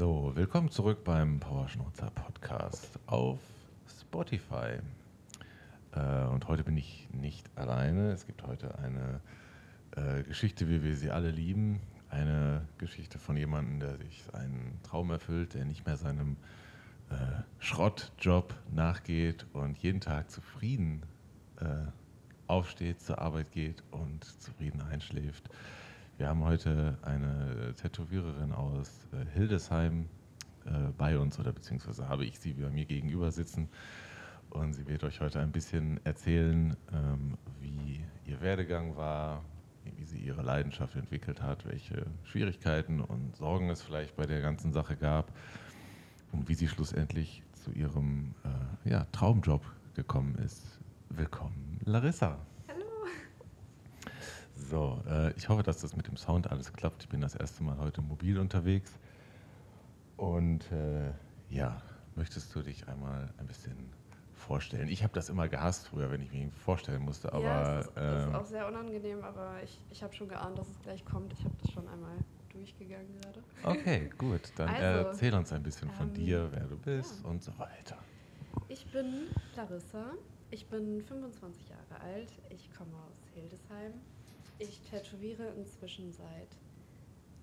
[0.00, 3.38] So, willkommen zurück beim Powerschnauzer Podcast auf
[4.00, 4.78] Spotify.
[5.94, 8.10] Äh, und heute bin ich nicht alleine.
[8.10, 9.20] Es gibt heute eine
[9.96, 11.82] äh, Geschichte, wie wir sie alle lieben.
[12.08, 16.38] Eine Geschichte von jemandem, der sich einen Traum erfüllt, der nicht mehr seinem
[17.10, 17.14] äh,
[17.58, 21.02] Schrottjob nachgeht und jeden Tag zufrieden
[21.60, 21.66] äh,
[22.46, 25.50] aufsteht, zur Arbeit geht und zufrieden einschläft.
[26.20, 30.06] Wir haben heute eine Tätowiererin aus äh, Hildesheim
[30.66, 33.70] äh, bei uns, oder beziehungsweise habe ich sie bei mir gegenüber sitzen.
[34.50, 39.42] Und sie wird euch heute ein bisschen erzählen, ähm, wie ihr Werdegang war,
[39.96, 44.74] wie sie ihre Leidenschaft entwickelt hat, welche Schwierigkeiten und Sorgen es vielleicht bei der ganzen
[44.74, 45.32] Sache gab
[46.32, 48.34] und wie sie schlussendlich zu ihrem
[48.84, 49.62] äh, ja, Traumjob
[49.94, 50.80] gekommen ist.
[51.08, 52.36] Willkommen, Larissa.
[54.70, 57.02] So, äh, ich hoffe, dass das mit dem Sound alles klappt.
[57.02, 58.92] Ich bin das erste Mal heute mobil unterwegs.
[60.16, 61.10] Und äh,
[61.48, 61.82] ja,
[62.14, 63.92] möchtest du dich einmal ein bisschen
[64.32, 64.86] vorstellen?
[64.86, 67.32] Ich habe das immer gehasst früher, wenn ich mich vorstellen musste.
[67.32, 70.28] Aber, ja, das ist, das ist ähm, auch sehr unangenehm, aber ich, ich habe schon
[70.28, 71.32] geahnt, dass es gleich kommt.
[71.32, 72.18] Ich habe das schon einmal
[72.52, 73.42] durchgegangen gerade.
[73.64, 74.52] Okay, gut.
[74.54, 77.28] Dann Also, erzähl uns ein bisschen von ähm, dir, wer du bist ja.
[77.28, 77.98] und so weiter.
[78.68, 80.12] Ich bin Larissa.
[80.52, 82.32] Ich bin 25 Jahre alt.
[82.50, 83.94] Ich komme aus Hildesheim.
[84.60, 86.56] Ich tätowiere inzwischen seit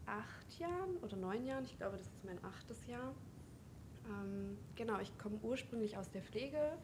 [0.05, 1.65] acht Jahren oder neun Jahren.
[1.65, 3.11] Ich glaube, das ist mein achtes Jahr.
[4.07, 6.77] Ähm, genau, ich komme ursprünglich aus der Pflege,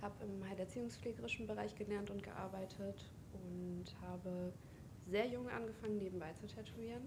[0.00, 4.50] habe im heilerziehungspflegerischen Bereich gelernt und gearbeitet und habe
[5.06, 7.06] sehr jung angefangen, nebenbei zu tätowieren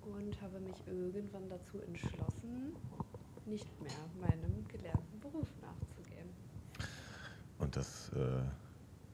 [0.00, 2.74] und habe mich irgendwann dazu entschlossen,
[3.44, 6.30] nicht mehr meinem gelernten Beruf nachzugehen.
[7.58, 8.42] Und das, äh,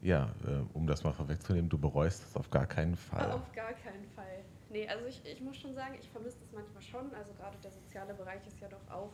[0.02, 3.30] ja, äh, um das mal vorwegzunehmen, du bereust das auf gar keinen Fall.
[3.32, 4.44] Auf gar keinen Fall.
[4.70, 7.14] Nee, also ich, ich muss schon sagen, ich vermisse das manchmal schon.
[7.14, 9.12] Also gerade der soziale Bereich ist ja doch auch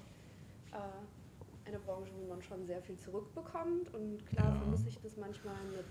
[0.73, 3.93] äh, eine Branche, wo man schon sehr viel zurückbekommt.
[3.95, 4.59] Und klar Ja.
[4.59, 5.87] vermisse ich das manchmal mit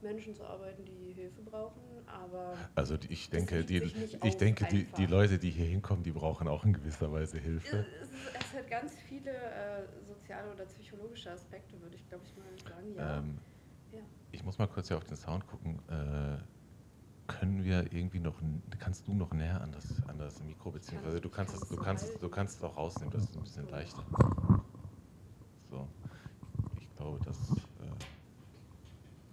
[0.00, 1.82] Menschen zu arbeiten, die Hilfe brauchen.
[2.06, 3.82] Aber Also ich denke, die,
[4.22, 5.06] ich denke die, die.
[5.06, 7.84] Leute, die hier hinkommen, die brauchen auch in gewisser Weise Hilfe.
[8.00, 12.36] es, ist, es hat ganz viele äh, soziale oder psychologische Aspekte, würde ich glaube ich
[12.36, 12.94] mal sagen.
[12.94, 13.18] Ja.
[13.18, 13.38] Ähm.
[14.38, 15.80] Ich muss mal kurz hier auf den Sound gucken.
[15.88, 16.38] Äh,
[17.26, 18.40] können wir irgendwie noch,
[18.78, 21.68] kannst du noch näher an das, an das Mikro, beziehungsweise du ich kannst kann es,
[21.68, 24.04] du kannst es, du kannst es auch rausnehmen, das ist ein bisschen leichter.
[25.68, 25.88] So,
[26.80, 27.90] ich glaube, das, äh,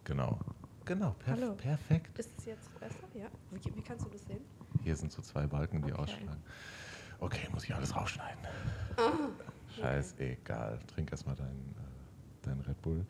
[0.03, 0.39] genau,
[0.83, 1.53] genau, perf Hallo.
[1.53, 2.17] perfekt.
[2.19, 3.07] Ist es jetzt besser?
[3.13, 3.27] Ja.
[3.51, 4.41] Wie, wie kannst du das sehen?
[4.83, 6.01] Hier sind so zwei Balken, die Okay.
[6.01, 6.43] ausschlagen.
[7.19, 8.43] Okay, muss ich alles rausschneiden.
[8.97, 9.29] Ah,
[9.79, 10.79] Scheißegal.
[10.87, 11.95] Trink erstmal deinen äh,
[12.41, 13.05] dein Red Bull.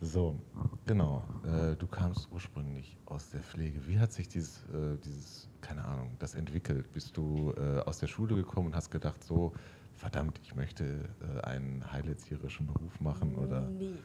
[0.00, 0.38] So,
[0.86, 1.24] genau.
[1.44, 3.86] Äh, du kamst ursprünglich aus der Pflege.
[3.86, 6.92] Wie hat sich dieses, äh, dieses, keine Ahnung, das entwickelt?
[6.92, 9.52] Bist du äh, aus der Schule gekommen und hast gedacht, so,
[9.94, 13.36] verdammt, ich möchte äh, einen heilerzieherischen Beruf machen?
[13.36, 13.62] Oder?
[13.62, 13.96] Nee.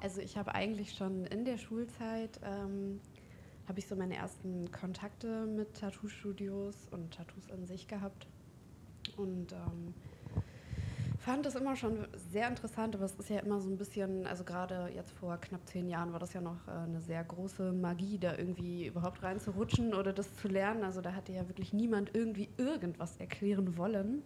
[0.00, 3.00] Also ich habe eigentlich schon in der Schulzeit ähm,
[3.66, 8.26] habe ich so meine ersten Kontakte mit Tattoo-Studios und Tattoos an sich gehabt
[9.16, 9.94] und ähm,
[11.24, 14.44] fand das immer schon sehr interessant, aber es ist ja immer so ein bisschen, also
[14.44, 18.18] gerade jetzt vor knapp zehn Jahren war das ja noch äh, eine sehr große Magie,
[18.18, 20.84] da irgendwie überhaupt reinzurutschen oder das zu lernen.
[20.84, 24.22] Also da hatte ja wirklich niemand irgendwie irgendwas erklären wollen.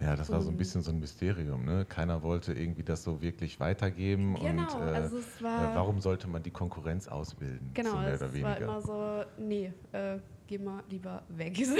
[0.00, 1.64] Ja, das war so ein bisschen so ein Mysterium.
[1.64, 1.84] Ne?
[1.84, 4.36] Keiner wollte irgendwie das so wirklich weitergeben.
[4.36, 7.72] Genau, und, äh, also es war- äh, warum sollte man die Konkurrenz ausbilden?
[7.74, 8.48] Genau, so mehr es oder weniger.
[8.48, 11.56] war immer so, nee, äh, geh mal lieber weg.
[11.66, 11.74] So.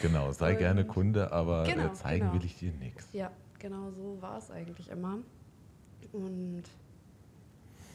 [0.00, 2.34] Genau, sei Und- gerne Kunde, aber Genau, äh, zeigen genau.
[2.40, 3.06] will ich dir nichts.
[3.12, 5.18] Ja, genau so war es eigentlich immer.
[6.12, 6.62] Und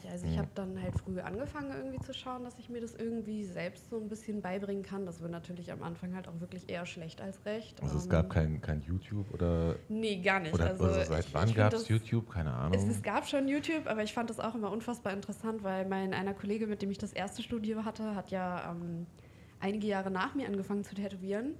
[0.03, 2.93] ja, also ich habe dann halt früh angefangen irgendwie zu schauen, dass ich mir das
[2.93, 5.05] irgendwie selbst so ein bisschen beibringen kann.
[5.05, 7.81] Das wird natürlich am Anfang halt auch wirklich eher schlecht als recht.
[7.81, 10.53] Also es Ähm, gab kein, kein YouTube oder, Nee, gar nicht.
[10.53, 12.29] oder, also oder seit ich- wann gab es YouTube?
[12.29, 12.77] Keine Ahnung.
[12.77, 16.13] Es, es gab schon YouTube, aber ich fand das auch immer unfassbar interessant, weil mein
[16.13, 19.07] einer Kollege, mit dem ich das erste Studio hatte, hat ja ähm,
[19.61, 21.53] einige Jahre nach mir angefangen zu tätowieren.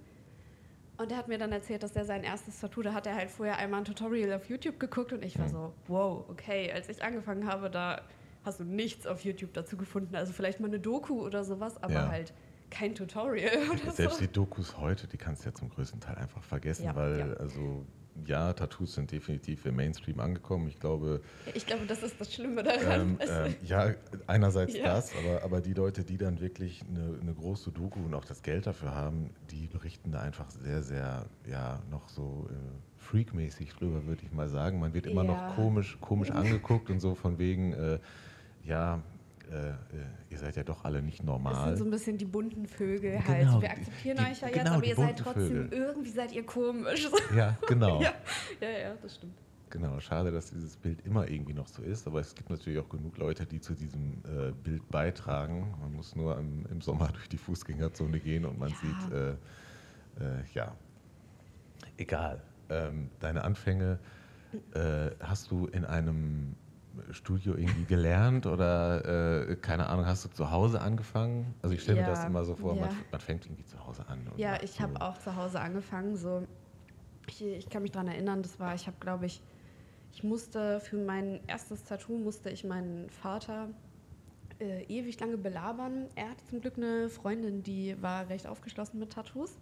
[0.97, 3.29] Und der hat mir dann erzählt, dass er sein erstes Tattoo, da hat er halt
[3.31, 5.51] vorher einmal ein Tutorial auf YouTube geguckt und ich war Hm.
[5.51, 8.01] so, wow, okay, als ich angefangen habe, da
[8.45, 10.15] hast du nichts auf YouTube dazu gefunden.
[10.15, 12.07] Also vielleicht mal eine Doku oder sowas, aber Ja.
[12.09, 12.33] halt
[12.69, 14.25] kein Tutorial oder Selbst so.
[14.25, 17.25] die Dokus heute, die kannst du ja zum größten Teil einfach vergessen, Ja, weil ja.
[17.37, 17.85] also
[18.25, 20.67] ja, Tattoos sind definitiv im Mainstream angekommen.
[20.67, 21.21] Ich glaube,
[21.53, 23.17] Ich glaube, das ist das Schlimme daran.
[23.19, 23.93] ähm, ähm, ja,
[24.27, 24.83] einerseits Ja.
[24.95, 28.41] das, aber, aber die Leute, die dann wirklich eine, eine große Doku und auch das
[28.43, 32.53] Geld dafür haben, die berichten da einfach sehr, sehr, ja, noch so äh,
[33.01, 34.79] freakmäßig drüber, würde ich mal sagen.
[34.79, 35.27] Man wird immer Ja.
[35.27, 37.99] noch komisch, komisch angeguckt und so von wegen, äh,
[38.63, 39.03] ja,
[40.29, 41.69] ihr seid ja doch alle nicht Das normal.
[41.69, 43.61] sind so ein bisschen die bunten Vögel Genau, halt.
[43.61, 45.73] Wir akzeptieren die- euch ja genau, jetzt, aber die ihr seid bunten trotzdem, Vögel.
[45.79, 47.09] irgendwie seid ihr komisch.
[47.35, 48.01] ja, genau.
[48.01, 48.13] ja.
[48.61, 49.33] ja, ja, das stimmt.
[49.69, 52.89] Genau, schade, dass dieses Bild immer irgendwie noch so ist, aber es gibt natürlich auch
[52.89, 55.73] genug Leute, die zu diesem äh, Bild beitragen.
[55.81, 58.75] Man muss nur im, im Sommer durch die Fußgängerzone gehen und man Ja.
[58.75, 60.75] sieht, äh, äh, ja,
[61.97, 62.41] egal.
[62.69, 63.99] Ähm, deine Anfänge
[64.75, 66.55] äh, hast du in einem
[67.11, 71.53] Studio irgendwie gelernt oder äh, keine Ahnung, hast du zu Hause angefangen?
[71.61, 72.95] Also ich stelle mir Ja, das immer so vor, man, ja.
[73.11, 74.19] man fängt irgendwie zu Hause an.
[74.37, 76.15] Ja, ich habe auch zu Hause angefangen.
[76.15, 76.47] So,
[77.27, 79.41] ich, ich kann mich daran erinnern, das war, ich habe, glaube ich,
[80.11, 83.69] ich musste für mein erstes Tattoo musste ich meinen Vater
[84.59, 86.07] äh, ewig lange belabern.
[86.15, 89.57] Er hatte zum Glück eine Freundin, die war recht aufgeschlossen mit Tattoos.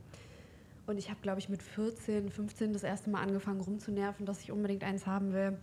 [0.87, 4.51] Und ich habe, glaube ich, mit 14, 15 das erste Mal angefangen rumzunerven, dass ich
[4.51, 5.57] unbedingt eins haben will.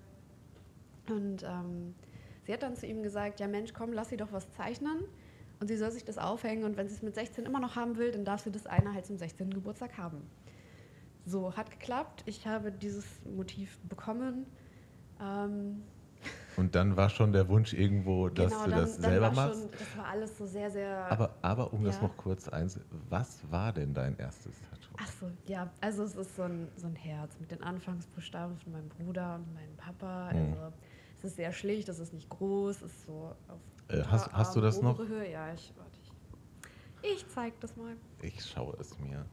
[1.10, 1.94] Und ähm,
[2.44, 5.04] sie hat dann zu ihm gesagt, ja Mensch, komm, lass sie doch was zeichnen.
[5.60, 7.96] Und sie soll sich das aufhängen und wenn sie es mit 16 immer noch haben
[7.96, 9.50] will, dann darf sie das eine halt zum 16.
[9.50, 10.22] Geburtstag haben.
[11.26, 12.22] So, hat geklappt.
[12.26, 14.46] Ich habe dieses Motiv bekommen.
[15.20, 15.82] Ähm,
[16.56, 19.46] Und dann war schon der Wunsch irgendwo, dass genau, du dann, das dann selber war
[19.46, 19.60] machst.
[19.62, 21.06] Schon, das war alles so sehr, sehr...
[21.10, 22.02] Aber, aber um das Ja.
[22.02, 24.94] noch kurz eins, was war denn dein erstes Tattoo?
[24.96, 28.72] Ach so, ja, also es ist so ein, so ein Herz mit den Anfangsbuchstaben von
[28.72, 30.32] meinem Bruder und meinem Papa.
[30.32, 30.38] Mhm.
[30.38, 30.72] Also
[31.18, 34.56] es ist sehr schlicht, es ist nicht groß, es ist so auf Äh, hast- hast
[34.56, 34.98] du das noch?
[34.98, 35.30] Höhe.
[35.30, 37.96] Ja, ich, warte, ich, ich zeig das mal.
[38.22, 39.24] Ich schaue es mir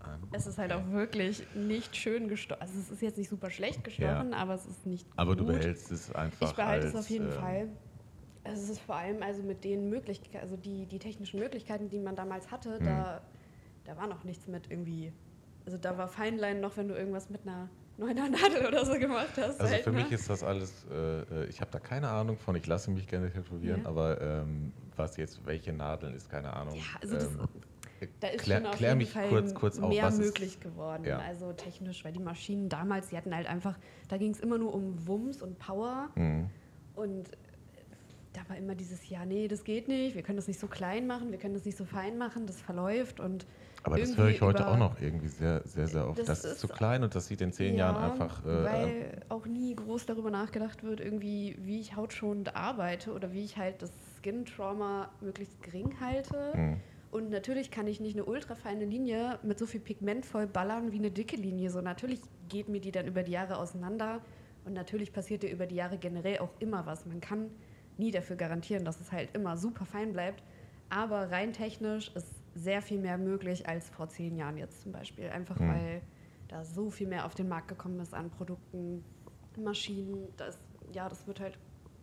[0.00, 0.20] an.
[0.32, 2.60] Es ist halt auch wirklich nicht schön gestochen.
[2.62, 5.54] Also es ist jetzt nicht super schlecht gestochen, aber es ist nicht Aber du gut.
[5.54, 6.50] behältst es einfach.
[6.50, 7.68] Ich behalte als, es auf jeden ähm, Fall.
[8.44, 12.16] Es ist vor allem also mit den Möglichkeiten, also die, die technischen Möglichkeiten, die man
[12.16, 12.84] damals hatte, Hm.
[12.84, 13.20] da,
[13.84, 15.12] da war noch nichts mit irgendwie.
[15.64, 17.68] Also da war Feinlein noch, wenn du irgendwas mit einer
[17.98, 19.60] neuner Nadel oder so gemacht hast.
[19.60, 20.02] Also halt, für ne?
[20.02, 23.06] mich ist das alles, äh, äh, ich habe da keine Ahnung von, ich lasse mich
[23.06, 23.88] gerne tätowieren, Ja.
[23.88, 26.76] aber ähm, was jetzt, welche Nadeln ist, keine Ahnung.
[26.76, 27.48] Ja, also das, Ähm,
[28.20, 30.60] da ist klär, schon auf klär jeden Fall kurz, kurz auf, mehr was möglich ist,
[30.60, 31.04] geworden.
[31.04, 31.18] Ja.
[31.18, 33.78] Also technisch, weil die Maschinen damals, die hatten halt einfach,
[34.08, 36.08] da ging es immer nur um Wumms und Power.
[36.16, 36.50] Mhm.
[36.96, 37.30] Und
[38.32, 41.06] da war immer dieses, ja, nee, das geht nicht, wir können das nicht so klein
[41.06, 43.46] machen, wir können das nicht so fein machen, das verläuft und
[43.84, 46.18] Aber das höre ich heute auch noch irgendwie sehr, sehr, sehr oft.
[46.20, 48.44] Das Das, ist ist- zu klein und das sieht in zehn Ja, Jahren einfach.
[48.44, 53.44] Äh, weil auch nie groß darüber nachgedacht wird, irgendwie, wie ich hautschonend arbeite oder wie
[53.44, 56.52] ich halt das Skin-Trauma möglichst gering halte.
[56.54, 56.76] mh.
[57.10, 60.98] Und natürlich kann ich nicht eine ultrafeine Linie mit so viel Pigment voll ballern wie
[60.98, 61.68] eine dicke Linie.
[61.70, 64.22] So natürlich geht mir die dann über die Jahre auseinander.
[64.64, 67.04] Und natürlich passiert dir über die Jahre generell auch immer was.
[67.04, 67.50] Man kann
[67.98, 70.42] nie dafür garantieren, dass es halt immer super fein bleibt.
[70.88, 75.28] Aber rein technisch ist sehr viel mehr möglich als vor zehn Jahren jetzt zum Beispiel.
[75.30, 75.68] Einfach Hm.
[75.68, 76.02] weil
[76.48, 79.04] da so viel mehr auf den Markt gekommen ist an Produkten,
[79.56, 80.28] Maschinen.
[80.36, 80.58] Das,
[80.92, 81.58] ja, das wird halt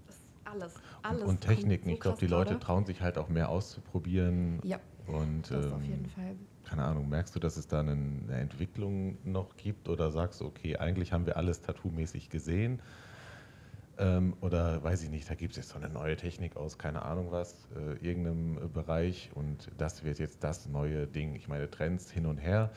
[0.07, 0.74] das alles.
[1.04, 1.90] alles und kommt Techniken.
[1.90, 2.66] ich glaube, die Leute gerade.
[2.66, 4.60] trauen sich halt auch mehr auszuprobieren.
[4.63, 6.36] Ja, Und das auf ähm, jeden Fall.
[6.63, 10.46] keine Ahnung, merkst du, dass es da eine, eine Entwicklung noch gibt oder sagst du,
[10.46, 12.81] okay, eigentlich haben wir alles tattoo-mäßig gesehen?
[14.00, 17.04] Ähm, oder weiß ich nicht, da gibt es jetzt so eine neue Technik aus, keine
[17.04, 21.36] Ahnung was, äh, irgendeinem äh, Bereich und das wird jetzt das neue Ding.
[21.36, 22.72] Ich meine, Trends hin und her,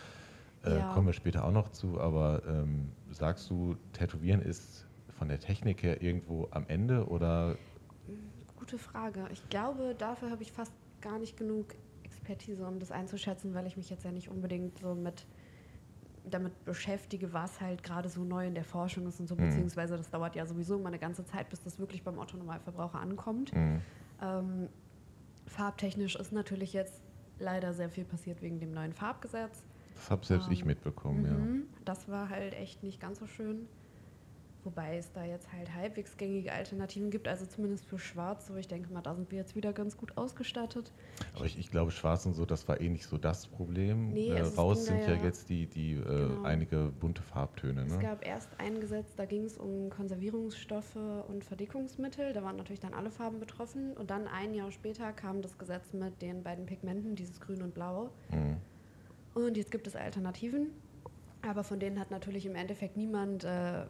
[0.65, 0.93] äh, Ja.
[0.93, 5.83] kommen wir später auch noch zu, aber ähm, sagst du, Tätowieren ist von der Technik
[5.85, 7.57] her irgendwo am Ende oder
[8.57, 9.29] Gute Frage.
[9.33, 11.75] Ich glaube, dafür habe ich fast gar nicht genug
[12.05, 15.27] Expertise, um das einzuschätzen, weil ich mich jetzt ja nicht unbedingt so mit
[16.25, 19.49] damit beschäftige, was halt gerade so neu in der Forschung ist und so, Mhm.
[19.49, 23.53] beziehungsweise das dauert ja sowieso immer eine ganze Zeit, bis das wirklich beim Otto-Normalverbraucher ankommt.
[23.55, 23.81] mh,
[24.21, 24.69] Ähm,
[25.47, 27.03] farbtechnisch ist natürlich jetzt
[27.39, 29.65] leider sehr viel passiert wegen dem neuen Farbgesetz.
[29.95, 31.33] das habe selbst ich Ähm, mitbekommen, ja.
[31.33, 31.67] Mhm.
[31.85, 33.69] Das war halt echt nicht ganz so schön.
[34.65, 38.47] Wobei es da jetzt halt halbwegs gängige Alternativen gibt, also zumindest für Schwarz.
[38.47, 40.93] So, ich denke mal, da sind wir jetzt wieder ganz gut ausgestattet.
[41.35, 44.11] Aber ich, ich glaube, Schwarz und so, das war eh nicht so das Problem.
[44.13, 46.43] Nee, äh, also es raus sind ja ja- jetzt die, die äh, Genau.
[46.45, 47.83] einige bunte Farbtöne.
[47.87, 47.99] Es Ne?
[47.99, 50.95] gab erst ein Gesetz, da ging es um Konservierungsstoffe
[51.27, 52.33] und Verdickungsmittel.
[52.33, 53.93] Da waren natürlich dann alle Farben betroffen.
[53.97, 57.75] Und dann ein Jahr später kam das Gesetz mit den beiden Pigmenten, dieses Grün und
[57.75, 58.11] Blau.
[58.31, 58.59] Mhm.
[59.35, 60.69] Und jetzt gibt es Alternativen.
[61.45, 63.87] Aber von denen hat natürlich im Endeffekt niemand äh,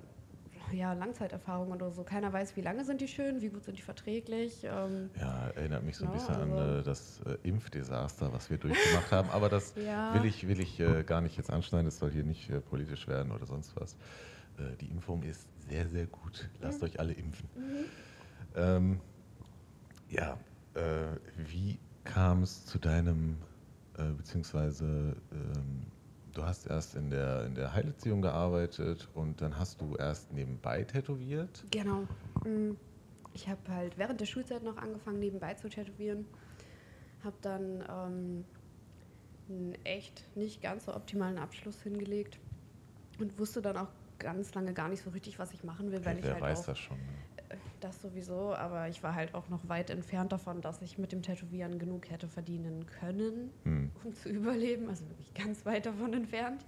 [0.73, 2.05] ja, Langzeiterfahrung oder so.
[2.05, 4.65] Keiner weiß, wie lange sind die schön, wie gut sind die verträglich.
[4.65, 8.51] Ähm, Ja, erinnert mich so ein Ja, bisschen an also- äh, das äh, Impfdesaster, was
[8.51, 9.31] wir durchgemacht haben.
[9.31, 10.13] Aber das Ja.
[10.15, 11.87] will ich, will ich äh, gar nicht jetzt anschneiden.
[11.87, 13.95] Das soll hier nicht äh, politisch werden oder sonst was.
[14.59, 16.49] Äh, die Impfung ist sehr, sehr gut.
[16.61, 16.87] Lasst Mhm.
[16.87, 17.49] euch alle impfen.
[18.55, 19.01] Ähm,
[20.09, 20.39] ja,
[20.75, 23.39] äh, wie kam es zu deinem,
[24.17, 25.92] beziehungsweise ähm,
[26.35, 30.83] du hast erst in der, in der Heilerziehung gearbeitet und dann hast du erst nebenbei
[30.85, 31.65] tätowiert.
[31.71, 32.07] Genau.
[32.45, 32.77] Mm.
[33.35, 36.27] ich habe halt während der Schulzeit noch angefangen, nebenbei zu tätowieren.
[37.25, 38.45] Habe dann ähm,
[39.49, 42.39] einen echt nicht ganz so optimalen Abschluss hingelegt
[43.19, 46.15] und wusste dann auch ganz lange gar nicht so richtig, was ich machen will, weil
[46.15, 46.99] Ja, ich wer halt weiß auch das schon.
[47.83, 51.21] Das sowieso, aber ich war halt auch noch weit entfernt davon, dass ich mit dem
[51.23, 53.91] Tätowieren genug hätte verdienen können, Hm.
[54.05, 54.89] um zu überleben.
[54.89, 56.65] Also wirklich ganz weit davon entfernt.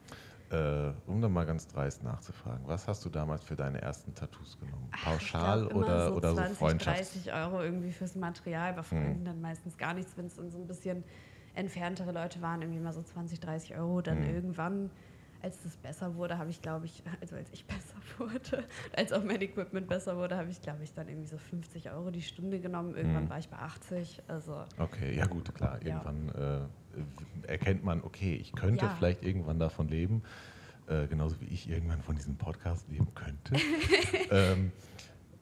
[0.51, 4.59] Äh, um dann mal ganz dreist nachzufragen, was hast du damals für deine ersten Tattoos
[4.59, 4.89] genommen?
[4.91, 7.13] Ach, Pauschal oder so oder so 20, Freundschafts?
[7.13, 8.73] 30 Euro irgendwie fürs Material.
[8.75, 11.05] Bei Freunden dann meistens gar nichts, wenn es dann so ein bisschen
[11.55, 14.03] entferntere Leute waren, irgendwie mal so 20, 30 Euro.
[14.03, 14.29] Dann Mhm.
[14.35, 14.91] irgendwann,
[15.45, 18.65] als es besser wurde, habe ich, glaube ich, also als ich besser wurde,
[18.97, 22.11] als auch mein Equipment besser wurde, habe ich, glaube ich, dann irgendwie so 50 Euro
[22.11, 22.97] die Stunde genommen.
[22.97, 23.29] Irgendwann Mhm.
[23.31, 24.23] war ich bei 80.
[24.27, 25.79] Also Okay, ja gut, klar.
[25.85, 26.03] Ja.
[26.03, 26.69] Irgendwann
[27.45, 28.95] äh, erkennt man, okay, ich könnte Ja.
[28.95, 30.23] vielleicht irgendwann davon leben,
[30.87, 33.55] äh, genauso wie ich irgendwann von diesem Podcast leben könnte.
[34.31, 34.73] ähm,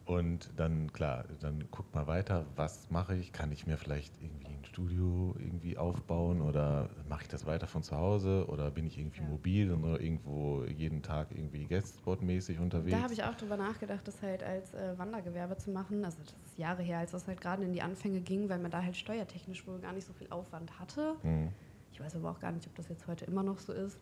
[0.04, 3.32] und dann, klar, dann guckt mal weiter, was mache ich?
[3.32, 7.82] Kann ich mir vielleicht irgendwie ein Studio irgendwie aufbauen oder mache ich das weiter von
[7.82, 9.26] zu Hause oder bin ich irgendwie Ja.
[9.26, 12.96] mobil und nur irgendwo jeden Tag irgendwie Guestspot-mäßig unterwegs?
[12.96, 16.06] Da habe ich auch drüber nachgedacht, das halt als äh, Wandergewerbe zu machen.
[16.06, 18.70] Also das ist Jahre her, als das halt gerade in die Anfänge ging, weil man
[18.70, 21.16] da halt steuertechnisch wohl gar nicht so viel Aufwand hatte.
[21.20, 21.50] Hm.
[21.92, 23.98] Ich weiß aber auch gar nicht, ob das jetzt heute immer noch so ist.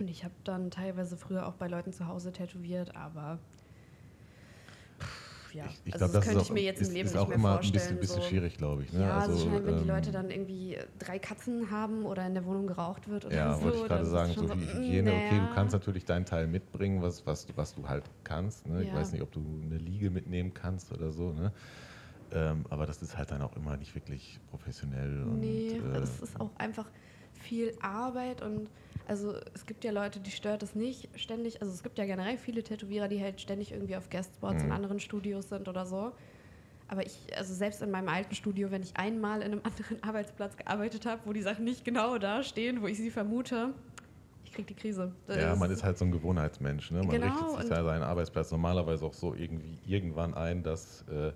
[0.00, 3.38] Und ich habe dann teilweise früher auch bei Leuten zu Hause tätowiert, aber
[5.54, 7.28] ja, Ich, ich also das das könnte ich mir jetzt im Leben ist nicht auch
[7.28, 7.72] mehr immer ein vorstellen.
[7.72, 8.28] bisschen, bisschen so.
[8.28, 8.92] schwierig, glaube ich.
[8.92, 9.00] Ne?
[9.02, 12.34] Ja, also, also, schnell, wenn die ähm, Leute dann irgendwie drei Katzen haben oder in
[12.34, 13.62] der Wohnung geraucht wird oder Ja, so.
[13.62, 15.46] wollte ich gerade sagen, so wie mm, Hygiene, okay, naja.
[15.46, 18.66] du kannst natürlich deinen Teil mitbringen, was, was, du- was du halt kannst.
[18.66, 18.82] Ne?
[18.82, 18.96] Ich Ja.
[18.96, 21.32] weiß nicht, ob du eine Liege mitnehmen kannst oder so.
[21.32, 21.52] Ne?
[22.32, 25.22] Ähm, aber das ist halt dann auch immer nicht wirklich professionell.
[25.22, 26.90] Und, Nee, äh, es ist auch einfach
[27.44, 28.68] viel Arbeit und
[29.06, 31.60] also es gibt ja Leute, die stört es nicht ständig.
[31.60, 34.72] Also es gibt ja generell viele Tätowierer, die halt ständig irgendwie auf Guestspots in Mhm.
[34.72, 36.12] anderen Studios sind oder so.
[36.88, 40.56] Aber ich, also selbst in meinem alten Studio, wenn ich einmal in einem anderen Arbeitsplatz
[40.56, 43.74] gearbeitet habe, wo die Sachen nicht genau da stehen, wo ich sie vermute,
[44.44, 45.12] ich krieg die Krise.
[45.26, 46.90] Das ja, man ist halt so ein Gewohnheitsmensch.
[46.90, 47.02] Ne?
[47.02, 51.32] Man Genau, richtet sich ja seinen Arbeitsplatz normalerweise auch so irgendwie irgendwann ein, dass äh,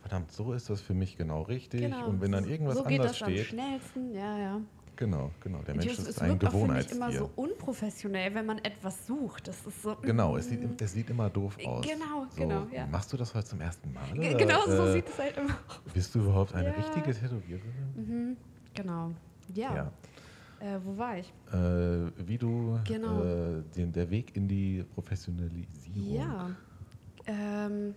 [0.00, 1.82] verdammt, so ist das für mich genau richtig.
[1.82, 4.60] genau, Und wenn dann irgendwas so geht anders das am steht, schnellsten, ja, ja.
[4.96, 7.18] Genau, genau, der Mensch es- ist es ein auch, finde ich, immer Gewohnheitstier.
[7.18, 9.48] so unprofessionell, wenn man etwas sucht.
[9.48, 9.96] Das ist so.
[10.02, 10.82] Genau, es sieht, mm.
[10.82, 11.84] es sieht immer doof aus.
[11.86, 12.86] Genau, so, genau, ja.
[12.86, 14.02] Machst du das heute zum ersten Mal?
[14.12, 15.92] Oder, Genau so äh, sieht es halt immer aus.
[15.92, 16.74] Bist du überhaupt eine Ja.
[16.74, 17.72] richtige Tätowiererin?
[17.96, 18.36] Mhm,
[18.74, 19.12] genau.
[19.54, 19.92] Ja.
[20.60, 21.32] Äh, wo war ich?
[21.52, 23.22] Äh, wie du Genau.
[23.22, 26.14] äh, den, der Weg in die Professionalisierung.
[26.14, 26.50] Ja.
[27.26, 27.94] Ähm,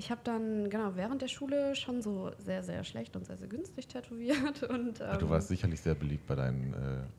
[0.00, 3.48] ich habe dann, genau, während der Schule schon so sehr, sehr schlecht und sehr, sehr
[3.48, 4.62] günstig tätowiert.
[4.70, 6.76] Und, Ach, du ähm, warst sicherlich sehr beliebt bei deinen äh,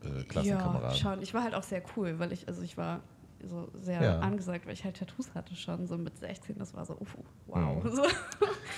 [0.08, 0.96] äh, Ja, Klassenkameraden.
[0.96, 1.22] schon.
[1.22, 3.00] Ich war halt auch sehr cool, weil ich, also ich war
[3.40, 4.18] so sehr Ja.
[4.18, 6.58] angesagt, weil ich halt Tattoos hatte schon, so mit 16.
[6.58, 7.84] Das war so, uff, wow.
[7.84, 7.88] Mhm.
[7.94, 8.02] So.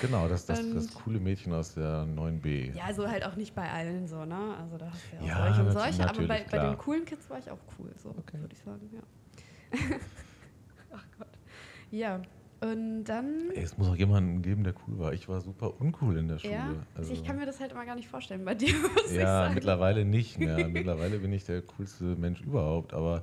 [0.03, 2.75] Genau, das, das, das coole Mädchen aus der 9b.
[2.77, 4.55] Ja, also halt auch nicht bei allen so, ne?
[4.59, 7.05] Also da hast du ja auch Ja, solche und solche, aber bei, bei den coolen
[7.07, 8.39] Kids war ich auch cool, so Okay.
[8.41, 9.01] würde ich sagen, ja.
[10.93, 11.29] Ach Gott.
[11.91, 12.21] Ja,
[12.73, 13.51] und dann.
[13.55, 15.13] Ey, es muss auch jemanden geben, der cool war.
[15.13, 16.53] Ich war super uncool in der Schule.
[16.55, 18.75] Ja, Also, ich kann mir das halt immer gar nicht vorstellen bei dir,
[19.15, 20.69] ja, mittlerweile nicht mehr.
[20.69, 22.95] mittlerweile bin ich der coolste Mensch überhaupt.
[22.95, 23.23] Aber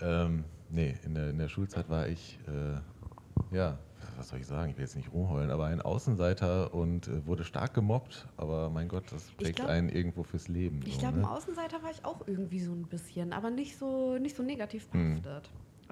[0.00, 3.78] ähm, nee, in der, in der Schulzeit war ich, äh, ja,
[4.16, 4.70] was soll ich sagen?
[4.70, 8.26] Ich will jetzt nicht rumheulen, aber ein Außenseiter und äh, wurde stark gemobbt.
[8.36, 10.80] Aber mein Gott, das prägt glaub- einen irgendwo fürs Leben.
[10.84, 11.22] Ich so, glaube, ne?
[11.24, 14.88] ein Außenseiter war ich auch irgendwie so ein bisschen, aber nicht so, nicht so negativ
[14.92, 15.22] Hm.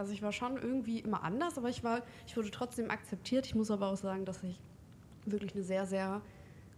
[0.00, 3.44] Also ich war schon irgendwie immer anders, aber ich war, ich wurde trotzdem akzeptiert.
[3.44, 4.58] Ich muss aber auch sagen, dass ich
[5.26, 6.22] wirklich eine sehr, sehr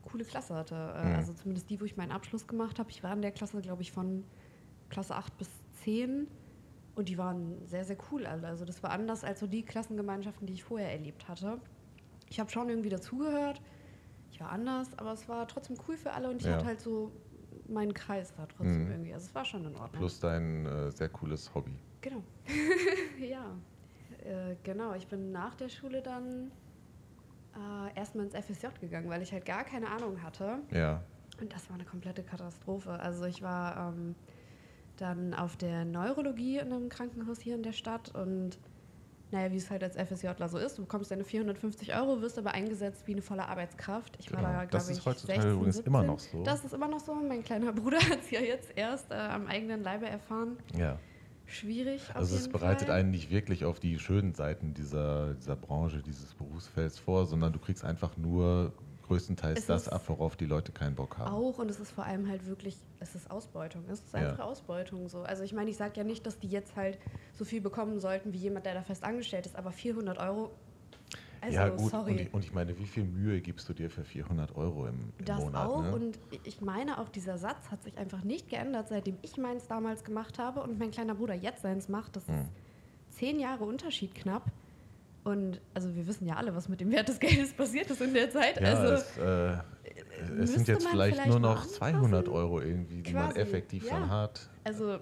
[0.05, 0.75] coole Klasse hatte.
[0.97, 1.15] Äh, Mhm.
[1.15, 2.91] Also zumindest die, wo ich meinen Abschluss gemacht habe.
[2.91, 4.25] Ich war in der Klasse, glaube ich, von
[4.91, 5.49] Klasse 8 bis
[5.85, 6.27] 10
[6.97, 8.49] und die waren sehr, sehr cool alle.
[8.49, 11.59] Also das war anders als so die Klassengemeinschaften, die ich vorher erlebt hatte.
[12.29, 13.63] Ich habe schon irgendwie dazugehört.
[14.33, 16.55] Ich war anders, aber es war trotzdem cool für alle und ich Ja.
[16.55, 17.13] hatte halt so
[17.73, 18.91] meinen Kreis da trotzdem Mhm.
[18.91, 19.15] irgendwie.
[19.15, 19.91] Also es war schon in Ordnung.
[19.93, 21.79] Plus dein äh, sehr cooles Hobby.
[22.01, 22.23] Genau.
[23.21, 23.45] ja.
[24.25, 26.51] Äh, genau, ich bin nach der Schule dann
[27.57, 30.59] äh, erstmal ins FSJ gegangen, weil ich halt gar keine Ahnung hatte.
[30.71, 31.03] Ja.
[31.41, 32.91] Und das war eine komplette Katastrophe.
[32.93, 34.15] Also ich war ähm,
[34.97, 38.59] dann auf der Neurologie in einem Krankenhaus hier in der Stadt und
[39.33, 42.53] naja, wie es halt als FSJler so ist, du bekommst deine 450 Euro, wirst aber
[42.53, 44.15] eingesetzt wie eine volle Arbeitskraft.
[44.21, 44.43] Ich Genau.
[44.43, 45.91] war da, Das glaube ist ich, heutzutage 16, übrigens 17.
[45.93, 46.43] immer noch so.
[46.45, 47.15] Das ist immer noch so.
[47.15, 50.59] Mein kleiner Bruder hat es ja jetzt erst äh, am eigenen Leibe erfahren.
[50.77, 50.99] Ja.
[51.47, 52.03] Schwierig.
[52.15, 52.99] Also es bereitet Fall.
[53.01, 57.59] einen nicht wirklich auf die schönen Seiten dieser, dieser Branche, dieses Berufsfelds vor, sondern du
[57.59, 58.73] kriegst einfach nur
[59.13, 61.35] größtenteils Es das ab, worauf die Leute keinen Bock haben.
[61.35, 63.85] Auch und es ist vor allem halt wirklich, es ist Ausbeutung.
[63.89, 64.21] Es ist Ja.
[64.31, 65.23] einfach Ausbeutung so.
[65.23, 66.99] Also ich meine, ich sage ja nicht, dass die jetzt halt
[67.35, 70.51] so viel bekommen sollten wie jemand, der da fest angestellt ist, aber 400 Euro.
[71.41, 71.91] Also, ja, gut.
[71.91, 72.13] sorry.
[72.13, 75.13] Und ich, und ich meine, wie viel Mühe gibst du dir für 400 Euro im,
[75.19, 75.69] im Das Monat?
[75.69, 75.83] auch.
[75.83, 75.93] ne?
[75.93, 80.05] Und ich meine auch, dieser Satz hat sich einfach nicht geändert, seitdem ich meins damals
[80.05, 82.15] gemacht habe und mein kleiner Bruder jetzt seins macht.
[82.15, 82.35] Das Hm.
[82.37, 82.51] ist
[83.19, 84.45] zehn Jahre Unterschied knapp.
[85.25, 88.13] Und also wir wissen ja alle, was mit dem Wert des Geldes passiert ist in
[88.13, 88.61] der Zeit.
[88.61, 92.29] Ja, also es, äh, es sind jetzt man vielleicht, vielleicht nur noch 200 anpassen.
[92.29, 94.01] Euro irgendwie, die man Quasi, effektiv ja.
[94.01, 94.49] dann hat.
[94.65, 94.99] Also,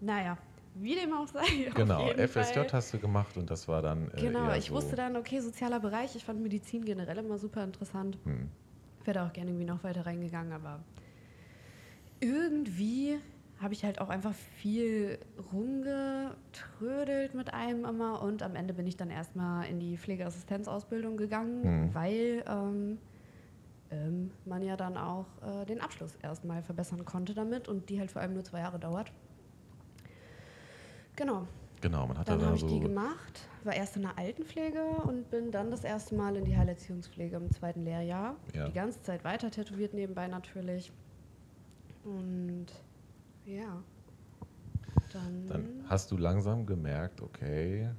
[0.00, 0.36] naja,
[0.74, 1.70] wie dem auch sei.
[1.74, 2.72] Genau, FSJ Fall.
[2.72, 5.78] hast du gemacht und das war dann äh, Genau, ich so, wusste dann, okay, sozialer
[5.78, 6.16] Bereich.
[6.16, 8.18] Ich fand Medizin generell immer super interessant.
[8.24, 8.48] Hm.
[9.04, 10.80] Wäre da auch gerne irgendwie noch weiter reingegangen, aber
[12.18, 13.18] irgendwie
[13.60, 15.18] habe ich halt auch einfach viel
[15.52, 21.62] rumgetrödelt mit einem immer und am Ende bin ich dann erstmal in die Pflegeassistenzausbildung gegangen,
[21.88, 21.94] Mhm.
[21.94, 22.98] weil ähm,
[23.90, 28.10] ähm, man ja dann auch äh, den Abschluss erstmal verbessern konnte damit und die halt
[28.10, 29.12] vor allem nur zwei Jahre dauert.
[31.16, 31.46] Genau,
[31.80, 32.66] Genau, man hat dann da habe ich so.
[32.68, 36.56] die gemacht, war erst in der Altenpflege und bin dann das erste Mal in die
[36.56, 38.36] Heilerziehungspflege im zweiten Lehrjahr.
[38.54, 38.66] Ja.
[38.66, 40.90] Die ganze Zeit weiter tätowiert nebenbei natürlich.
[42.04, 42.66] Und
[43.44, 43.82] ja,
[45.12, 47.90] dann, Dann hast du langsam gemerkt, okay,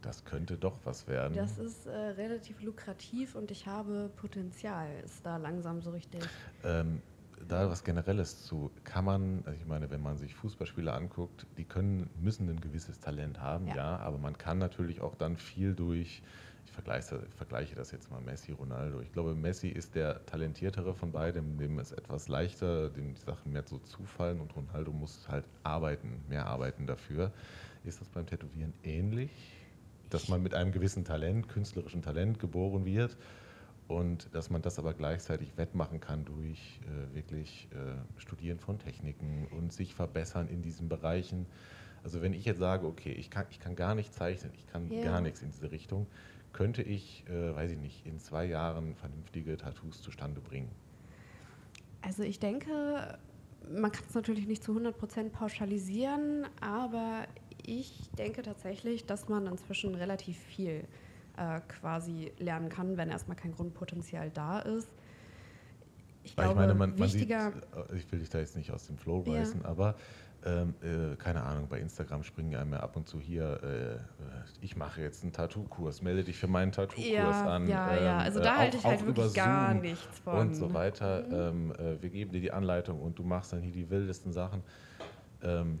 [0.00, 1.34] das könnte doch was werden.
[1.36, 6.22] das ist äh, relativ lukrativ und ich habe Potenzial, ist da langsam so richtig.
[6.64, 7.02] Ähm,
[7.46, 11.64] da was Generelles zu, kann man, also ich meine, wenn man sich Fußballspieler anguckt, die
[11.64, 13.76] können, müssen ein gewisses Talent haben, ja.
[13.76, 13.96] Ja.
[13.98, 16.22] aber man kann natürlich auch dann viel durch,
[16.64, 19.00] ich vergleiche, ich vergleiche das jetzt mal Messi, Ronaldo.
[19.00, 23.52] Ich glaube, Messi ist der talentiertere von beiden, dem es etwas leichter, dem die Sachen
[23.52, 27.32] mehr so zufallen und Ronaldo muss halt arbeiten, mehr arbeiten dafür.
[27.84, 29.30] Ist das beim Tätowieren ähnlich?
[30.10, 33.16] Dass man mit einem gewissen Talent, künstlerischen Talent geboren wird
[33.88, 39.46] und dass man das aber gleichzeitig wettmachen kann durch äh, wirklich äh, Studieren von Techniken
[39.50, 41.46] und sich verbessern in diesen Bereichen.
[42.02, 44.90] Also wenn ich jetzt sage, okay, ich kann, ich kann gar nicht zeichnen, ich kann
[44.90, 45.00] Ja.
[45.02, 46.06] gar nichts in diese Richtung,
[46.52, 50.70] könnte ich, äh, weiß ich nicht, in zwei Jahren vernünftige Tattoos zustande bringen.
[52.02, 53.18] Also ich denke,
[53.70, 57.26] man kann es natürlich nicht zu 100% pauschalisieren, aber
[57.64, 60.84] ich denke tatsächlich, dass man inzwischen relativ viel
[61.36, 64.88] äh, quasi lernen kann, wenn erstmal kein Grundpotenzial da ist.
[66.24, 67.52] Ich glaube, ich meine, man, man sieht, wichtiger,
[67.90, 69.34] äh, ich will dich da jetzt nicht aus dem Flow Ja.
[69.34, 69.96] reißen, aber
[70.44, 73.98] ähm, äh, keine Ahnung, bei Instagram springen einem ja ab und zu hier, äh, äh,
[74.60, 77.68] ich mache jetzt einen Tattoo-Kurs, melde dich für meinen Tattoo-Kurs ja, an.
[77.68, 80.38] ja, ja, ähm, also äh, da auch- halte ich halt wirklich gar nichts von.
[80.38, 81.22] Und so weiter.
[81.22, 81.70] Mhm.
[81.70, 84.62] Ähm, äh, wir geben dir die Anleitung und du machst dann hier die wildesten Sachen.
[85.42, 85.80] Ähm,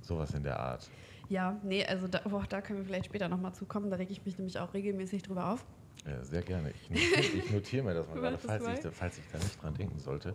[0.00, 0.88] sowas in der Art.
[1.28, 4.24] Ja, nee, also da, boah, da können wir vielleicht später nochmal zukommen, da rege ich
[4.26, 5.64] mich nämlich auch regelmäßig drüber auf.
[6.06, 6.70] Ja, sehr gerne.
[6.72, 9.62] Ich notiere, ich notiere mir das mal gerade, falls ich, da- falls ich da nicht
[9.62, 10.34] dran denken sollte.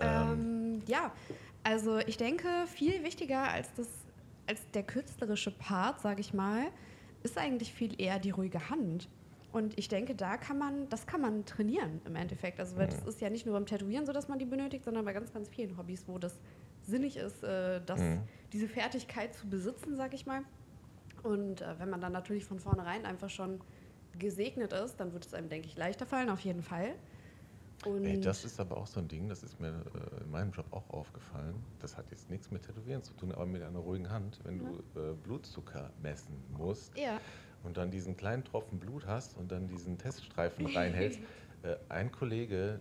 [0.00, 1.12] Ähm, Ähm, ja,
[1.62, 3.88] also ich denke, viel wichtiger als, das,
[4.46, 6.66] als der künstlerische Part, sage ich mal,
[7.22, 9.08] ist eigentlich viel eher die ruhige Hand.
[9.52, 12.60] Und ich denke, da kann man, das kann man trainieren im Endeffekt.
[12.60, 13.08] Also weil das Mhm.
[13.08, 15.48] ist ja nicht nur beim Tätowieren so, dass man die benötigt, sondern bei ganz, ganz
[15.48, 16.40] vielen Hobbys, wo das
[16.82, 18.28] sinnig ist, äh, das, Mhm.
[18.52, 20.42] diese Fertigkeit zu besitzen, sage ich mal.
[21.22, 23.60] Und äh, wenn man dann natürlich von vornherein einfach schon
[24.18, 26.94] gesegnet ist, dann wird es einem, denke ich, leichter fallen, auf jeden Fall.
[27.84, 30.50] Und Ey, das ist aber auch so ein Ding, das ist mir äh, in meinem
[30.52, 31.54] Job auch aufgefallen.
[31.78, 34.38] Das hat jetzt nichts mit Tätowieren zu tun, aber mit einer ruhigen Hand.
[34.44, 37.18] Wenn du äh, Blutzucker messen musst ja,
[37.62, 41.20] und dann diesen kleinen Tropfen Blut hast und dann diesen Teststreifen reinhältst,
[41.62, 42.80] äh, ein Kollege,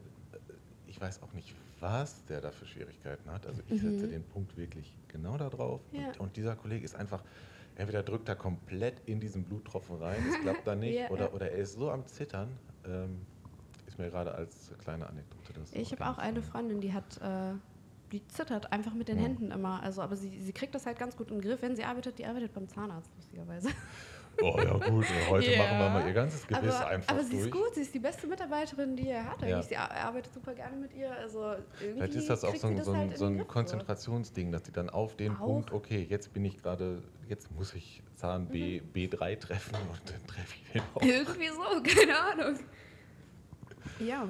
[0.88, 3.48] ich weiß auch nicht, was der da für Schwierigkeiten hat.
[3.48, 4.10] Also ich setze Mhm.
[4.10, 5.82] den Punkt wirklich genau da drauf.
[5.94, 6.08] Ja.
[6.10, 7.24] Und, und dieser Kollege ist einfach,
[7.76, 11.52] entweder drückt er komplett in diesen Bluttropfen rein, es klappt da nicht, Ja, oder, oder
[11.52, 12.50] er ist so am Zittern.
[12.86, 13.26] Ähm,
[14.00, 15.72] mir gerade als kleine Anekdote das.
[15.74, 17.54] Ich habe auch eine Freundin, die hat, äh,
[18.12, 19.24] die zittert einfach mit den Ja.
[19.24, 19.82] Händen immer.
[19.84, 22.18] Also, aber sie, sie kriegt das halt ganz gut in den Griff, wenn sie arbeitet.
[22.18, 23.70] Die arbeitet beim Zahnarzt, lustigerweise.
[24.42, 25.58] Oh ja gut, heute Ja.
[25.64, 27.46] machen wir mal ihr ganzes Gebiss aber, einfach aber sie durch.
[27.48, 29.42] ist gut, sie ist die beste Mitarbeiterin, die er hat.
[29.42, 29.62] Ja.
[29.62, 31.12] Sie ar- arbeitet super gerne mit ihr.
[31.12, 33.46] Also irgendwie Vielleicht ist das auch so sie ein, das so halt so ein.
[33.48, 35.40] Konzentrationsding, dass die dann auf den Auch.
[35.46, 38.90] Punkt, okay, jetzt bin ich gerade, jetzt muss ich Zahn B, Mhm.
[38.94, 41.02] B3 treffen und dann treffe ich den auch.
[41.02, 42.60] Irgendwie so, keine Ahnung.
[44.00, 44.28] Ja,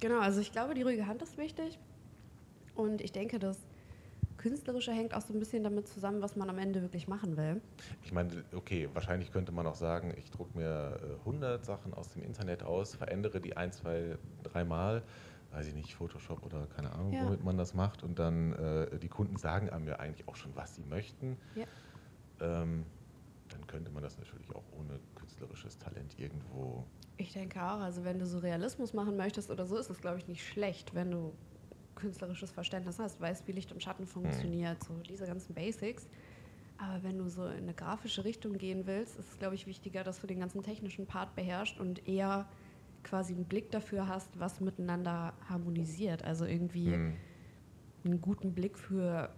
[0.00, 0.20] genau.
[0.20, 1.78] Also ich glaube, die ruhige Hand ist wichtig.
[2.74, 3.58] Und ich denke, das
[4.38, 7.60] Künstlerische hängt auch so ein bisschen damit zusammen, was man am Ende wirklich machen will.
[8.02, 12.10] Ich meine, okay, wahrscheinlich könnte man auch sagen, ich drucke mir äh, 100 Sachen aus
[12.10, 15.02] dem Internet aus, verändere die ein, zwei, dreimal,
[15.52, 17.24] weiß ich nicht, Photoshop oder keine Ahnung, Ja.
[17.26, 18.02] womit man das macht.
[18.02, 21.36] Und dann, äh, die Kunden sagen einem ja eigentlich auch schon, was sie möchten.
[21.54, 21.66] Ja.
[22.40, 22.84] Ähm,
[23.72, 26.84] könnte man das natürlich auch ohne künstlerisches Talent irgendwo
[27.16, 30.18] Ich denke auch, also wenn du so Realismus machen möchtest oder so, ist es, glaube
[30.18, 31.32] ich, nicht schlecht, wenn du
[31.94, 36.06] künstlerisches Verständnis hast, weißt, wie Licht und Schatten funktioniert, so diese ganzen Basics.
[36.76, 40.04] Aber wenn du so in eine grafische Richtung gehen willst, ist es, glaube ich, wichtiger,
[40.04, 42.46] dass du den ganzen technischen Part beherrschst und eher
[43.04, 46.24] quasi einen Blick dafür hast, was miteinander harmonisiert.
[46.24, 47.16] Also irgendwie Hm.
[48.04, 49.30] einen guten Blick für,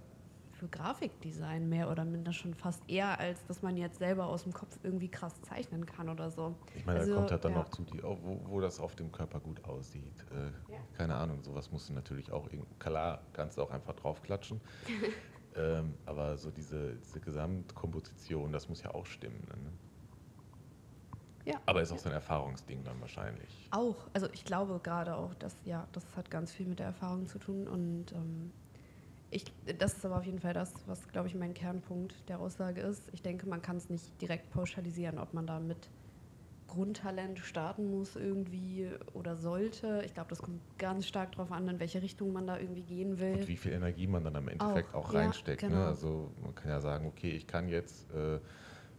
[0.64, 4.52] für Grafikdesign mehr oder minder schon fast eher, als dass man jetzt selber aus dem
[4.52, 6.54] Kopf irgendwie krass zeichnen kann oder so.
[6.74, 7.58] Ich meine, Also, da kommt halt dann ja.
[7.58, 10.24] noch zu, die, oh, wo, wo das auf dem Körper gut aussieht.
[10.32, 10.78] Äh, Ja.
[10.96, 12.48] Keine Ahnung, sowas musst du natürlich auch,
[12.78, 14.60] klar, kannst du auch einfach draufklatschen.
[15.56, 19.46] ähm, aber so diese, diese Gesamtkomposition, das muss ja auch stimmen.
[19.46, 21.52] Ne?
[21.52, 21.60] Ja.
[21.66, 23.68] Aber ist auch so ein Erfahrungsding dann wahrscheinlich.
[23.70, 27.26] Auch, also ich glaube gerade auch, dass ja, das hat ganz viel mit der Erfahrung
[27.26, 28.50] zu tun und ähm,
[29.34, 29.44] ich,
[29.78, 33.02] das ist aber auf jeden Fall das, was glaube ich mein Kernpunkt der Aussage ist.
[33.12, 35.88] Ich denke, man kann es nicht direkt pauschalisieren, ob man da mit
[36.68, 40.02] Grundtalent starten muss irgendwie oder sollte.
[40.06, 43.18] Ich glaube, das kommt ganz stark darauf an, in welche Richtung man da irgendwie gehen
[43.18, 43.34] will.
[43.34, 45.62] Und wie viel Energie man dann am Endeffekt auch, ja, reinsteckt.
[45.62, 45.68] Ne?
[45.68, 45.84] genau.
[45.84, 48.38] Also man kann ja sagen, okay, ich kann jetzt, äh,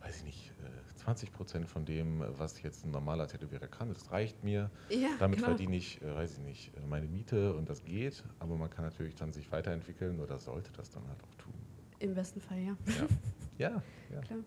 [0.02, 0.54] weiß ich nicht,
[1.06, 4.72] 20 Prozent von dem, was jetzt ein normaler Tätowierer kann, das reicht mir.
[4.90, 5.50] ja, Damit genau.
[5.50, 8.24] verdiene ich, äh, weiß ich nicht, äh, meine Miete und das geht.
[8.40, 11.54] Aber man kann natürlich dann sich weiterentwickeln oder sollte das dann halt auch tun.
[12.00, 12.76] Im besten Fall, ja.
[12.88, 13.08] Ja,
[13.58, 14.22] ja, ja.
[14.22, 14.40] Klar.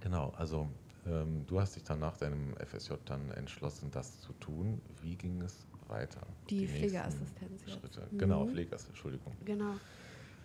[0.00, 0.30] genau.
[0.36, 0.68] Also
[1.04, 4.80] ähm, du hast dich dann nach deinem FSJ dann entschlossen, das zu tun.
[5.02, 6.20] Wie ging es weiter?
[6.48, 7.80] Die nächsten Pflegeassistenz jetzt.
[7.80, 8.06] Schritte.
[8.12, 8.18] Mhm.
[8.18, 9.36] Genau, Pflegeassistenz, Entschuldigung.
[9.44, 9.74] Genau.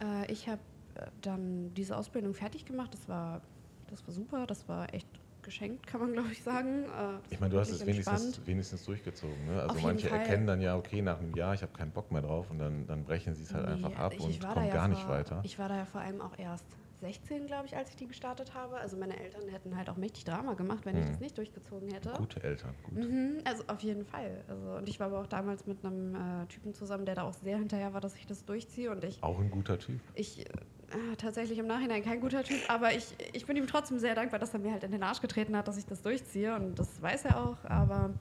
[0.01, 0.61] Äh, ich habe
[0.95, 2.93] äh, dann diese Ausbildung fertig gemacht.
[2.93, 3.41] Das war,
[3.87, 4.45] das war super.
[4.47, 5.07] Das war echt
[5.41, 6.85] geschenkt, kann man glaube ich sagen.
[6.85, 6.87] Äh,
[7.21, 8.47] das Ich meine, du hast es wenigstens, entspannt.
[8.47, 9.45] wenigstens durchgezogen.
[9.45, 9.61] Ne?
[9.61, 10.19] Also manche Fall.
[10.19, 12.87] erkennen dann ja, okay, nach einem Jahr, ich habe keinen Bock mehr drauf und dann,
[12.87, 15.01] dann brechen sie es halt Nee, einfach ab ich- und ich kommen ja gar nicht
[15.01, 15.41] vor, weiter.
[15.43, 16.65] Ich war da ja vor allem auch erst
[17.01, 18.77] 16, glaube ich, als ich die gestartet habe.
[18.77, 21.09] Also meine Eltern hätten halt auch mächtig Drama gemacht, wenn ich Mhm.
[21.11, 22.13] das nicht durchgezogen hätte.
[22.17, 22.95] Gute Eltern, gut.
[22.95, 24.43] Mhm, also auf jeden Fall.
[24.47, 27.33] Also, und ich war aber auch damals mit einem äh, Typen zusammen, der da auch
[27.33, 28.89] sehr hinterher war, dass ich das durchziehe.
[28.89, 29.99] Und ich, Auch ein guter Typ.
[30.15, 30.45] ich
[30.91, 34.39] äh, tatsächlich im Nachhinein kein guter Typ, aber ich, ich bin ihm trotzdem sehr dankbar,
[34.39, 36.55] dass er mir halt in den Arsch getreten hat, dass ich das durchziehe.
[36.55, 37.57] Und das weiß er auch.
[37.65, 38.11] Aber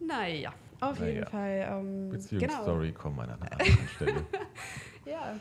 [0.00, 1.12] naja, auf Naja.
[1.12, 1.66] jeden Fall.
[1.70, 4.24] Ähm, Beziehungsstory kommen an einer anderen Stelle.
[5.06, 5.38] Ja,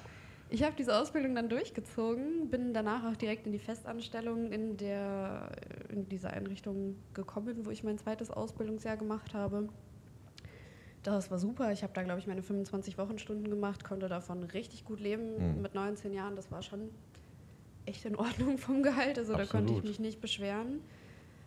[0.47, 5.49] ich habe diese Ausbildung dann durchgezogen, bin danach auch direkt in die Festanstellung in, der,
[5.89, 9.67] in dieser Einrichtung gekommen, wo ich mein zweites Ausbildungsjahr gemacht habe.
[11.13, 11.71] Das war super.
[11.71, 15.61] Ich habe da, glaube ich, meine 25 Wochenstunden gemacht, konnte davon richtig gut leben Mhm.
[15.61, 16.35] mit 19 Jahren.
[16.35, 16.89] Das war schon
[17.85, 19.19] echt in Ordnung vom Gehalt.
[19.19, 19.83] Also da konnte ich Absolut.
[19.83, 20.81] mich nicht beschweren.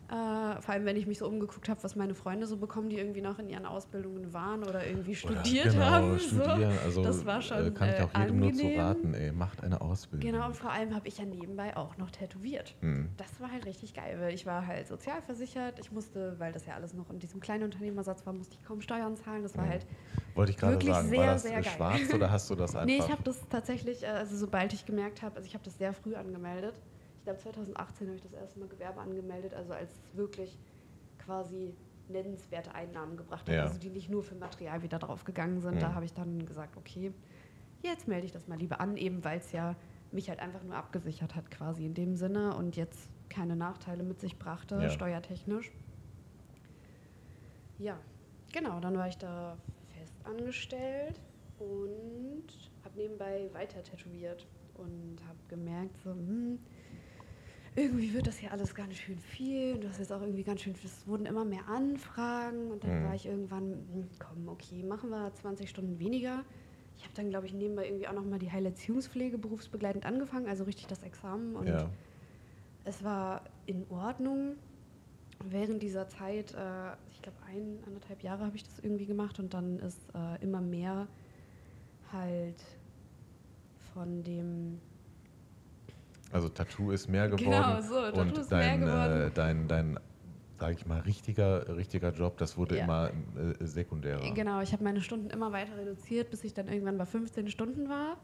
[0.09, 2.97] Äh, vor allem, wenn ich mich so umgeguckt habe, was meine Freunde so bekommen, die
[2.97, 6.17] irgendwie noch in ihren Ausbildungen waren oder irgendwie Oder studiert genau, haben.
[6.19, 6.73] studieren.
[6.73, 6.79] So.
[6.85, 8.79] Also das war schon äh, kann ich äh, auch jedem nur zu angenehm.
[8.79, 10.31] raten, ey, macht eine Ausbildung.
[10.31, 12.73] Genau, und vor allem habe ich ja nebenbei auch noch tätowiert.
[12.81, 13.09] Mhm.
[13.17, 15.77] Das war halt richtig geil, weil ich war halt sozialversichert.
[15.77, 19.15] Ich musste, weil das ja alles noch in diesem Kleinunternehmersatz war, musste ich kaum Steuern
[19.15, 19.43] zahlen.
[19.43, 19.69] Das war Mhm.
[19.69, 19.85] halt.
[20.33, 21.73] Wollte ich gerade Wirklich sagen, sehr, war das sehr äh, geil.
[21.75, 22.85] schwarz oder hast du das einfach?
[22.87, 25.77] Nee, ich habe das tatsächlich, äh, also sobald ich gemerkt habe, also ich habe das
[25.77, 26.73] sehr früh angemeldet.
[27.19, 30.57] Ich glaube 2018 habe ich das erste Mal Gewerbe angemeldet, also als es wirklich
[31.17, 31.75] quasi
[32.07, 33.63] nennenswerte Einnahmen gebracht hat, Ja.
[33.65, 35.81] also die nicht nur für Material wieder draufgegangen sind.
[35.81, 35.95] Da Mhm.
[35.95, 37.13] habe ich dann gesagt, okay,
[37.83, 39.75] jetzt melde ich das mal lieber an, eben weil es ja
[40.11, 44.19] mich halt einfach nur abgesichert hat quasi in dem Sinne und jetzt keine Nachteile mit
[44.21, 44.89] sich brachte, Ja.
[44.89, 45.71] steuertechnisch.
[47.77, 47.99] Ja,
[48.53, 49.59] genau, dann war ich da
[49.93, 51.19] fest angestellt
[51.59, 52.45] und
[52.83, 56.59] habe nebenbei weiter tätowiert und habe gemerkt, so, hm,
[57.75, 59.75] irgendwie wird das hier alles ganz schön viel.
[59.75, 63.01] Und du hast jetzt auch irgendwie ganz schön, es wurden immer mehr Anfragen und dann
[63.01, 63.05] Mhm.
[63.05, 66.43] war ich irgendwann, hm, komm, okay, machen wir 20 Stunden weniger.
[66.97, 70.87] Ich habe dann, glaube ich, nebenbei irgendwie auch nochmal die Heilerziehungspflege berufsbegleitend angefangen, also richtig
[70.87, 71.55] das Examen.
[71.55, 71.89] Und ja.
[72.83, 74.57] es war in Ordnung.
[75.45, 79.53] Während dieser Zeit, äh, ich glaube, ein, anderthalb Jahre habe ich das irgendwie gemacht und
[79.53, 81.07] dann ist äh, immer mehr
[82.11, 82.61] halt
[83.93, 84.81] von dem.
[86.31, 87.49] Also Tattoo ist mehr geworden.
[87.49, 89.21] Genau, so, Tattoo und ist mehr dein, geworden.
[89.27, 89.99] Äh, dein, dein,
[90.59, 92.83] sag ich mal, richtiger, richtiger Job, das wurde Ja.
[92.83, 93.11] immer
[93.59, 94.33] äh, sekundärer.
[94.33, 97.89] Genau, ich habe meine Stunden immer weiter reduziert, bis ich dann irgendwann bei 15 Stunden
[97.89, 98.17] war.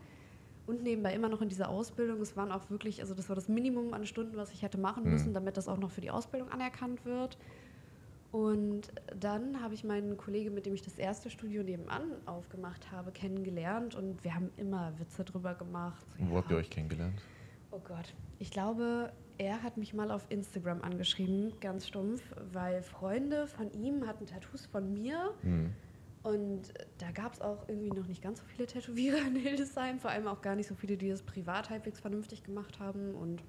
[0.68, 2.22] Und nebenbei immer noch in dieser Ausbildung.
[2.22, 5.04] Es waren auch wirklich, also das war das Minimum an Stunden, was ich hätte machen
[5.04, 5.12] Mhm.
[5.12, 7.38] müssen, damit das auch noch für die Ausbildung anerkannt wird.
[8.32, 13.12] Und dann habe ich meinen Kollegen, mit dem ich das erste Studio nebenan aufgemacht habe,
[13.12, 13.96] kennengelernt.
[13.96, 16.06] Und wir haben immer Witze drüber gemacht.
[16.20, 17.22] So, wo habt ja, ihr euch kennengelernt?
[17.76, 18.14] Oh Gott.
[18.40, 24.08] Ich glaube, er hat mich mal auf Instagram angeschrieben, ganz stumpf, weil Freunde von ihm
[24.08, 25.34] hatten Tattoos von mir.
[25.42, 25.74] Hm.
[26.24, 30.10] Und da gab es auch irgendwie noch nicht ganz so viele Tätowierer in Hildesheim, vor
[30.10, 33.14] allem auch gar nicht so viele, die das privat halbwegs vernünftig gemacht haben.
[33.14, 33.44] Und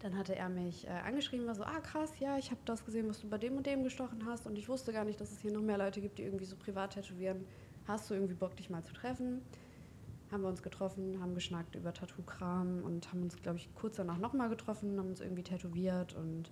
[0.00, 3.08] dann hatte er mich äh, angeschrieben, war so, ah krass, ja, ich habe das gesehen,
[3.08, 4.46] was du bei dem und dem gestochen hast.
[4.46, 6.56] Und ich wusste gar nicht, dass es hier noch mehr Leute gibt, die irgendwie so
[6.56, 7.46] privat tätowieren.
[7.88, 9.40] Hast du irgendwie Bock, dich mal zu treffen?
[10.34, 14.18] Haben wir uns getroffen, haben geschnackt über Tattoo-Kram und haben uns, glaube ich, kurz danach
[14.18, 16.50] nochmal getroffen, haben uns irgendwie tätowiert und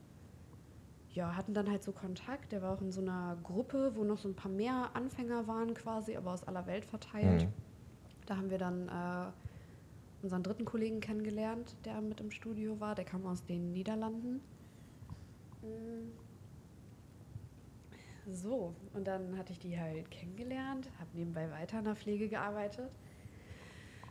[1.11, 2.53] ja, hatten dann halt so Kontakt.
[2.53, 5.75] Der war auch in so einer Gruppe, wo noch so ein paar mehr Anfänger waren
[5.75, 7.45] quasi, aber aus aller Welt verteilt.
[7.45, 7.53] Mhm.
[8.25, 9.33] Da haben wir dann äh,
[10.23, 12.95] unseren dritten Kollegen kennengelernt, der mit im Studio war.
[12.95, 14.41] Der kam aus den Niederlanden.
[15.61, 16.13] Mm.
[18.31, 22.91] So, und dann hatte ich die halt kennengelernt, habe nebenbei weiter in der Pflege gearbeitet.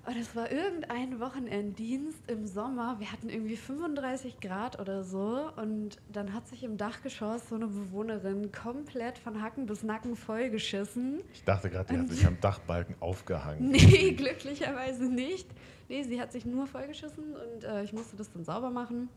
[0.03, 2.95] Und es war irgendein Wochenenddienst im Sommer.
[2.99, 5.51] Wir hatten irgendwie 35 Grad oder so.
[5.57, 11.21] Und dann hat sich im Dachgeschoss so eine Bewohnerin komplett von Hacken bis Nacken vollgeschissen.
[11.33, 13.71] Ich dachte gerade, die hat sich am Dachbalken aufgehangen.
[13.81, 15.47] Nee, glücklicherweise nicht.
[15.87, 19.09] Nee, sie hat sich nur vollgeschissen und äh, ich musste das dann sauber machen.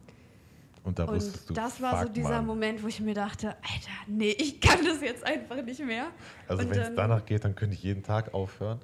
[0.84, 2.46] Und da Und wusstest du, das war so dieser Mann.
[2.46, 6.08] Moment, wo ich mir dachte, Alter, nee, ich kann das jetzt einfach nicht mehr.
[6.46, 8.80] Also Und wenn es danach geht, dann könnte ich jeden Tag aufhören.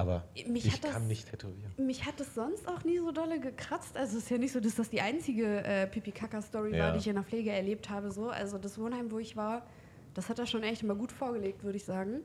[0.00, 1.72] Aber Mich ich hat das- kann nicht tätowieren.
[1.76, 3.96] Mich hat das sonst auch nie so dolle gekratzt.
[3.96, 6.84] Also es ist ja nicht so, dass das die einzige äh, Pipi-Kaka-Story Ja.
[6.86, 8.10] war, die ich in der Pflege erlebt habe.
[8.10, 8.30] So.
[8.30, 9.66] Also das Wohnheim, wo ich war,
[10.14, 12.20] das hat er schon echt immer gut vorgelegt, würde ich sagen.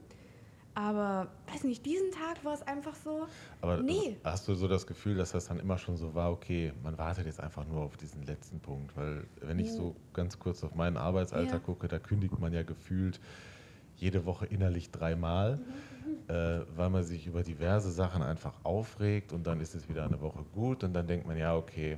[0.78, 3.28] Aber, weiß nicht, diesen Tag war es einfach so,
[3.62, 4.18] Aber Nee.
[4.26, 7.26] hast du so das Gefühl, dass das dann immer schon so war, okay, man wartet
[7.28, 8.96] jetzt einfach nur auf diesen letzten Punkt?
[8.98, 9.74] Weil wenn ich Ja.
[9.74, 11.60] so ganz kurz auf meinen Arbeitsalltag Ja.
[11.60, 13.20] gucke, da kündigt man ja gefühlt
[13.96, 15.62] jede Woche innerlich dreimal, Mhm.
[16.28, 20.22] Äh, weil man sich über diverse Sachen einfach aufregt und dann ist es wieder eine
[20.22, 21.98] Woche gut und dann denkt man, ja, okay,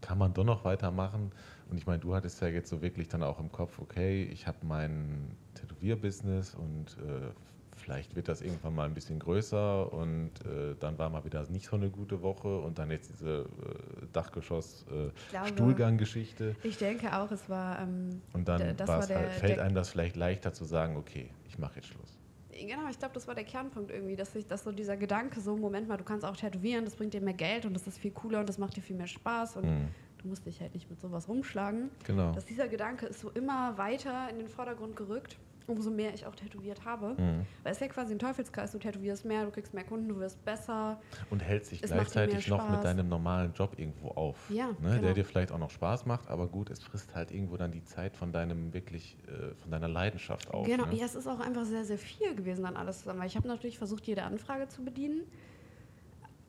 [0.00, 1.32] kann man doch noch weitermachen.
[1.70, 4.46] Und ich meine, du hattest ja jetzt so wirklich dann auch im Kopf, okay, ich
[4.46, 7.30] habe mein Tätowierbusiness und äh,
[7.76, 11.66] vielleicht wird das irgendwann mal ein bisschen größer und äh, dann war mal wieder nicht
[11.66, 17.30] so eine gute Woche und dann jetzt diese äh, Dachgeschoss äh, Stuhlgang-Geschichte ich denke auch,
[17.30, 17.80] es war...
[17.80, 21.30] Ähm, und dann das war der- halt, fällt einem das vielleicht leichter zu sagen, okay,
[21.48, 22.17] ich mache jetzt Schluss.
[22.66, 25.56] Genau, ich glaube, das war der Kernpunkt irgendwie, dass sich dass so dieser Gedanke, so
[25.56, 28.10] Moment mal, du kannst auch tätowieren, das bringt dir mehr Geld und das ist viel
[28.10, 29.88] cooler und das macht dir viel mehr Spaß und Mhm.
[30.18, 31.90] du musst dich halt nicht mit sowas rumschlagen.
[32.04, 32.32] Genau.
[32.32, 35.36] Dass dieser Gedanke ist so immer weiter in den Vordergrund gerückt,
[35.68, 37.14] umso mehr ich auch tätowiert habe.
[37.18, 37.46] Mhm.
[37.62, 40.44] Weil es ja quasi ein Teufelskreis, du tätowierst mehr, du kriegst mehr Kunden, du wirst
[40.44, 41.00] besser.
[41.30, 44.48] Und hältst dich gleichzeitig noch mit deinem normalen Job irgendwo auf.
[44.50, 44.74] Ja, ne?
[44.80, 45.00] genau.
[45.02, 47.84] Der dir vielleicht auch noch Spaß macht, aber gut, es frisst halt irgendwo dann die
[47.84, 50.66] Zeit von deinem wirklich, äh, von deiner Leidenschaft auf.
[50.66, 50.96] genau, ne?
[50.96, 53.20] ja, es ist auch einfach sehr, sehr viel gewesen dann alles zusammen.
[53.20, 55.22] Weil ich habe natürlich versucht, jede Anfrage zu bedienen,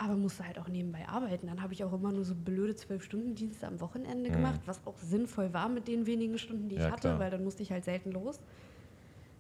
[0.02, 1.48] aber musste halt auch nebenbei arbeiten.
[1.48, 4.34] Dann habe ich auch immer nur so blöde Zwölf-Stunden-Dienste am Wochenende Mhm.
[4.34, 7.20] gemacht, was auch sinnvoll war mit den wenigen Stunden, die ich Ja, hatte, klar.
[7.20, 8.40] weil dann musste ich halt selten los.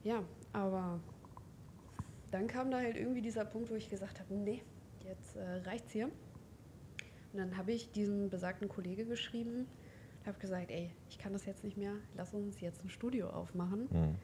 [0.03, 0.99] Ja, aber
[2.31, 4.61] dann kam da halt irgendwie dieser Punkt, wo ich gesagt habe, nee,
[5.03, 6.05] jetzt äh, reicht's hier.
[6.05, 9.67] Und dann habe ich diesem besagten Kollege geschrieben,
[10.25, 13.87] habe gesagt, ey, ich kann das jetzt nicht mehr, lass uns jetzt ein Studio aufmachen.
[13.91, 14.15] Mhm.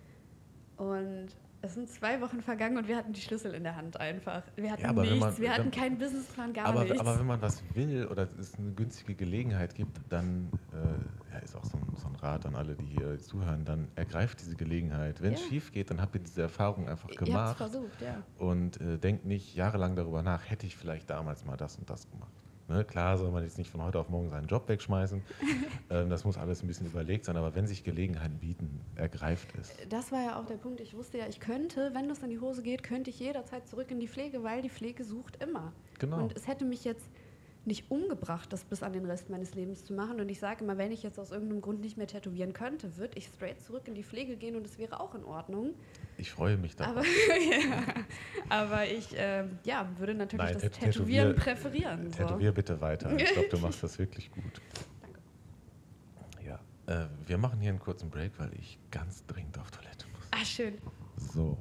[0.84, 1.28] Und
[1.66, 4.44] es sind zwei Wochen vergangen und wir hatten die Schlüssel in der Hand einfach.
[4.56, 7.00] Wir hatten Ja, nichts, man- wir hatten keinen Businessplan, gar aber, nichts.
[7.00, 11.56] aber wenn man was will oder es eine günstige Gelegenheit gibt, dann äh, ja, ist
[11.56, 15.22] auch so ein, so ein Rat an alle, die hier zuhören, dann ergreift diese Gelegenheit.
[15.22, 15.48] Wenn es Ja.
[15.50, 18.24] schief geht, dann habt ihr diese Erfahrung einfach Ihr gemacht versucht, ja.
[18.38, 22.10] und äh, denkt nicht jahrelang darüber nach, hätte ich vielleicht damals mal das und das
[22.10, 22.32] gemacht.
[22.68, 25.22] Ne, klar soll man jetzt nicht von heute auf morgen seinen Job wegschmeißen.
[25.92, 29.72] ähm, das muss alles ein bisschen überlegt sein, aber wenn sich Gelegenheiten bieten, ergreift es.
[29.90, 30.80] Das war ja auch der Punkt.
[30.80, 33.92] Ich wusste ja, ich könnte, wenn das in die Hose geht, könnte ich jederzeit zurück
[33.92, 35.74] in die Pflege, weil die Pflege sucht immer.
[36.00, 36.18] Genau.
[36.18, 37.08] Und es hätte mich jetzt
[37.66, 40.20] nicht umgebracht, das bis an den Rest meines Lebens zu machen.
[40.20, 43.18] Und ich sage immer, wenn ich jetzt aus irgendeinem Grund nicht mehr tätowieren könnte, würde
[43.18, 45.74] ich straight zurück in die Pflege gehen und es wäre auch in Ordnung.
[46.18, 46.98] Ich freue mich darauf.
[46.98, 47.06] Aber,
[47.60, 47.84] ja,
[48.50, 52.12] aber ich ähm, ja, würde natürlich Nein, das tät- Tätowieren tätowier- präferieren.
[52.12, 52.18] So.
[52.18, 53.14] Tätowier bitte weiter.
[53.18, 54.62] Ich glaube, du machst das wirklich gut.
[56.46, 60.28] Ja, äh, wir machen hier einen kurzen Break, weil ich ganz dringend auf Toilette muss.
[60.32, 60.78] Ah, schön.
[61.18, 61.58] So,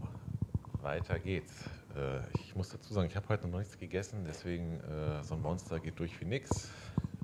[0.82, 1.64] weiter geht's.
[1.96, 5.42] Äh, ich muss dazu sagen, ich habe heute noch nichts gegessen, deswegen äh, so ein
[5.42, 6.68] Monster geht durch wie nix.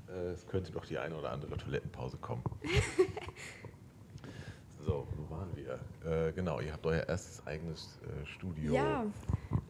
[0.09, 2.43] Äh, es könnte doch die eine oder andere Toilettenpause kommen.
[4.85, 5.79] so, wo waren wir?
[6.05, 8.73] Äh, genau, ihr habt euer erstes eigenes äh, Studio.
[8.73, 9.05] Ja,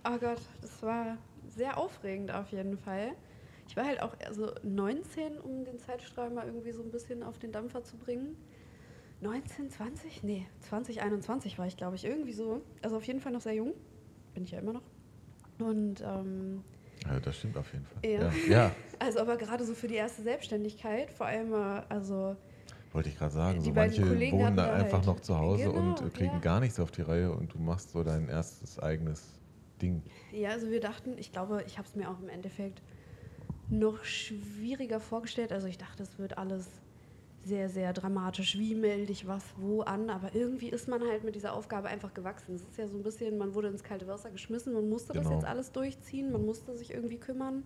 [0.05, 3.11] oh Gott, das war sehr aufregend auf jeden Fall.
[3.67, 7.39] Ich war halt auch also 19, um den Zeitstrahl mal irgendwie so ein bisschen auf
[7.39, 8.35] den Dampfer zu bringen.
[9.21, 10.23] 19, 20?
[10.23, 12.61] Nee, 2021 war ich, glaube ich, irgendwie so.
[12.81, 13.73] Also auf jeden Fall noch sehr jung.
[14.33, 14.81] Bin ich ja immer noch.
[15.59, 16.63] Und ähm,
[17.05, 18.09] Ja, das stimmt auf jeden Fall.
[18.09, 18.31] Ja.
[18.49, 18.75] ja.
[18.99, 22.35] also aber gerade so für die erste Selbstständigkeit, vor allem äh, also
[22.93, 25.63] Wollte ich gerade sagen, Die so manche Kollegen wohnen da einfach halt- noch zu Hause
[25.71, 26.39] Genau, und kriegen ja.
[26.39, 29.39] gar nichts auf die Reihe und du machst so dein erstes eigenes
[29.81, 30.03] Ding.
[30.33, 32.81] Ja, also wir dachten, ich glaube, ich habe es mir auch im Endeffekt
[33.69, 35.53] noch schwieriger vorgestellt.
[35.53, 36.67] Also ich dachte, es wird alles
[37.45, 38.57] sehr, sehr dramatisch.
[38.59, 40.09] Wie melde ich was wo an?
[40.09, 42.55] Aber irgendwie ist man halt mit dieser Aufgabe einfach gewachsen.
[42.55, 45.23] Es ist ja so ein bisschen, man wurde ins kalte Wasser geschmissen, man musste Genau.
[45.29, 47.63] das jetzt alles durchziehen, man musste sich irgendwie kümmern.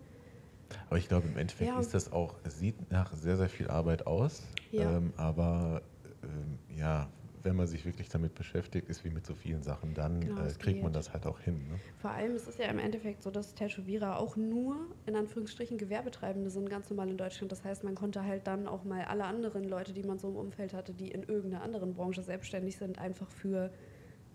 [0.87, 1.79] Aber ich glaube, im Endeffekt Ja.
[1.79, 4.43] ist das auch, es sieht nach sehr, sehr viel Arbeit aus.
[4.71, 4.97] Ja.
[4.97, 5.83] Ähm, aber
[6.23, 7.09] ähm, ja,
[7.43, 10.51] wenn man sich wirklich damit beschäftigt, ist wie mit so vielen Sachen, dann Genau, äh,
[10.53, 10.95] kriegt man geht.
[10.95, 11.67] das halt auch hin.
[11.67, 11.75] Ne?
[11.99, 14.75] Vor allem ist es ja im Endeffekt so, dass Tätowierer auch nur
[15.05, 17.51] in Anführungsstrichen Gewerbetreibende sind, ganz normal in Deutschland.
[17.51, 20.35] Das heißt, man konnte halt dann auch mal alle anderen Leute, die man so im
[20.35, 23.71] Umfeld hatte, die in irgendeiner anderen Branche selbstständig sind, einfach für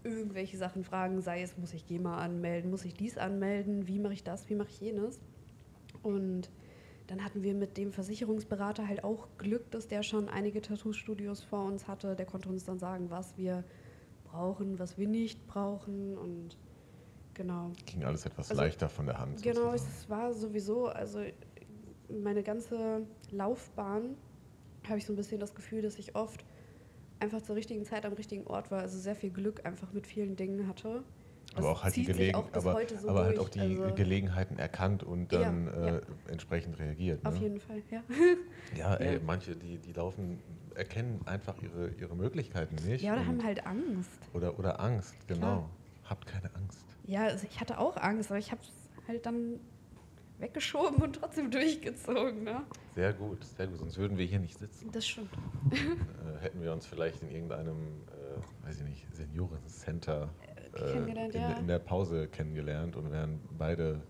[0.05, 4.15] irgendwelche Sachen fragen, sei es, muss ich GEMA anmelden, muss ich dies anmelden, wie mache
[4.15, 5.21] ich das, wie mache ich jenes.
[6.03, 6.51] Und
[7.07, 11.65] dann hatten wir mit dem Versicherungsberater halt auch Glück, dass der schon einige Tattoo-Studios vor
[11.65, 12.15] uns hatte.
[12.15, 13.65] Der konnte uns dann sagen, was wir
[14.25, 16.57] brauchen, was wir nicht brauchen und
[17.35, 17.73] genau.
[17.87, 19.43] Ging alles etwas Also, leichter von der Hand.
[19.43, 19.93] Genau, sozusagen.
[19.99, 21.21] es war sowieso, also
[22.09, 24.17] meine ganze Laufbahn
[24.89, 26.45] habe ich so ein bisschen das Gefühl, dass ich oft
[27.19, 30.37] einfach zur richtigen Zeit am richtigen Ort war, also sehr viel Glück einfach mit vielen
[30.37, 31.03] Dingen hatte.
[31.55, 34.59] Aber auch halt die Gelegen auch aber, heute so aber halt auch die also Gelegenheiten
[34.59, 36.01] erkannt und Ja, dann äh, ja.
[36.29, 37.25] entsprechend reagiert.
[37.25, 37.41] Auf ne?
[37.41, 38.03] jeden Fall, ja.
[38.77, 39.21] Ja, ey, Ja.
[39.27, 40.39] manche, die, die laufen,
[40.75, 43.03] erkennen einfach ihre, ihre Möglichkeiten nicht.
[43.03, 44.11] Ja, oder haben halt Angst.
[44.33, 45.69] oder, oder Angst, genau.
[46.05, 46.85] Habt keine Angst.
[47.05, 49.59] Ja, also ich hatte auch Angst, aber ich habe es halt dann
[50.39, 52.45] weggeschoben und trotzdem durchgezogen.
[52.45, 52.63] Ne?
[52.95, 53.79] Sehr gut, sehr gut.
[53.79, 54.91] Sonst würden wir hier nicht sitzen.
[54.93, 55.31] Das stimmt.
[55.73, 60.31] Äh, hätten wir uns vielleicht in irgendeinem, äh, weiß ich nicht, Seniorencenter
[60.73, 61.53] kennengelernt, in, ja.
[61.53, 64.01] in der Pause kennengelernt und wären beide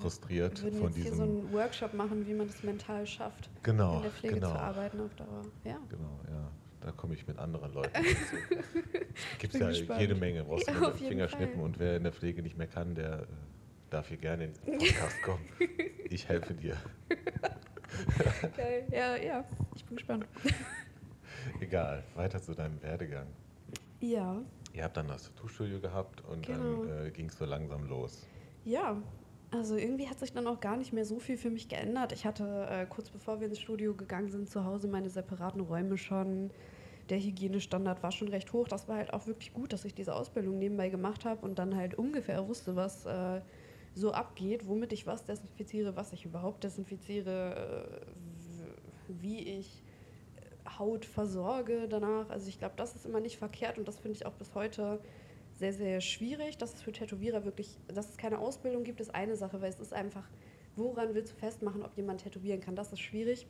[0.00, 1.16] frustriert würden von jetzt hier diesem.
[1.16, 4.50] so einen Workshop machen, wie man das mental schafft, genau, in der Pflege genau.
[4.50, 5.42] zu arbeiten auf Dauer.
[5.64, 5.78] Ja.
[5.88, 6.50] Genau, ja.
[6.80, 8.36] Da komme ich mit anderen Leuten dazu.
[9.38, 10.00] Gibt es ja gespannt.
[10.02, 10.44] jede Menge.
[10.44, 12.66] Brauchst du Ja, auf den jeden Finger schnippen und wer in der Pflege nicht mehr
[12.66, 13.26] kann, der äh,
[13.88, 15.44] darf hier gerne in den Podcast kommen.
[16.10, 16.76] Ich helfe dir.
[18.56, 18.86] Geil.
[18.92, 20.26] Ja, ja, ich bin gespannt.
[21.60, 23.26] Egal, weiter zu deinem Werdegang.
[24.00, 24.42] Ja,
[24.74, 26.84] Ihr habt dann das Tattoo-Studio gehabt und Genau.
[26.84, 28.26] dann äh, ging es so langsam los.
[28.64, 28.96] ja.
[29.50, 32.10] Also irgendwie hat sich dann auch gar nicht mehr so viel für mich geändert.
[32.10, 35.96] Ich hatte äh, kurz bevor wir ins Studio gegangen sind, zu Hause meine separaten Räume
[35.96, 36.50] schon.
[37.08, 38.66] Der Hygienestandard war schon recht hoch.
[38.66, 41.76] Das war halt auch wirklich gut, dass ich diese Ausbildung nebenbei gemacht habe und dann
[41.76, 43.42] halt ungefähr wusste, was äh,
[43.94, 49.83] so abgeht, womit ich was desinfiziere, was ich überhaupt desinfiziere, äh, wie ich
[50.78, 52.28] Haut versorge danach.
[52.30, 55.00] Also ich glaube, das ist immer nicht verkehrt und das finde ich auch bis heute
[55.56, 59.36] sehr, sehr schwierig, dass es für Tätowierer wirklich, dass es keine Ausbildung gibt, ist eine
[59.36, 60.24] Sache, weil es ist einfach,
[60.76, 62.74] woran willst du festmachen, ob jemand tätowieren kann?
[62.74, 63.46] Das ist schwierig.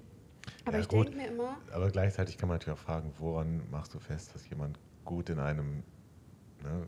[0.67, 3.95] Aber Ja, ich denke mir immer, Aber gleichzeitig kann man natürlich auch fragen, woran machst
[3.95, 5.83] du fest, dass jemand gut in einem
[6.63, 6.87] ne,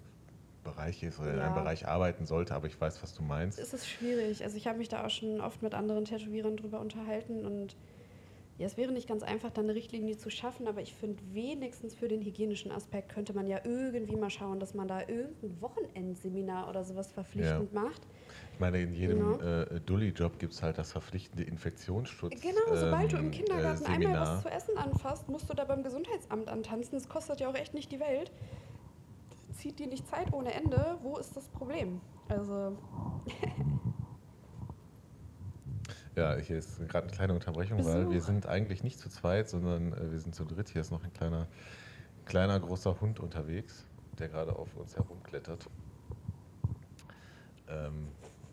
[0.62, 1.62] Bereich ist oder in einem Ja.
[1.62, 3.58] Bereich arbeiten sollte, aber ich weiß, was du meinst.
[3.58, 4.44] es ist schwierig.
[4.44, 7.76] Also ich habe mich da auch schon oft mit anderen Tätowierern drüber unterhalten und
[8.58, 11.94] ja, es wäre nicht ganz einfach, da eine Richtlinie zu schaffen, aber ich finde, wenigstens
[11.94, 16.68] für den hygienischen Aspekt könnte man ja irgendwie mal schauen, dass man da irgendein Wochenendseminar
[16.68, 18.00] oder sowas verpflichtend macht.
[18.54, 19.62] Ich meine, in jedem Genau.
[19.62, 22.40] äh, Dulli-Job gibt es halt das verpflichtende Infektionsschutz.
[22.40, 25.64] Genau, sobald du ähm, im Kindergarten äh, einmal was zu essen anfasst, musst du da
[25.64, 26.92] beim Gesundheitsamt antanzen.
[26.98, 28.32] Das kostet ja auch echt nicht die Welt.
[29.52, 30.96] Zieht dir nicht Zeit ohne Ende.
[31.02, 32.00] Wo ist das Problem?
[32.28, 32.78] Also,
[36.16, 38.12] Ja, hier ist gerade eine kleine Unterbrechung, weil Besuch.
[38.12, 40.70] wir sind eigentlich nicht zu zweit, sondern äh, wir sind zu dritt.
[40.70, 41.46] Hier ist noch ein kleiner,
[42.24, 43.84] kleiner großer Hund unterwegs,
[44.18, 45.68] der gerade auf uns herumklettert.
[47.68, 48.08] Ähm,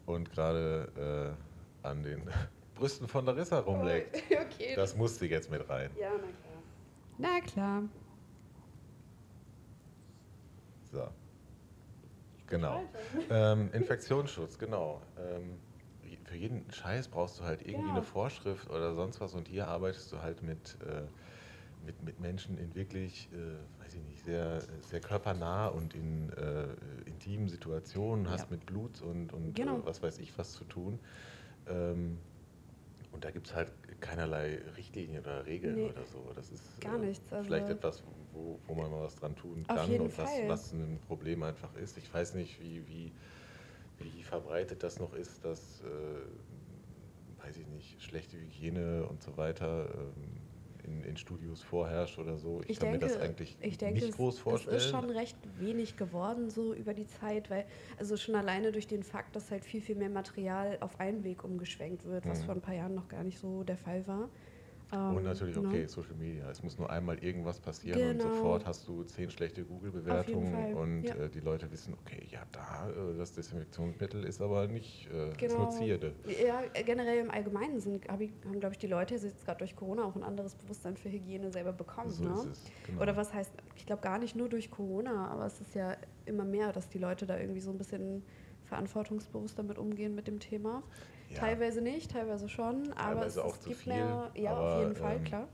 [0.06, 1.38] und gerade
[1.84, 2.24] äh, an den
[2.76, 4.14] Brüsten von Larissa rumleckt.
[4.32, 4.76] okay.
[4.76, 5.90] Das musste jetzt mit rein.
[5.98, 6.54] ja, na klar.
[7.18, 7.84] Na klar.
[10.92, 11.08] So.
[12.48, 12.84] Genau.
[13.30, 15.02] Ähm, Infektionsschutz, genau.
[15.18, 15.58] Ähm,
[16.34, 17.94] für jeden Scheiß brauchst du halt irgendwie Ja.
[17.98, 21.04] eine Vorschrift oder sonst was und hier arbeitest du halt mit, äh,
[21.86, 26.70] mit, mit Menschen in wirklich, äh, weiß ich nicht, sehr, sehr körpernah und in äh,
[27.06, 28.58] intimen Situationen, hast Ja.
[28.58, 29.78] mit Blut und, und Genau.
[29.78, 31.00] äh, was weiß ich was zu tun.
[31.68, 32.18] Ähm,
[33.12, 33.70] und da gibt es halt
[34.02, 36.32] keinerlei Richtlinien oder Regeln Nee, oder so.
[36.34, 39.68] Das ist gar äh, nichts, also- vielleicht etwas, wo, wo man mal was dran tun
[39.68, 40.50] kann und was, Fall.
[40.50, 41.96] was ein Problem einfach ist.
[42.00, 43.14] Ich weiß nicht, wie, wie,
[44.04, 49.90] wie verbreitet das noch ist, dass, äh, weiß ich nicht, schlechte Hygiene und so weiter
[49.94, 50.42] ähm,
[50.84, 52.62] in, in Studios vorherrscht oder so.
[52.64, 54.78] Ich, Ich kann denke, mir das eigentlich ich denke, nicht es, groß vorstellen.
[54.78, 57.66] es ist schon recht wenig geworden so über die Zeit, weil
[57.98, 62.04] also schon alleine durch den Fakt, dass halt viel, viel mehr Material auf Einweg umgeschwenkt
[62.06, 62.46] wird, was Mhm.
[62.46, 64.30] vor ein paar Jahren noch gar nicht so der Fall war.
[64.94, 65.68] Ähm, Und natürlich, ne?
[65.68, 66.50] okay, Social Media.
[66.50, 68.24] Es muss nur einmal irgendwas passieren und Genau.
[68.36, 71.16] sofort hast du zehn schlechte Google-Bewertungen und ja.
[71.16, 75.38] äh, die Leute wissen, okay, ja, da, äh, das Desinfektionsmittel ist aber nicht, äh, ist
[75.38, 75.58] Genau.
[75.58, 76.14] nur Zierde.
[76.46, 79.76] Ja, generell im Allgemeinen sind, hab ich, haben, glaube ich, die Leute jetzt gerade durch
[79.76, 82.12] Corona auch ein anderes Bewusstsein für Hygiene selber bekommen.
[82.12, 82.34] So ne?
[82.34, 82.64] ist es.
[82.86, 83.02] Genau.
[83.02, 86.46] Oder was heißt, ich glaube gar nicht nur durch Corona, aber es ist ja immer
[86.46, 88.24] mehr, dass die Leute da irgendwie so ein bisschen
[88.66, 90.84] verantwortungsbewusst damit umgehen mit dem Thema.
[91.34, 91.40] Ja.
[91.40, 94.76] Teilweise nicht, teilweise schon, aber Teilweise es, auch es zu gibt viel, mehr, ja, aber,
[94.76, 95.48] auf jeden Fall, ähm, klar.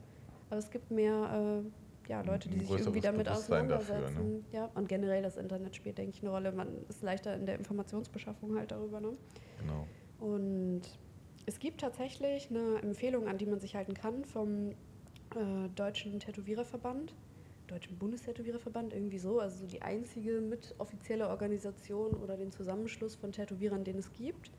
[0.50, 4.02] Aber es gibt mehr äh, ja, Leute, die sich irgendwie damit Bewusstsein dafür, ne?
[4.02, 4.46] auseinandersetzen.
[4.52, 6.52] Ja, und generell das Internet spielt, denke ich, eine Rolle.
[6.52, 9.00] Man ist leichter in der Informationsbeschaffung halt darüber.
[9.00, 9.14] Ne?
[9.60, 9.88] genau.
[10.20, 10.82] Und
[11.46, 14.72] es gibt tatsächlich eine Empfehlung, an die man sich halten kann vom
[15.36, 17.14] äh, Deutschen Tätowiererverband,
[17.68, 19.40] Deutschen Bundestätowiererverband, irgendwie so.
[19.40, 24.52] Also so die einzige mit offizielle Organisation oder den Zusammenschluss von Tätowierern, den es gibt.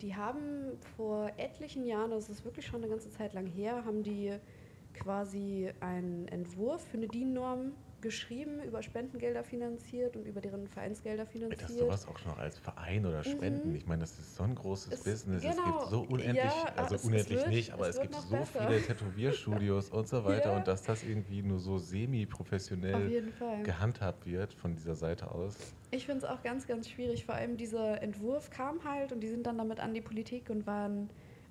[0.00, 4.02] Die haben vor etlichen Jahren, das ist wirklich schon eine ganze Zeit lang her, haben
[4.02, 4.36] die
[4.94, 11.32] quasi einen Entwurf für eine DIN-Norm geschrieben, über Spendengelder finanziert und über deren Vereinsgelder Dass
[11.32, 11.70] finanziert.
[11.70, 13.76] sowas auch schon als Verein oder Spenden, Mhm.
[13.76, 15.44] ich meine, das ist so ein großes Es- Business.
[15.44, 18.02] Es genau, gibt so unendlich, ja, also es- es unendlich wird- nicht, aber es es,
[18.02, 18.66] gibt so besser.
[18.68, 20.56] viele Tätowierstudios und so weiter Ja.
[20.58, 23.32] und dass das irgendwie nur so semi-professionell
[23.64, 25.56] gehandhabt wird von dieser Seite aus.
[25.90, 27.24] Ich finde es auch ganz, ganz schwierig.
[27.24, 30.66] Vor allem dieser Entwurf kam halt und die sind dann damit an die Politik und
[30.66, 31.10] waren,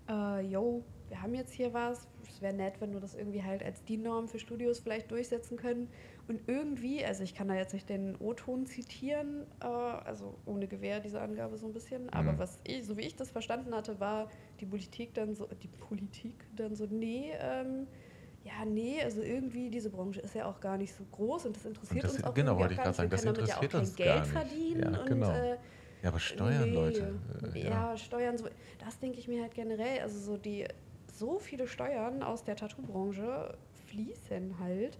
[0.09, 2.07] äh, yo, wir haben jetzt hier was.
[2.29, 5.87] Es wäre nett, wenn wir das irgendwie halt als DIN-Norm für Studios vielleicht durchsetzen können.
[6.27, 10.99] Und irgendwie, also ich kann da jetzt nicht den O-Ton zitieren, äh, also ohne Gewehr
[10.99, 12.39] diese Angabe so ein bisschen, aber Mhm.
[12.39, 16.45] was ich, so wie ich das verstanden hatte, war die Politik dann so, die Politik
[16.53, 17.87] dann so, nee, ähm,
[18.43, 21.65] ja, nee, also irgendwie diese Branche ist ja auch gar nicht so groß und das
[21.65, 22.95] interessiert das- uns auch genau, wollte ich nicht.
[22.95, 24.31] sagen, das ja interessiert kein uns Geld gar nicht.
[24.31, 25.31] verdienen Ja, und genau.
[25.31, 25.57] äh,
[26.03, 26.75] Ja, aber Steuern, Nee.
[26.75, 27.15] Leute.
[27.55, 27.69] Äh, ja.
[27.91, 27.97] ja.
[27.97, 28.45] Steuern, so,
[28.79, 29.99] das denke ich mir halt generell.
[30.01, 30.65] Also so die
[31.11, 33.57] so viele Steuern aus der Tattoo-Branche
[33.87, 34.99] fließen halt.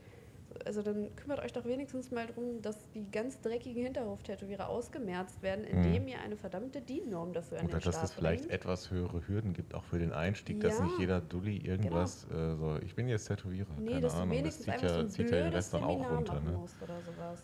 [0.65, 5.65] Also dann kümmert euch doch wenigstens mal darum, dass die ganz dreckigen Hinterhof-Tätowierer ausgemerzt werden,
[5.65, 8.53] indem ihr eine verdammte DIN-Norm dafür an Oder dass es vielleicht bringt.
[8.53, 10.83] etwas höhere Hürden gibt, auch für den Einstieg, dass Ja.
[10.85, 14.37] nicht jeder Dulli irgendwas, äh, so, ich bin jetzt Tätowierer, Nee, keine dass Ahnung, das
[14.37, 16.39] wenigstens zieht so ja, ein zieht ja den Rest dann auch runter.
[16.41, 16.51] Ne?
[16.53, 17.43] musst oder sowas.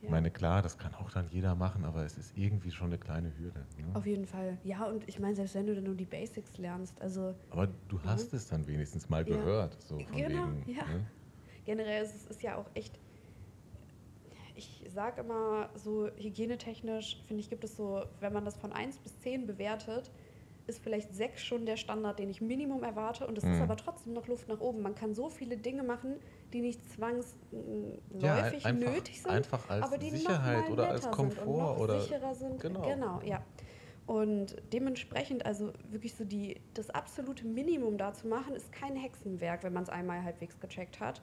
[0.00, 2.98] Ich meine, klar, das kann auch dann jeder machen, aber es ist irgendwie schon eine
[2.98, 3.66] kleine Hürde.
[3.78, 3.86] Ne?
[3.94, 4.58] Auf jeden Fall.
[4.62, 7.98] Ja, und ich meine, selbst wenn du dann nur die Basics lernst, also Aber du
[8.02, 9.36] hast es dann wenigstens mal Ja.
[9.36, 10.68] gehört, so von Genau, wegen.
[10.76, 10.84] ja.
[10.86, 11.06] Ne?
[11.64, 12.98] Generell ist es ist ja auch echt.
[14.56, 18.98] Ich sage immer so hygienetechnisch, finde ich, gibt es so, wenn man das von 1
[18.98, 20.12] bis 10 bewertet,
[20.68, 23.26] ist vielleicht 6 schon der Standard, den ich Minimum erwarte.
[23.26, 23.62] Und es ist Mhm.
[23.62, 24.80] aber trotzdem noch Luft nach oben.
[24.80, 26.16] Man kann so viele Dinge machen,
[26.52, 27.42] die nicht zwangsläufig
[28.20, 32.34] Ja, ein- einfach, nötig sind, einfach als aber die Sicherheit oder als Komfort oder sicherer
[32.34, 32.60] sind.
[32.60, 32.82] genau.
[32.82, 33.42] genau, ja.
[34.06, 39.64] Und dementsprechend, also wirklich so die, das absolute Minimum da zu machen, ist kein Hexenwerk,
[39.64, 41.20] wenn man es einmal halbwegs gecheckt hat.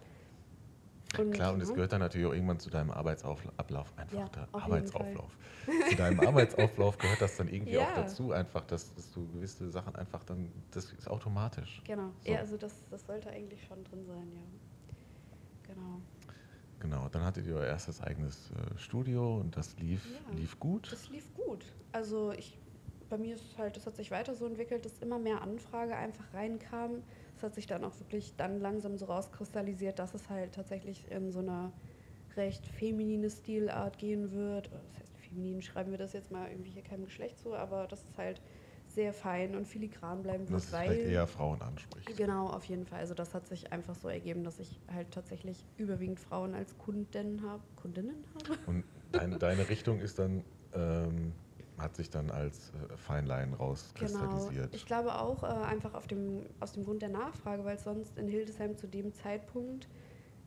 [1.17, 4.53] Und, Klar, und es gehört dann natürlich auch irgendwann zu deinem Arbeitsablauf, einfach Ja, jeden
[4.53, 5.37] Arbeitsauflauf.
[5.89, 8.03] zu deinem Arbeitsauflauf gehört das dann irgendwie auch Ja.
[8.03, 11.81] dazu, einfach, dass, dass du gewisse Sachen einfach dann, das ist automatisch.
[11.85, 12.31] Genau, So.
[12.31, 15.73] ja, also das, das sollte eigentlich schon drin sein, ja.
[15.73, 16.01] Genau.
[16.79, 20.35] Genau, dann hattet ihr euer erstes eigenes äh, Studio und das lief, Ja.
[20.35, 20.91] lief gut.
[20.91, 21.65] Das lief gut.
[21.91, 22.57] Also ich,
[23.09, 26.33] bei mir ist halt, das hat sich weiter so entwickelt, dass immer mehr Anfrage einfach
[26.33, 27.03] reinkam.
[27.41, 31.31] Es hat sich dann auch wirklich dann langsam so rauskristallisiert, dass es halt tatsächlich in
[31.31, 31.71] so eine
[32.35, 34.71] recht feminine Stilart gehen wird.
[34.71, 38.05] Das heißt, feminin schreiben wir das jetzt mal irgendwie hier keinem Geschlecht zu, aber dass
[38.05, 38.43] es halt
[38.85, 42.15] sehr fein und filigran bleiben wird, dass es weil vielleicht eher Frauen anspricht.
[42.15, 42.99] Genau, auf jeden Fall.
[42.99, 47.41] Also das hat sich einfach so ergeben, dass ich halt tatsächlich überwiegend Frauen als Kundinnen
[47.41, 47.63] habe.
[47.75, 48.59] Kundinnen habe?
[48.67, 48.83] Und
[49.13, 51.33] dein, deine Richtung ist dann, ähm,
[51.81, 54.71] hat sich dann als äh, Feinlein rauskristallisiert.
[54.71, 54.75] Genau.
[54.75, 58.17] Ich glaube auch äh, einfach auf dem, aus dem Grund der Nachfrage, weil es sonst
[58.17, 59.87] in Hildesheim zu dem Zeitpunkt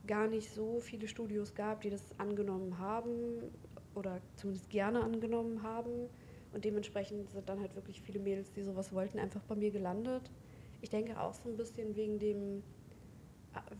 [0.06, 3.50] gar nicht so viele Studios gab, die das angenommen haben
[3.94, 6.08] oder zumindest gerne angenommen haben.
[6.52, 10.30] Und dementsprechend sind dann halt wirklich viele Mädels, die sowas wollten, einfach bei mir gelandet.
[10.80, 12.62] Ich denke auch so ein bisschen wegen dem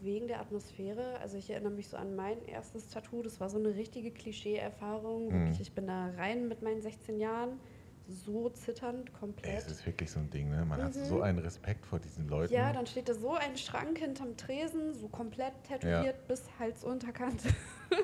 [0.01, 1.19] wegen der Atmosphäre.
[1.21, 3.23] Also ich erinnere mich so an mein erstes Tattoo.
[3.23, 5.47] Das war so eine richtige Klischee-Erfahrung.
[5.47, 5.57] Mhm.
[5.61, 7.59] Ich bin da rein mit meinen 16 Jahren,
[8.07, 9.57] so zitternd, komplett.
[9.57, 10.65] es ist wirklich so ein Ding, ne?
[10.67, 11.05] Man hat Mhm.
[11.05, 12.53] so einen Respekt vor diesen Leuten.
[12.53, 17.49] Ja, dann steht da so ein Schrank hinterm Tresen, so komplett tätowiert bis Halsunterkante.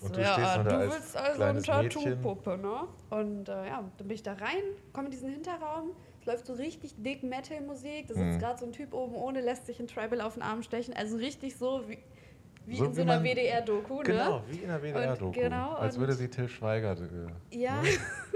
[0.00, 1.62] Und du stehst ja, da du als willst also eine.
[1.62, 2.88] Tattoo-Puppe, ne?
[3.10, 4.62] Und äh, ja, dann bin ich da rein,
[4.92, 5.90] komme in diesen Hinterraum,
[6.22, 8.38] es läuft so richtig dick Metal-Musik, da sitzt Mhm.
[8.38, 11.16] gerade so ein Typ oben ohne, lässt sich ein Tribal auf den Arm stechen, also
[11.16, 11.98] richtig so wie,
[12.64, 14.04] wie So in wie so einer WDR-Doku, ne?
[14.04, 15.32] Genau, wie in der WDR-Doku.
[15.32, 17.82] genau, Als würde sie Till Schweiger äh, Ja.
[17.82, 17.88] ne,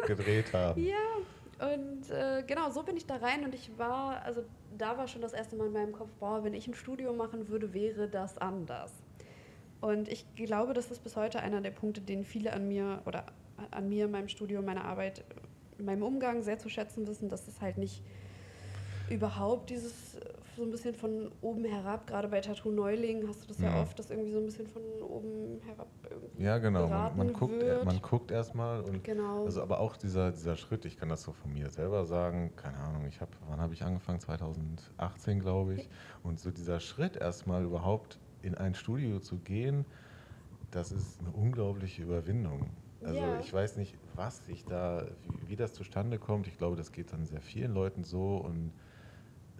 [0.06, 0.82] gedreht haben.
[0.84, 4.42] Ja, und äh, genau, so bin ich da rein und ich war, also
[4.76, 7.48] da war schon das erste Mal in meinem Kopf, boah, wenn ich ein Studio machen
[7.48, 8.92] würde, wäre das anders.
[9.80, 13.26] Und ich glaube, das ist bis heute einer der Punkte, den viele an mir oder
[13.70, 15.24] an mir, meinem Studio, meiner Arbeit,
[15.78, 18.02] meinem Umgang sehr zu schätzen wissen, dass es halt nicht
[19.10, 20.16] überhaupt dieses
[20.56, 23.82] so ein bisschen von oben herab, gerade bei Tattoo Neulingen hast du das ja, ja
[23.82, 27.60] oft, dass irgendwie so ein bisschen von oben herab irgendwie Ja, genau, man, man guckt,
[27.60, 27.84] wird.
[27.84, 29.44] man guckt erstmal und genau.
[29.44, 32.78] also aber auch dieser, dieser Schritt, ich kann das so von mir selber sagen, keine
[32.78, 34.18] Ahnung, ich habe, wann habe ich angefangen?
[34.20, 35.88] 2018, glaube ich.
[36.22, 39.84] Und so dieser Schritt erstmal überhaupt in ein Studio zu gehen,
[40.70, 42.70] das ist eine unglaubliche Überwindung.
[43.02, 43.40] Also ja.
[43.40, 46.46] ich weiß nicht, was ich da, wie, wie, das zustande kommt.
[46.46, 48.72] Ich glaube, das geht dann sehr vielen Leuten so und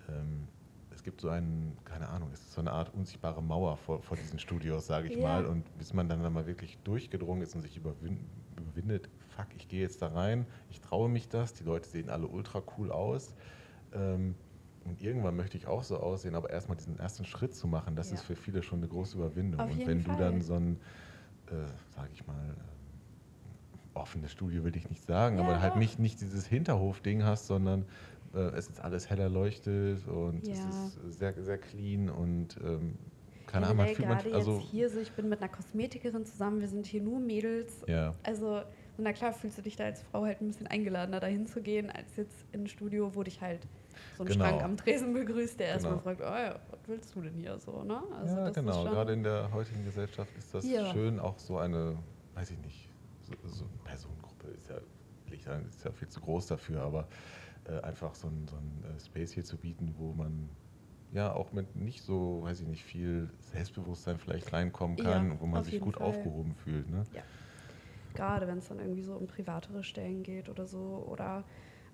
[0.08, 0.48] ähm,
[0.90, 4.16] es gibt so einen, keine Ahnung, es ist so eine Art unsichtbare Mauer vor, vor
[4.16, 5.22] diesen Studios, sage ich ja.
[5.22, 5.46] mal.
[5.46, 8.24] Und bis man dann, dann mal wirklich durchgedrungen ist und sich überwin
[8.56, 12.26] überwindet, fuck, ich gehe jetzt da rein, ich traue mich das, die Leute sehen alle
[12.26, 13.34] ultra cool aus.
[13.92, 14.34] Ähm,
[14.84, 18.10] und irgendwann möchte ich auch so aussehen, aber erstmal diesen ersten Schritt zu machen, das
[18.10, 18.14] ja.
[18.14, 19.60] ist für viele schon eine große Überwindung.
[19.60, 20.16] Und wenn Fall.
[20.16, 20.76] du dann so ein,
[21.48, 22.75] äh, sage ich mal, äh,
[23.96, 27.86] offenes Studio will ich nicht sagen, ja, aber halt nicht, nicht dieses Hinterhof-Ding hast, sondern
[28.34, 30.54] äh, es ist alles heller leuchtet und ja.
[30.54, 32.96] es ist sehr, sehr clean und ähm,
[33.46, 36.60] keine Ahnung, man fühlt man, also jetzt hier so, ich bin mit einer Kosmetikerin zusammen,
[36.60, 37.82] wir sind hier nur Mädels.
[37.86, 38.14] Ja.
[38.24, 38.62] Also,
[38.98, 41.90] na klar fühlst du dich da als Frau halt ein bisschen eingeladener, dahin zu gehen,
[41.90, 43.60] als jetzt in ein Studio, wo dich halt
[44.16, 44.44] so ein genau.
[44.44, 46.02] Schrank am Tresen begrüßt, der erstmal genau.
[46.02, 48.02] fragt, oh ja, was willst du denn hier so, ne?
[48.20, 48.84] Also ja, genau.
[48.84, 50.92] Gerade in der heutigen Gesellschaft ist das ja.
[50.92, 51.96] schön, auch so eine,
[52.34, 52.85] weiß ich nicht,
[53.26, 54.76] so, so eine Personengruppe ist ja,
[55.58, 57.08] ist ja viel zu groß dafür, aber
[57.64, 60.48] äh, einfach so ein, so ein äh, Space hier zu bieten, wo man
[61.12, 65.46] ja auch mit nicht so, weiß ich nicht, viel Selbstbewusstsein vielleicht reinkommen kann, ja, wo
[65.46, 66.06] man sich gut Fall.
[66.06, 66.88] aufgehoben fühlt.
[66.90, 67.04] Ne?
[67.12, 67.22] Ja.
[68.14, 71.06] Gerade wenn es dann irgendwie so um privatere Stellen geht oder so.
[71.08, 71.44] Oder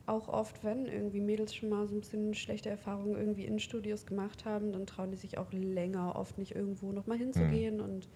[0.06, 4.06] auch oft, wenn irgendwie Mädels schon mal so ein bisschen schlechte Erfahrungen irgendwie in Studios
[4.06, 7.76] gemacht haben, dann trauen die sich auch länger oft nicht irgendwo nochmal hinzugehen.
[7.76, 7.82] Mhm.
[7.82, 8.08] Und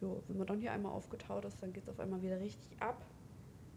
[0.00, 2.80] jo, wenn man dann hier einmal aufgetaut ist, dann geht es auf einmal wieder richtig
[2.80, 3.04] ab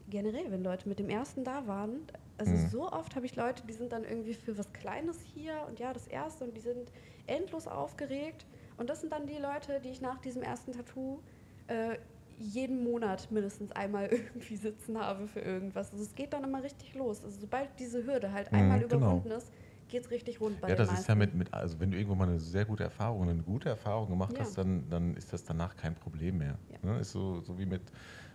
[0.09, 2.01] generell, wenn Leute mit dem ersten da waren,
[2.37, 2.67] also mhm.
[2.69, 5.93] so oft habe ich Leute, die sind dann irgendwie für was Kleines hier und ja,
[5.93, 6.91] das erste und die sind
[7.27, 8.45] endlos aufgeregt.
[8.77, 11.19] Und das sind dann die Leute, die ich nach diesem ersten Tattoo
[11.67, 11.97] äh,
[12.39, 15.91] jeden Monat mindestens einmal irgendwie sitzen habe für irgendwas.
[15.91, 17.23] Also es geht dann immer richtig los.
[17.23, 19.37] Also sobald diese Hürde halt einmal mhm, überwunden genau.
[19.37, 19.51] ist,
[19.91, 22.15] geht es richtig rund bei Ja, das ist ja mit, mit, also wenn du irgendwo
[22.15, 24.39] mal eine sehr gute Erfahrung, eine gute Erfahrung gemacht ja.
[24.39, 26.57] hast, dann, dann ist das danach kein Problem mehr.
[26.71, 26.91] Ja.
[26.93, 26.99] Ne?
[26.99, 27.81] Ist so, so wie mit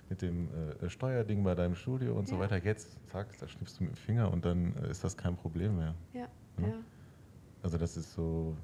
[0.09, 0.49] mit dem
[0.81, 2.35] äh, Steuerding bei deinem Studio und ja.
[2.35, 2.59] so weiter.
[2.59, 5.77] Jetzt, zack, da schnippst du mit dem Finger und dann äh, ist das kein Problem
[5.77, 5.95] mehr.
[6.13, 6.29] Ja,
[6.61, 6.75] ja.
[7.63, 8.57] Also das ist so,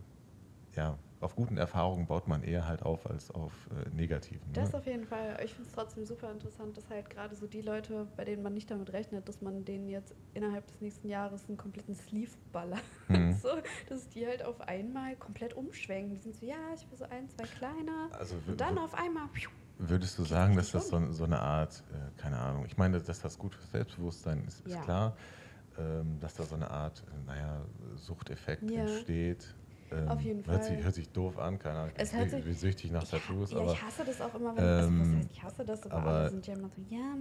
[0.76, 4.46] ja, auf guten Erfahrungen baut man eher halt auf als auf äh, negativen.
[4.48, 4.54] Ne?
[4.54, 5.38] Das auf jeden Fall.
[5.44, 8.54] Ich finde es trotzdem super interessant, dass halt gerade so die Leute, bei denen man
[8.54, 12.82] nicht damit rechnet, dass man denen jetzt innerhalb des nächsten Jahres einen kompletten Sleeve ballert.
[13.08, 13.34] Mhm.
[13.34, 13.48] so,
[13.90, 16.14] dass die halt auf einmal komplett umschwenken.
[16.14, 18.08] Die sind so, ja, ich will so ein, zwei kleiner.
[18.12, 19.28] Also, und dann auf einmal.
[19.28, 23.00] Pfiuh, Würdest du sagen, dass das so, so eine Art, äh, keine Ahnung, ich meine,
[23.00, 24.80] dass das gut für Selbstbewusstsein ist, ist ja.
[24.80, 25.16] klar,
[25.78, 27.66] ähm, dass da so eine Art, äh, naja,
[27.96, 28.82] Suchteffekt ja.
[28.82, 29.54] entsteht.
[29.92, 30.54] Ähm, Auf jeden Fall.
[30.54, 31.94] Hört sich, hört sich doof an, keine Ahnung.
[31.96, 33.52] Es hört sich, wie süchtig nach Tattoos.
[33.52, 35.94] Ja, aber, ich hasse das auch immer, wenn ähm, also, heißt, ich hasse das, aber,
[35.96, 37.14] aber alle sind ja immer so, ja,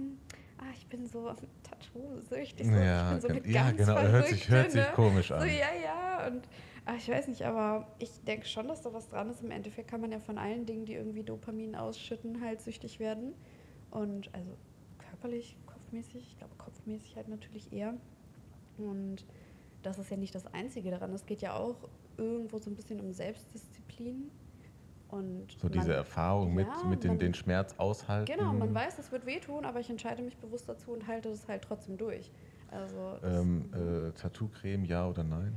[0.58, 4.48] ah, ich bin so auf Tattoo süchtig, so, ja, ich so ja, genau, hört sich,
[4.48, 4.92] hört sich ne?
[4.94, 5.40] komisch an.
[5.40, 6.48] So, ja, ja, und
[6.84, 9.42] Ach, ich weiß nicht, aber ich denke schon, dass da was dran ist.
[9.42, 13.34] Im Endeffekt kann man ja von allen Dingen, die irgendwie Dopamin ausschütten, halt süchtig werden.
[13.90, 14.56] Und also
[14.98, 17.94] körperlich, kopfmäßig, ich glaube kopfmäßig halt natürlich eher.
[18.78, 19.24] Und
[19.82, 21.12] das ist ja nicht das Einzige daran.
[21.12, 21.76] Es geht ja auch
[22.24, 24.30] irgendwo so ein bisschen um Selbstdisziplin.
[25.08, 28.32] Und so diese Erfahrung mit, ja, mit den, man, den Schmerz aushalten.
[28.32, 31.46] Genau, man weiß, es wird wehtun, aber ich entscheide mich bewusst dazu und halte das
[31.48, 32.30] halt trotzdem durch.
[32.70, 35.52] Also ähm, äh, Tattoo-Creme, ja oder nein?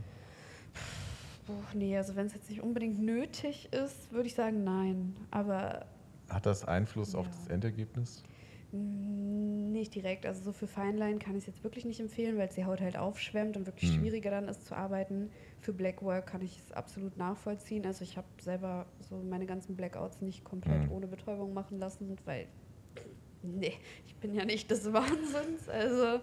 [1.45, 5.15] Puh, nee, also wenn es jetzt nicht unbedingt nötig ist, würde ich sagen nein.
[5.31, 5.85] Aber.
[6.27, 7.19] Hat das Einfluss ja.
[7.19, 8.23] auf das Endergebnis?
[8.71, 10.25] Nicht direkt.
[10.25, 12.81] Also so für Feinline kann ich es jetzt wirklich nicht empfehlen, weil es die Haut
[12.81, 13.99] halt aufschwemmt und wirklich hm.
[13.99, 15.29] schwieriger dann ist zu arbeiten.
[15.65, 17.87] Für Blackwork kann ich es absolut nachvollziehen.
[17.87, 20.91] Also ich habe selber so meine ganzen Blackouts nicht komplett hm.
[20.91, 22.45] ohne Betäubung machen lassen, weil
[23.41, 23.73] nee,
[24.05, 25.67] ich bin ja nicht des Wahnsinns.
[25.67, 26.19] Also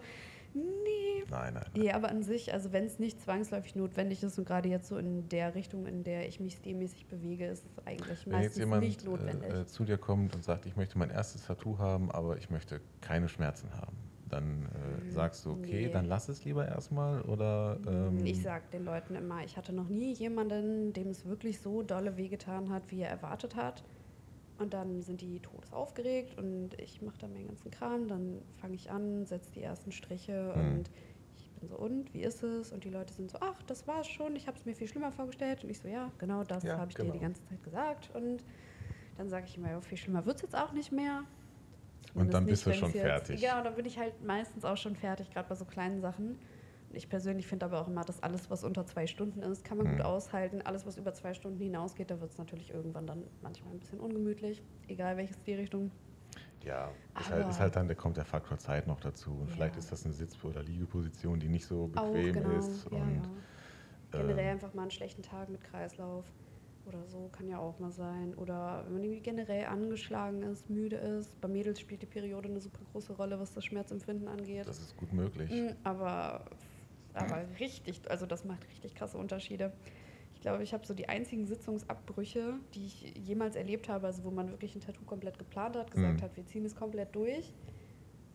[0.54, 1.24] Nee.
[1.30, 1.64] Nein, nein.
[1.74, 4.98] Nee, aber an sich, also wenn es nicht zwangsläufig notwendig ist und gerade jetzt so
[4.98, 8.82] in der Richtung, in der ich mich stilmäßig bewege, ist es eigentlich wenn meistens jemand,
[8.82, 9.50] nicht notwendig.
[9.50, 12.80] Äh, zu dir kommt und sagt, ich möchte mein erstes Tattoo haben, aber ich möchte
[13.00, 13.96] keine Schmerzen haben.
[14.32, 15.92] Dann äh, hm, sagst du, okay, nee.
[15.92, 17.78] dann lass es lieber erstmal oder.
[17.86, 21.82] Ähm ich sag den Leuten immer, ich hatte noch nie jemanden, dem es wirklich so
[21.82, 23.84] dolle wehgetan hat, wie er erwartet hat.
[24.58, 28.08] Und dann sind die todesaufgeregt und ich mache dann meinen ganzen Kram.
[28.08, 30.62] Dann fange ich an, setze die ersten Striche mhm.
[30.62, 30.90] und
[31.36, 32.72] ich dann so, und, wie ist es?
[32.72, 35.12] Und die Leute sind so, ach, das war's schon, ich habe es mir viel schlimmer
[35.12, 35.62] vorgestellt.
[35.62, 37.10] Und ich so, ja, genau das Ja, habe ich genau.
[37.12, 38.10] dir die ganze Zeit gesagt.
[38.14, 38.44] Und
[39.18, 41.24] dann sage ich immer, ja, viel schlimmer wird es jetzt auch nicht mehr.
[42.14, 43.40] Und dann bist du schon fertig.
[43.40, 46.38] Jetzt, genau, dann bin ich halt meistens auch schon fertig, gerade bei so kleinen Sachen.
[46.90, 49.78] Und ich persönlich finde aber auch immer, dass alles, was unter zwei Stunden ist, kann
[49.78, 49.92] man Mhm.
[49.92, 50.60] gut aushalten.
[50.62, 53.98] Alles, was über zwei Stunden hinausgeht, da wird es natürlich irgendwann dann manchmal ein bisschen
[53.98, 55.90] ungemütlich, egal welches die Richtung.
[56.64, 59.32] Ja, ist halt, ist halt dann, da kommt der Faktor Zeit noch dazu.
[59.32, 59.54] Und Ja.
[59.54, 62.84] vielleicht ist das eine Sitz- oder Liegeposition, die nicht so Auch bequem genau, ist.
[62.90, 63.22] ja, Und ja.
[64.12, 66.26] Generell ähm, einfach mal einen schlechten Tag mit Kreislauf
[66.84, 68.34] oder so kann ja auch mal sein.
[68.34, 71.40] Oder wenn man irgendwie generell angeschlagen ist, müde ist.
[71.40, 74.66] Bei Mädels spielt die Periode eine super große Rolle, was das Schmerzempfinden angeht.
[74.66, 75.50] das ist gut möglich.
[75.50, 76.44] Mm, Aber,
[77.14, 79.72] aber richtig, also das macht richtig krasse Unterschiede.
[80.34, 84.30] Ich glaube, ich habe so die einzigen Sitzungsabbrüche, die ich jemals erlebt habe, also wo
[84.32, 86.24] man wirklich ein Tattoo komplett geplant hat, gesagt Mhm.
[86.24, 87.52] hat, wir ziehen es komplett durch,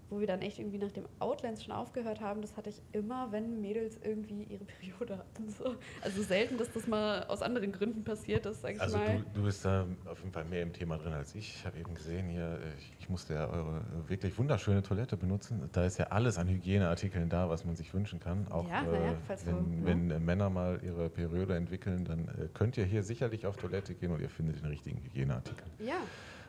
[0.09, 3.31] wo wir dann echt irgendwie nach dem Outlines schon aufgehört haben, das hatte ich immer,
[3.31, 5.49] wenn Mädels irgendwie ihre Periode hatten.
[5.49, 5.75] So.
[6.01, 9.17] Also selten, dass das mal aus anderen Gründen passiert ist, sag ich Also mal.
[9.33, 11.55] du, du bist da auf jeden Fall mehr im Thema drin als ich.
[11.55, 15.69] Ich habe eben gesehen hier, äh, ich, ich musste ja eure wirklich wunderschöne Toilette benutzen.
[15.73, 18.47] Da ist ja alles an Hygieneartikeln da, was man sich wünschen kann.
[18.49, 19.13] Auch Ja, äh, ja,
[19.45, 19.85] wenn, ne?
[19.85, 23.93] wenn äh, Männer mal ihre Periode entwickeln, dann äh, könnt ihr hier sicherlich auf Toilette
[23.93, 25.65] gehen und ihr findet den richtigen Hygieneartikel.
[25.79, 25.95] ja,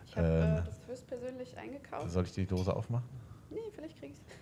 [0.07, 2.11] ich habe Ähm, äh, das höchstpersönlich eingekauft.
[2.11, 3.09] Soll ich die Dose aufmachen?
[3.51, 4.21] Nee, vielleicht krieg ich's.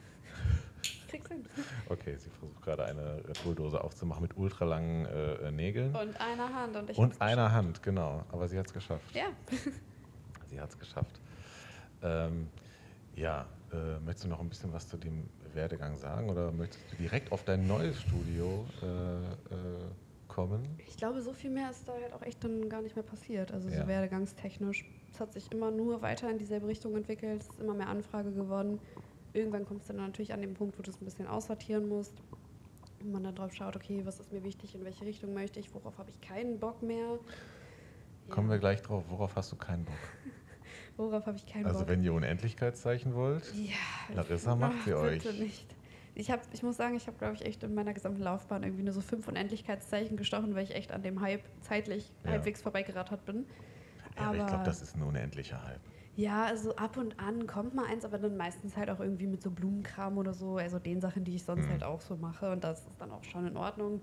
[0.82, 1.44] Ich krieg's hin.
[1.88, 5.94] Okay, sie versucht gerade eine Red Bull-Dose aufzumachen mit ultralangen äh, Nägeln.
[5.94, 6.76] Und einer Hand.
[6.76, 8.24] Und, ich Und einer Hand, genau.
[8.30, 9.14] Aber sie hat es geschafft.
[9.14, 9.26] Ja,
[10.48, 11.20] Sie hat es geschafft.
[12.02, 12.48] Ähm,
[13.14, 16.96] ja, äh, möchtest du noch ein bisschen was zu dem Werdegang sagen oder möchtest du
[16.96, 19.54] direkt auf dein neues Studio äh,
[20.36, 20.78] äh, kommen?
[20.86, 23.52] ich glaube, so viel mehr ist da halt auch echt dann gar nicht mehr passiert.
[23.52, 23.82] Also Ja.
[23.82, 24.84] so werdegangstechnisch.
[25.12, 27.42] Es hat sich immer nur weiter in dieselbe Richtung entwickelt.
[27.42, 28.80] Es ist immer mehr Anfrage geworden.
[29.32, 32.14] Irgendwann kommt es dann natürlich an den Punkt, wo du es ein bisschen aussortieren musst.
[33.02, 35.74] Und man dann drauf schaut, okay, was ist mir wichtig, in welche Richtung möchte ich,
[35.74, 37.18] worauf habe ich keinen Bock mehr.
[38.30, 39.04] Kommen wir Ja, gleich drauf.
[39.08, 39.94] Worauf hast du keinen Bock?
[40.96, 41.88] Worauf habe ich keinen Also Bock?
[41.88, 43.74] wenn ihr Unendlichkeitszeichen wollt, Ja.
[44.14, 45.24] Larissa macht sie euch.
[45.38, 45.75] nicht.
[46.18, 48.82] Ich, hab, ich muss sagen, ich habe, glaube ich, echt in meiner gesamten Laufbahn irgendwie
[48.84, 52.30] nur so fünf Unendlichkeitszeichen gestochen, weil ich echt an dem Hype zeitlich Ja.
[52.30, 53.44] halbwegs vorbeigerattert bin.
[54.16, 55.80] ja, aber ich Aber- glaube, das ist ein unendlicher Hype.
[56.14, 59.42] Ja, also ab und an kommt mal eins, aber dann meistens halt auch irgendwie mit
[59.42, 61.70] so Blumenkram oder so, also den Sachen, die ich sonst Mhm.
[61.72, 62.50] halt auch so mache.
[62.50, 64.00] Und das ist dann auch schon in Ordnung.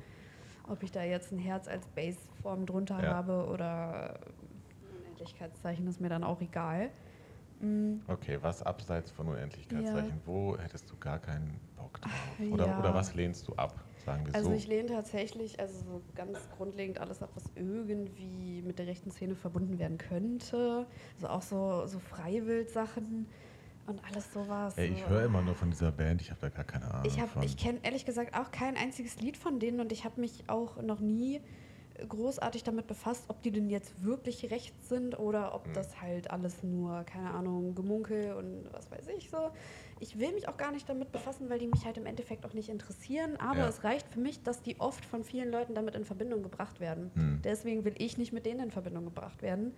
[0.68, 3.16] Ob ich da jetzt ein Herz als Baseform drunter Ja.
[3.16, 6.92] habe oder ein Unendlichkeitszeichen, ist mir dann auch egal.
[7.60, 10.22] Mm, Okay, was abseits von Unendlichkeitszeichen?
[10.26, 11.60] Wo hättest du gar keinen
[12.02, 12.12] Drauf?
[12.52, 12.80] Oder, Ja.
[12.80, 13.76] oder was lehnst du ab?
[14.06, 14.56] Sagen wir Also so.
[14.56, 19.36] ich lehne tatsächlich, also so ganz grundlegend alles ab, was irgendwie mit der rechten Szene
[19.36, 20.86] verbunden werden könnte.
[21.16, 23.28] Also auch so, so Freiwild-Sachen
[23.88, 24.78] und alles sowas.
[24.78, 27.20] Ey, ich höre immer nur von dieser Band, ich habe da gar keine Ahnung Ich,
[27.20, 30.44] hab- ich kenne ehrlich gesagt auch kein einziges Lied von denen und ich habe mich
[30.48, 31.42] auch noch nie
[32.08, 35.74] großartig damit befasst, ob die denn jetzt wirklich rechts sind oder ob Mhm.
[35.74, 39.38] das halt alles nur, keine Ahnung, Gemunkel und was weiß ich so.
[40.00, 42.54] Ich will mich auch gar nicht damit befassen, weil die mich halt im Endeffekt auch
[42.54, 43.68] nicht interessieren, aber Ja.
[43.68, 47.12] es reicht für mich, dass die oft von vielen Leuten damit in Verbindung gebracht werden.
[47.14, 47.42] Hm.
[47.44, 49.74] Deswegen will ich nicht mit denen in Verbindung gebracht werden.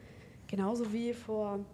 [0.47, 1.65] Genauso wie vor,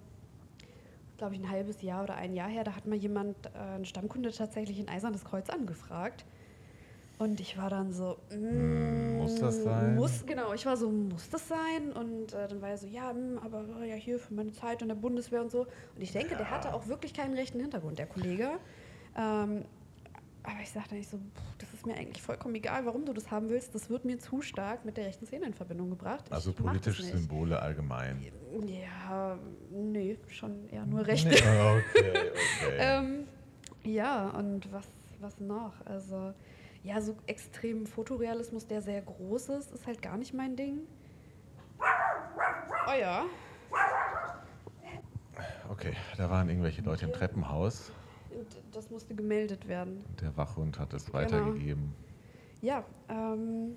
[1.18, 3.86] glaube ich, ein halbes Jahr oder ein Jahr her, da hat mal jemand, äh, ein
[3.86, 6.26] Stammkunde tatsächlich ein eisernes Kreuz angefragt.
[7.22, 9.94] Und ich war dann so, mm, muss das sein?
[9.94, 11.92] Muss, genau, ich war so, muss das sein?
[11.94, 14.82] Und äh, dann war er so, ja, mm, aber äh, ja, hier für meine Zeit
[14.82, 15.68] in der Bundeswehr und so.
[15.96, 18.50] Und ich denke, der hatte auch wirklich keinen rechten Hintergrund, der Kollege.
[19.16, 19.66] Ähm,
[20.42, 23.30] aber ich sagte nicht so, pff, das ist mir eigentlich vollkommen egal, warum du das
[23.30, 23.76] haben willst.
[23.76, 26.24] Das wird mir zu stark mit der rechten Szene in Verbindung gebracht.
[26.26, 27.04] Ich Also politische.
[27.04, 28.20] Symbole allgemein.
[28.66, 29.38] Ja,
[29.70, 31.30] nee, schon eher nur rechte.
[31.30, 32.32] Nee, okay,
[32.66, 32.78] okay.
[32.80, 33.28] Ähm,
[33.84, 34.88] ja, und was,
[35.20, 35.74] was noch?
[35.86, 36.34] Also,
[36.84, 40.80] ja, so extrem Fotorealismus, der sehr groß ist, ist halt gar nicht mein Ding.
[42.88, 43.26] Oh ja.
[45.70, 47.92] okay, da waren irgendwelche Leute im Treppenhaus.
[48.32, 50.04] Und das musste gemeldet werden.
[50.22, 51.18] Der Wachhund hat es Genau.
[51.20, 51.94] weitergegeben.
[52.62, 53.76] Ja, ähm,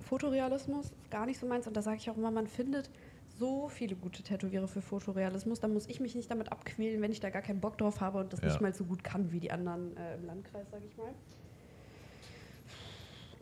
[0.00, 1.66] Fotorealismus ist gar nicht so meins.
[1.66, 2.90] Und da sage ich auch immer, man findet
[3.38, 5.60] so viele gute Tätowierer für Fotorealismus.
[5.60, 8.18] Da muss ich mich nicht damit abquälen, wenn ich da gar keinen Bock drauf habe
[8.18, 8.46] und das Ja.
[8.48, 11.12] nicht mal so gut kann wie die anderen äh, im Landkreis, sage ich mal.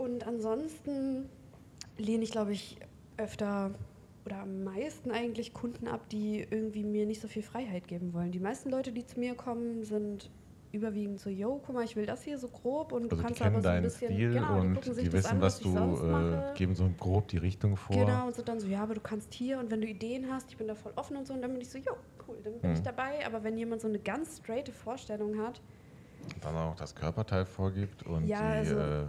[0.02, 1.28] Und ansonsten
[1.96, 2.76] lehne ich, glaube ich,
[3.18, 3.70] öfter
[4.26, 8.32] oder am meisten eigentlich Kunden ab, die irgendwie mir nicht so viel Freiheit geben wollen.
[8.32, 10.28] Die meisten Leute, die zu mir kommen, sind
[10.72, 13.22] überwiegend so, yo, guck mal, ich will das hier so grob und Also du die
[13.22, 15.64] kannst aber so ein bisschen, Stil genau, die und die das wissen, an, was ich
[15.64, 17.94] du äh, geben so grob die Richtung vor.
[17.94, 20.50] Genau, und sind dann so, ja, aber du kannst hier und wenn du Ideen hast,
[20.50, 21.34] ich bin da voll offen und so.
[21.34, 21.92] Und dann bin ich so, jo,
[22.26, 22.76] cool, dann bin Mhm.
[22.76, 23.24] ich dabei.
[23.26, 25.60] Aber wenn jemand so eine ganz straighte Vorstellung hat,
[26.40, 29.06] dann auch das Körperteil vorgibt und Ja, die, also, äh.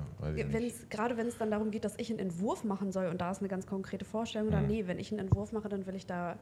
[0.51, 3.31] Wenn's, gerade wenn es dann darum geht, dass ich einen Entwurf machen soll und da
[3.31, 4.69] ist eine ganz konkrete Vorstellung, dann Mhm.
[4.69, 6.37] nee, wenn ich einen Entwurf mache, dann will ich da ein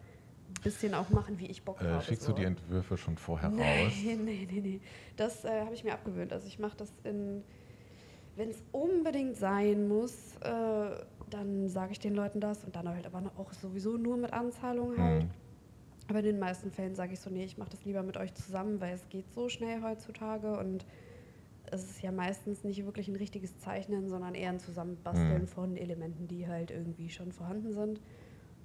[0.64, 2.04] bisschen auch machen, wie ich Bock Äh, habe.
[2.04, 2.32] schickst so.
[2.34, 3.94] du die Entwürfe schon vorher raus?
[4.04, 4.82] Nee, nee, nee, nee.
[5.16, 6.32] Das äh, habe ich mir abgewöhnt.
[6.34, 7.44] Also ich mache das in,
[8.36, 10.90] wenn es unbedingt sein muss, äh,
[11.30, 14.98] dann sage ich den Leuten das und dann halt aber auch sowieso nur mit Anzahlung
[14.98, 15.24] halt.
[15.24, 15.30] Mhm.
[16.12, 18.34] Aber in den meisten Fällen sage ich so, nee, ich mache das lieber mit euch
[18.34, 20.86] zusammen, weil es geht so schnell heutzutage und
[21.68, 25.48] es ist ja meistens nicht wirklich ein richtiges Zeichnen, sondern eher ein Zusammenbasteln Mhm.
[25.48, 28.02] von Elementen, die halt irgendwie schon vorhanden sind.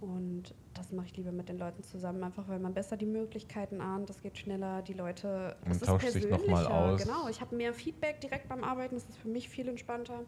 [0.00, 3.80] Und das mache ich lieber mit den Leuten zusammen, einfach weil man besser die Möglichkeiten
[3.80, 5.54] ahnt, das geht schneller, die Leute.
[5.64, 7.00] Man tauscht sich noch mal persönlicher, aus.
[7.00, 10.24] Genau, ich habe mehr Feedback direkt beim Arbeiten, das ist für mich viel entspannter.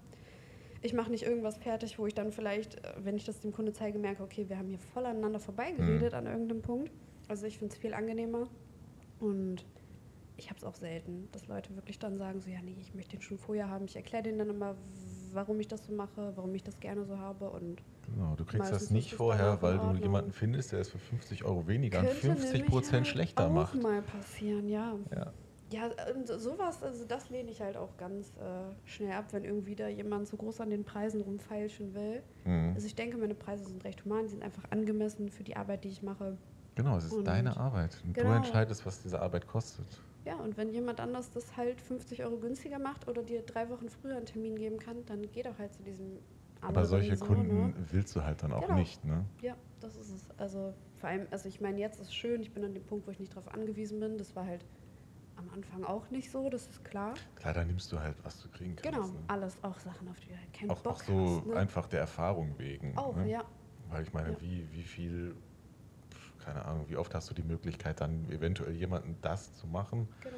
[0.83, 3.73] Ich mache nicht irgendwas fertig, wo ich dann vielleicht, äh, wenn ich das dem Kunde
[3.73, 6.19] zeige, merke, okay, wir haben hier voll aneinander vorbeigeredet Mhm.
[6.19, 6.93] an irgendeinem Punkt.
[7.29, 8.49] Also ich finde es viel angenehmer.
[9.21, 9.67] Und
[10.37, 13.17] ich habe es auch selten, dass Leute wirklich dann sagen, so ja, nee, ich möchte
[13.17, 13.85] den schon vorher haben.
[13.87, 14.77] Ich erkläre denen dann immer,
[15.33, 17.51] warum ich das so mache, warum ich das gerne so habe.
[17.51, 21.45] Und Genau, du kriegst das nicht vorher, weil du jemanden findest, der es für 50
[21.45, 23.83] Euro weniger und könnte 50 nämlich Prozent halt schlechter auch macht.
[23.83, 24.97] mal passieren, ja.
[25.15, 25.33] Ja.
[25.71, 29.75] Ja, und sowas, also das lehne ich halt auch ganz äh, schnell ab, wenn irgendwie
[29.75, 32.23] da jemand so groß an den Preisen rumfeilschen will.
[32.45, 32.73] Mhm.
[32.75, 35.85] Also ich denke, meine Preise sind recht human, die sind einfach angemessen für die Arbeit,
[35.85, 36.39] die ich mache.
[36.79, 37.99] Genau, es ist und- deine Arbeit.
[38.05, 38.35] Und du genau.
[38.37, 39.85] entscheidest, was diese Arbeit kostet.
[40.25, 43.89] Ja, und wenn jemand anders das halt 50 Euro günstiger macht oder dir drei Wochen
[43.89, 46.19] früher einen Termin geben kann, dann geh doch halt zu diesem
[46.61, 47.75] Aber solche so, Kunden Ne?
[47.91, 48.75] willst du halt dann auch Genau.
[48.79, 49.25] nicht, ne?
[49.43, 50.29] Ja, das ist es.
[50.39, 53.11] Also vor allem, also ich meine, jetzt ist schön, ich bin an dem Punkt, wo
[53.11, 54.19] ich nicht darauf angewiesen bin.
[54.19, 54.65] Das war halt
[55.35, 57.15] am Anfang auch nicht so, das ist klar.
[57.35, 58.95] Klar, da nimmst du halt, was du kriegen kannst.
[58.97, 59.25] Genau, Ne?
[59.27, 61.47] alles, auch Sachen, auf die du halt keinen Auch, Bock auch so hast.
[61.47, 61.57] Ne?
[61.57, 62.97] einfach der Erfahrung wegen.
[62.97, 63.31] Auch, ne?
[63.31, 63.45] ja.
[63.89, 64.41] Weil ich meine, Ja.
[64.41, 65.35] wie, wie viel,
[66.49, 70.37] keine Ahnung, wie oft hast du die Möglichkeit, dann eventuell jemanden das zu machen Genau.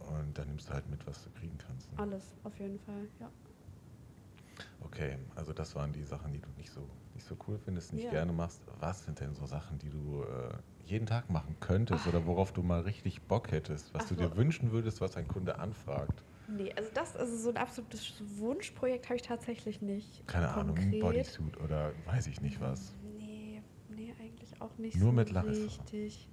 [0.00, 1.90] und dann nimmst du halt mit, was du kriegen kannst.
[1.92, 1.98] Ne?
[1.98, 3.30] Alles, auf jeden Fall, ja.
[4.80, 8.04] Okay, also das waren die Sachen, die du nicht so, nicht so cool findest, nicht
[8.04, 8.10] Ja.
[8.10, 8.60] gerne machst.
[8.80, 10.52] Was sind denn so Sachen, die du äh,
[10.84, 14.36] jeden Tag machen könntest oder worauf du mal richtig Bock hättest, was Ach du dir
[14.36, 16.22] wünschen würdest, was ein Kunde anfragt?
[16.48, 20.26] Nee, also das, also so ein absolutes Wunschprojekt habe ich tatsächlich nicht.
[20.26, 21.00] Keine Ahnung, ein konkret.
[21.00, 22.97] Bodysuit oder weiß ich nicht was.
[24.60, 26.28] Auch nicht Nur so mit richtig.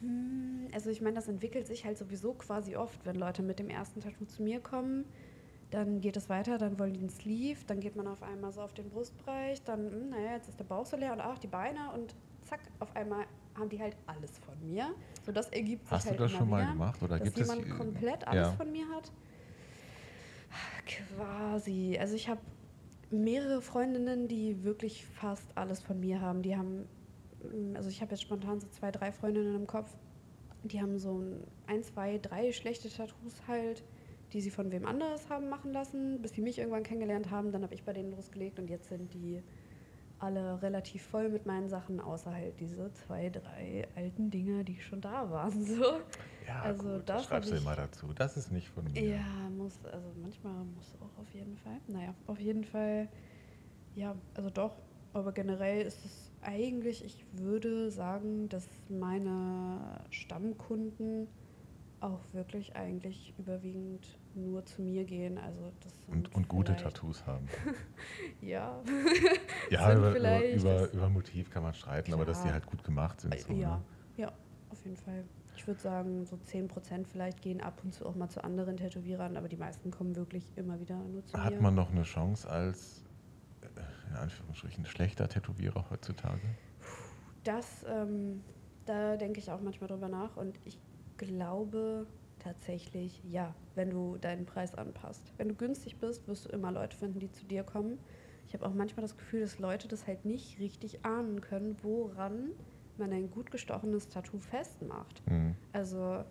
[0.00, 3.68] Hm, also ich meine, das entwickelt sich halt sowieso quasi oft, wenn Leute mit dem
[3.68, 5.04] ersten Tattoo zu mir kommen.
[5.70, 8.60] Dann geht es weiter, dann wollen die einen Sleeve, dann geht man auf einmal so
[8.60, 11.46] auf den Brustbereich, dann, hm, naja, jetzt ist der Bauch so leer und auch die
[11.46, 12.14] Beine und
[12.44, 14.94] zack, auf einmal haben die halt alles von mir.
[15.24, 17.24] So, das ergibt sich Hast du halt das immer schon mal wieder, gemacht oder dass
[17.24, 18.52] gibt es jemand äh, komplett alles ja.
[18.52, 19.12] von mir hat.
[20.86, 21.96] Quasi.
[22.00, 22.40] Also ich habe
[23.10, 26.42] mehrere Freundinnen, die wirklich fast alles von mir haben.
[26.42, 26.86] Die haben,
[27.74, 29.90] also ich habe jetzt spontan so zwei, drei Freundinnen im Kopf.
[30.64, 33.82] Die haben so ein, ein, zwei, drei schlechte Tattoos halt,
[34.32, 37.50] die sie von wem anderes haben machen lassen, bis sie mich irgendwann kennengelernt haben.
[37.52, 39.42] Dann habe ich bei denen losgelegt und jetzt sind die
[40.18, 45.00] alle relativ voll mit meinen Sachen, außer halt diese zwei, drei alten Dinger, die schon
[45.00, 45.64] da waren.
[45.64, 46.00] So.
[46.46, 48.12] Ja, Also gut, das schreibst du immer dazu.
[48.12, 49.00] Das ist nicht von mir.
[49.00, 51.80] Ja, muss, also manchmal muss auch auf jeden Fall.
[51.86, 53.08] Naja, auf jeden Fall,
[53.94, 54.76] ja, also doch.
[55.12, 61.28] Aber generell ist es eigentlich, ich würde sagen, dass meine Stammkunden
[62.00, 65.38] auch wirklich eigentlich überwiegend nur zu mir gehen.
[65.38, 67.46] Also das Und, und gute Tattoos haben.
[68.40, 68.82] Ja.
[69.68, 72.54] Ja, über, über, über, Motiv kann man streiten, aber dass die Klar.
[72.54, 73.38] halt gut gemacht sind.
[73.38, 73.82] So, ja, ne?
[74.16, 74.32] ja,
[74.70, 75.24] auf jeden Fall.
[75.56, 79.36] Ich würde sagen, so 10% vielleicht gehen ab und zu auch mal zu anderen Tätowierern,
[79.36, 81.44] aber die meisten kommen wirklich immer wieder nur zu mir.
[81.44, 83.09] Hat man noch eine Chance als, äh,
[84.10, 86.40] in Anführungsstrichen, schlechter Tätowierer heutzutage?
[87.44, 88.42] Das, ähm,
[88.84, 90.78] da denke ich auch manchmal drüber nach und ich
[91.16, 92.06] glaube
[92.38, 95.32] tatsächlich ja, wenn du deinen Preis anpasst.
[95.36, 97.98] Wenn du günstig bist, wirst du immer Leute finden, die zu dir kommen.
[98.46, 102.50] Ich habe auch manchmal das Gefühl, dass Leute das halt nicht richtig ahnen können, woran
[102.96, 105.22] man ein gut gestochenes Tattoo festmacht.
[105.26, 105.54] Mhm.
[105.72, 106.24] Also,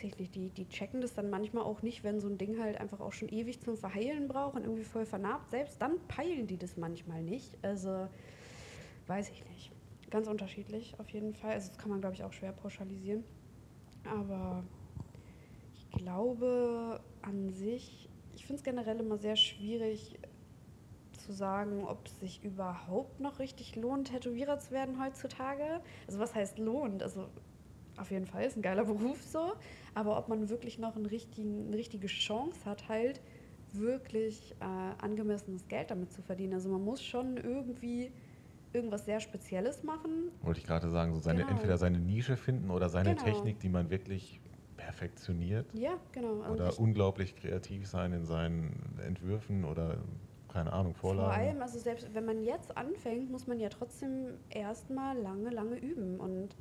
[0.00, 2.58] weiß ich nicht, die, die checken das dann manchmal auch nicht, wenn so ein Ding
[2.58, 5.50] halt einfach auch schon ewig zum Verheilen braucht und irgendwie voll vernarbt.
[5.50, 7.58] Selbst dann peilen die das manchmal nicht.
[7.62, 8.08] Also,
[9.06, 9.72] weiß ich nicht.
[10.10, 11.52] Ganz unterschiedlich auf jeden Fall.
[11.52, 13.24] Also, das kann man, glaube ich, auch schwer pauschalisieren.
[14.04, 14.64] Aber
[15.74, 20.18] ich glaube an sich, ich finde es generell immer sehr schwierig
[21.12, 25.82] zu sagen, ob es sich überhaupt noch richtig lohnt, Tätowierer zu werden heutzutage.
[26.06, 27.02] Also was heißt lohnt?
[27.02, 27.28] Also
[28.00, 29.52] auf jeden Fall ist ein geiler Beruf so,
[29.94, 33.20] aber ob man wirklich noch einen richtigen, eine richtige Chance hat, halt
[33.72, 36.54] wirklich äh, angemessenes Geld damit zu verdienen.
[36.54, 38.12] Also man muss schon irgendwie
[38.72, 40.30] irgendwas sehr Spezielles machen.
[40.42, 41.52] Wollte ich gerade sagen, so seine, Genau.
[41.52, 43.24] entweder seine Nische finden oder seine Genau.
[43.24, 44.40] Technik, die man wirklich
[44.76, 46.40] perfektioniert Ja, genau.
[46.40, 49.98] Also oder ich- unglaublich kreativ sein in seinen Entwürfen oder
[50.48, 51.28] keine Ahnung, Vorlagen.
[51.32, 55.76] Vor allem, also selbst wenn man jetzt anfängt, muss man ja trotzdem erstmal lange, lange
[55.76, 56.18] üben.
[56.18, 56.56] Und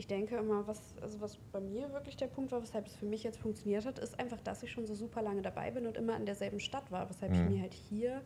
[0.00, 3.04] ich denke immer, was, also was bei mir wirklich der Punkt war, weshalb es für
[3.04, 5.98] mich jetzt funktioniert hat, ist einfach, dass ich schon so super lange dabei bin und
[5.98, 7.38] immer in derselben Stadt war, weshalb Mhm.
[7.44, 8.22] ich mir halt hier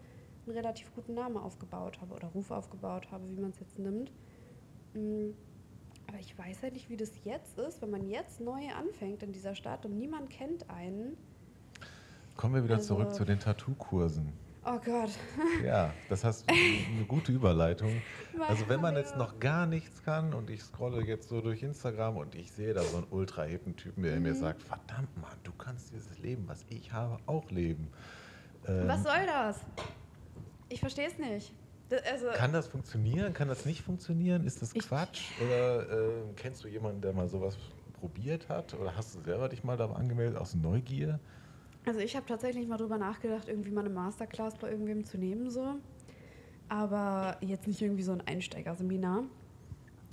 [0.46, 4.12] einen relativ guten Namen aufgebaut habe oder Ruf aufgebaut habe, wie man es jetzt nimmt.
[4.94, 5.30] Mm,
[6.06, 9.32] Aber ich weiß halt nicht, wie das jetzt ist, wenn man jetzt neu anfängt in
[9.32, 11.16] dieser Stadt und niemand kennt einen.
[12.36, 14.32] Kommen wir wieder Also- zurück zu den Tattoo-Kursen.
[14.66, 15.10] Oh Gott.
[15.64, 18.02] Ja, das hast eine gute Überleitung.
[18.48, 22.16] Also wenn man jetzt noch gar nichts kann und ich scrolle jetzt so durch Instagram
[22.16, 24.38] und ich sehe da so einen ultra hippen Typen, der mir Mhm.
[24.40, 27.88] sagt, verdammt Mann, du kannst dieses Leben, was ich habe, auch leben.
[28.66, 29.60] Ähm, Was soll das?
[30.68, 31.52] Ich verstehe es nicht.
[31.88, 33.32] Das, also, kann das funktionieren?
[33.32, 34.44] Kann das nicht funktionieren?
[34.44, 35.38] Ist das Quatsch?
[35.38, 37.56] Oder äh, kennst du jemanden, der mal sowas
[37.92, 38.74] probiert hat?
[38.74, 41.20] Oder hast du selber dich mal da angemeldet aus Neugier?
[41.86, 45.50] Also ich habe tatsächlich mal drüber nachgedacht, irgendwie mal eine Masterclass bei irgendwem zu nehmen,
[45.50, 45.76] so.
[46.68, 49.24] Aber jetzt nicht irgendwie so ein Einsteigerseminar.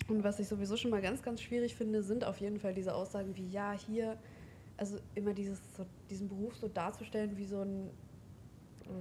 [0.10, 2.94] Und was ich sowieso schon mal ganz, ganz schwierig finde, sind auf jeden Fall diese
[2.94, 4.18] Aussagen wie, ja, hier,
[4.76, 7.90] also immer dieses, so, diesen Beruf so darzustellen wie so ein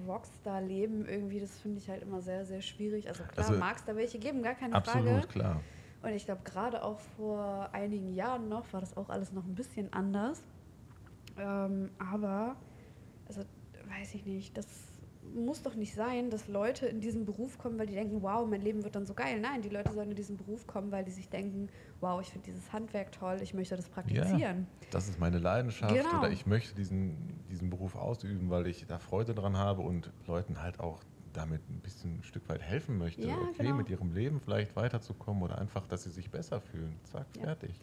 [0.07, 3.09] Rockstar-Leben irgendwie, das finde ich halt immer sehr, sehr schwierig.
[3.09, 5.27] Also klar, Also- mag es da welche geben, gar keine Absolut, Frage.
[5.27, 5.61] klar.
[6.03, 9.55] Und ich glaube, gerade auch vor einigen Jahren noch war das auch alles noch ein
[9.55, 10.43] bisschen anders.
[11.37, 12.57] Ähm, aber,
[13.27, 13.43] also
[13.87, 14.67] weiß ich nicht, das
[15.23, 18.63] muss doch nicht sein, dass Leute in diesen Beruf kommen, weil die denken, wow, mein
[18.63, 19.39] Leben wird dann so geil.
[19.41, 21.69] Nein, die Leute sollen in diesen Beruf kommen, weil die sich denken,
[22.01, 24.67] wow, ich finde dieses Handwerk toll, ich möchte das praktizieren.
[24.91, 26.19] Das ist meine Leidenschaft Genau.
[26.19, 30.63] oder ich möchte diesen, diesen Beruf ausüben, weil ich da Freude dran habe und Leuten
[30.63, 31.03] halt auch
[31.33, 33.77] damit ein bisschen ein Stück weit helfen möchte, Ja, okay, genau.
[33.77, 36.99] mit ihrem Leben vielleicht weiterzukommen oder einfach, dass sie sich besser fühlen.
[37.05, 37.43] Zack, Ja.
[37.43, 37.79] fertig.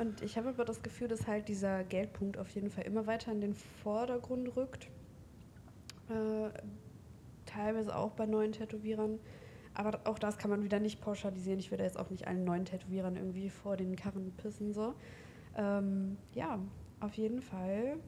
[0.00, 3.32] Und ich habe aber das Gefühl, dass halt dieser Geldpunkt auf jeden Fall immer weiter
[3.32, 4.88] in den Vordergrund rückt.
[6.08, 6.48] Äh,
[7.44, 9.18] teilweise auch bei neuen Tätowierern.
[9.74, 11.58] Aber auch das kann man wieder nicht pauschalisieren.
[11.58, 14.72] Ich will da jetzt auch nicht allen neuen Tätowierern irgendwie vor den Karren pissen.
[14.72, 14.94] So.
[15.54, 16.58] Ähm, ja,
[17.00, 17.98] auf jeden Fall.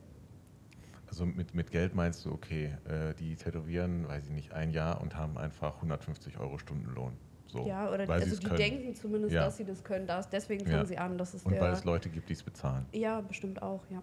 [1.08, 5.02] Also mit, mit Geld meinst du, okay, äh, die tätowieren, weiß ich nicht, ein Jahr
[5.02, 7.12] und haben einfach 150 Euro Stundenlohn.
[7.52, 8.56] So, ja, oder weil also die können.
[8.56, 9.44] denken zumindest, Ja.
[9.44, 10.06] dass sie das können.
[10.06, 10.86] Das, deswegen fangen Ja.
[10.86, 11.18] sie an.
[11.18, 12.86] Das ist Und weil es Leute gibt, die es bezahlen.
[12.92, 14.02] Ja, bestimmt auch, ja.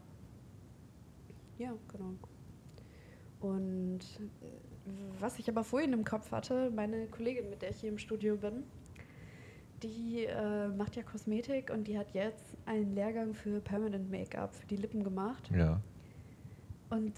[1.58, 2.14] Ja, genau.
[3.42, 4.90] Und äh,
[5.20, 8.38] was ich aber vorhin im Kopf hatte, meine Kollegin, mit der ich hier im Studio
[8.38, 8.64] bin,
[9.82, 14.68] die äh, macht ja Kosmetik und die hat jetzt einen Lehrgang für Permanent Make-up für
[14.68, 15.50] die Lippen gemacht.
[15.56, 15.80] Ja.
[16.90, 17.14] Und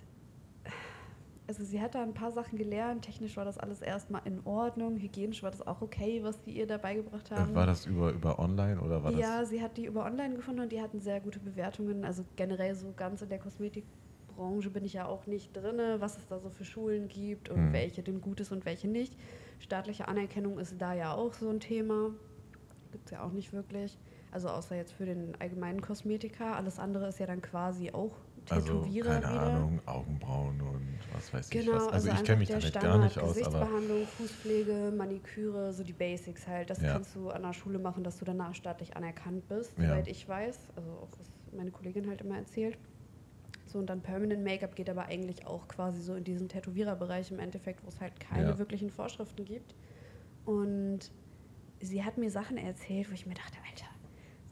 [1.51, 3.03] also sie hat da ein paar Sachen gelernt.
[3.03, 4.97] Technisch war das alles erstmal in Ordnung.
[4.97, 7.51] Hygienisch war das auch okay, was die ihr da beigebracht haben.
[7.51, 9.49] Äh, War das über, über online oder war Ja, das?
[9.49, 12.05] sie hat die über online gefunden und die hatten sehr gute Bewertungen.
[12.05, 16.25] Also generell so ganz in der Kosmetikbranche bin ich ja auch nicht drin, was es
[16.27, 17.73] da so für Schulen gibt und Mhm.
[17.73, 19.17] welche denn gut ist und welche nicht.
[19.59, 22.11] Staatliche Anerkennung ist da ja auch so ein Thema.
[22.93, 23.99] Gibt es ja auch nicht wirklich.
[24.31, 26.55] Also außer jetzt für den allgemeinen Kosmetiker.
[26.55, 28.15] Alles andere ist ja dann quasi auch
[28.49, 29.27] Also, keine wieder.
[29.29, 31.87] Ahnung, Augenbrauen und was weiß ich Genau, was.
[31.93, 35.93] Also, ich einfach kenne mich damit gar nicht aus, aber Gesichtsbehandlung, Fußpflege, Maniküre, so die
[35.93, 36.69] Basics halt.
[36.69, 36.93] Das Ja.
[36.93, 39.85] kannst du an der Schule machen, dass du danach staatlich anerkannt bist, Ja.
[39.89, 40.67] soweit ich weiß.
[40.75, 42.77] Also auch was meine Kollegin halt immer erzählt.
[43.67, 47.39] So, und dann Permanent Make-up geht aber eigentlich auch quasi so in diesen Tätowiererbereich im
[47.39, 48.57] Endeffekt, wo es halt keine Ja.
[48.57, 49.75] wirklichen Vorschriften gibt.
[50.43, 51.11] Und
[51.79, 53.87] sie hat mir Sachen erzählt, wo ich mir dachte, Alter,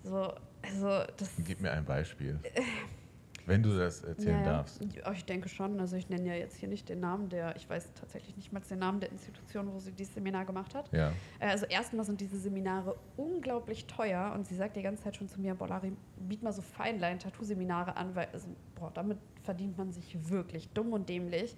[0.04, 2.40] so, also das gib mir ein Beispiel.
[3.46, 4.52] Wenn du das erzählen ja, ja.
[4.52, 4.82] darfst.
[5.14, 5.80] Ich denke schon.
[5.80, 8.62] Also ich nenne ja jetzt hier nicht den Namen der, ich weiß tatsächlich nicht mal
[8.62, 10.92] den Namen der Institution, wo sie dieses Seminar gemacht hat.
[10.92, 11.12] Ja.
[11.40, 15.28] Äh, Also erstmal sind diese Seminare unglaublich teuer und sie sagt die ganze Zeit schon
[15.28, 19.92] zu mir, boah Lari, biet mal so Feinlein-Tattoo-Seminare an, weil also, boah, damit verdient man
[19.92, 21.56] sich wirklich dumm und dämlich.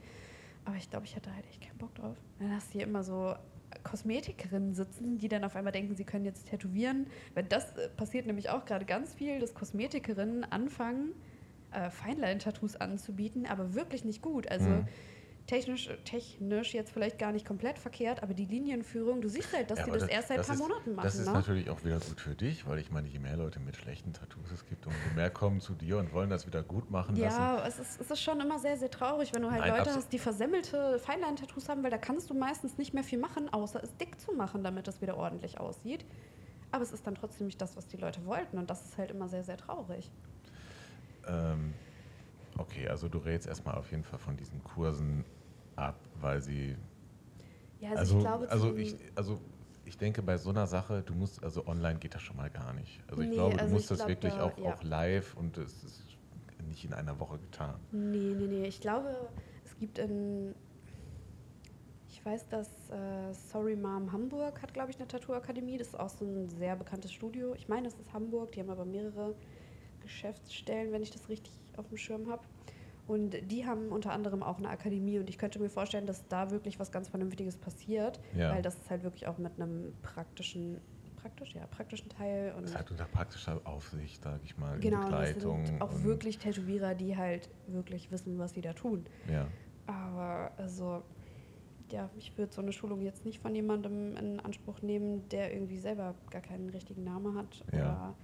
[0.66, 2.18] Aber ich glaube, ich hatte halt echt keinen Bock drauf.
[2.40, 3.36] Dann hast du hier immer so
[3.84, 7.08] Kosmetikerinnen sitzen, die dann auf einmal denken, sie können jetzt tätowieren.
[7.34, 11.12] Weil das äh, passiert nämlich auch gerade ganz viel, dass Kosmetikerinnen anfangen,
[11.72, 14.50] äh, Feinlein-Tattoos anzubieten, aber wirklich nicht gut.
[14.50, 14.86] Also Mhm.
[15.48, 19.80] technisch, technisch jetzt vielleicht gar nicht komplett verkehrt, aber die Linienführung, du siehst halt, dass
[19.80, 21.06] Ja, die aber das, erst seit ein das paar ist, Monaten machen.
[21.06, 21.34] Das ist ne?
[21.34, 24.52] natürlich auch wieder gut für dich, weil ich meine, je mehr Leute mit schlechten Tattoos
[24.52, 27.42] es gibt, umso mehr kommen zu dir und wollen das wieder gut machen lassen.
[27.44, 29.94] Ja, es ist, es ist schon immer sehr, sehr traurig, wenn du halt Nein, Leute
[29.94, 33.84] hast, die versemmelte Feinlein-Tattoos haben, weil da kannst du meistens nicht mehr viel machen, außer
[33.84, 36.06] es dick zu machen, damit es wieder ordentlich aussieht.
[36.72, 39.12] Aber es ist dann trotzdem nicht das, was die Leute wollten und das ist halt
[39.12, 40.12] immer sehr, sehr traurig.
[41.28, 41.76] Ähm,
[42.58, 45.26] okay, also du rätst erstmal auf jeden Fall von diesen Kursen
[45.76, 46.78] ab, weil sie.
[47.80, 49.42] Ja, also, Also, ich glaube, also, ich, also
[49.86, 52.74] ich denke, bei so einer Sache, du musst, also online geht das schon mal gar
[52.74, 53.02] nicht.
[53.08, 54.74] Also ich Nee, glaube, du also musst das glaub, wirklich da- auch, ja.
[54.76, 56.18] auch live und es ist,
[56.64, 57.80] nicht in einer Woche getan.
[57.92, 58.66] Nee, nee, nee.
[58.68, 59.30] Ich glaube,
[59.66, 60.56] es gibt in.
[62.08, 65.78] Ich weiß, dass äh, Sorry Mom Hamburg hat, glaube ich, eine Tattoo-Akademie.
[65.78, 67.54] Das ist auch so ein sehr bekanntes Studio.
[67.56, 68.52] Ich meine, es ist Hamburg.
[68.52, 69.36] Die haben aber mehrere
[70.02, 72.44] Geschäftsstellen, wenn ich das richtig auf dem Schirm habe.
[73.08, 76.52] Und die haben unter anderem auch eine Akademie und ich könnte mir vorstellen, dass da
[76.52, 78.54] wirklich was ganz Vernünftiges passiert, Ja.
[78.54, 80.80] weil das ist halt wirklich auch mit einem praktischen,
[81.18, 85.02] praktisch, ja, praktischen Teil und Das ist halt unter praktischer Aufsicht, sage ich mal, genau,
[85.02, 85.66] Begleitung.
[85.66, 89.06] sind auch wirklich Tätowierer, die halt wirklich wissen, was sie da tun.
[89.30, 89.48] Ja.
[89.88, 91.02] Aber also,
[91.92, 95.80] ja, ich würde so eine Schulung jetzt nicht von jemandem in Anspruch nehmen, der irgendwie
[95.80, 97.66] selber gar keinen richtigen Namen hat.
[97.74, 97.80] Ja.
[97.80, 98.16] Oder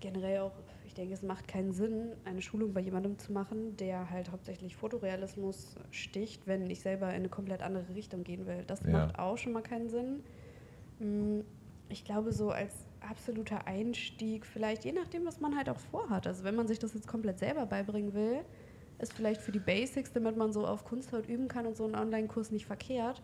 [0.00, 0.52] generell auch,
[0.86, 4.76] ich denke, es macht keinen Sinn, eine Schulung bei jemandem zu machen, der halt hauptsächlich
[4.76, 8.64] Fotorealismus sticht, wenn ich selber in eine komplett andere Richtung gehen will.
[8.66, 8.90] Das Ja.
[8.90, 10.20] macht auch schon mal keinen Sinn.
[10.98, 11.40] Mm,
[11.92, 16.24] Ich glaube, so als absoluter Einstieg, vielleicht je nachdem, was man halt auch vorhat.
[16.28, 18.44] Also wenn man sich das jetzt komplett selber beibringen will,
[19.00, 21.96] ist vielleicht für die Basics, damit man so auf Kunsthaut üben kann und so ein
[21.96, 23.22] Online-Kurs nicht verkehrt.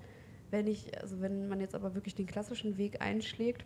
[0.50, 3.64] Wenn ich, also wenn man jetzt aber wirklich den klassischen Weg einschlägt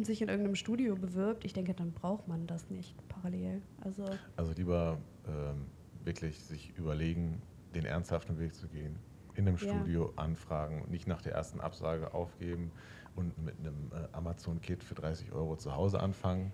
[0.00, 3.62] und sich in irgendeinem Studio bewirbt, ich denke, dann braucht man das nicht parallel.
[3.76, 7.42] Also Also lieber ähm, wirklich sich überlegen,
[7.74, 9.02] den ernsthaften Weg zu gehen.
[9.34, 9.84] In einem Ja.
[9.84, 12.72] Studio anfragen nicht nach der ersten Absage aufgeben
[13.14, 16.52] und mit einem äh, Amazon-Kit für 30 Euro zu Hause anfangen.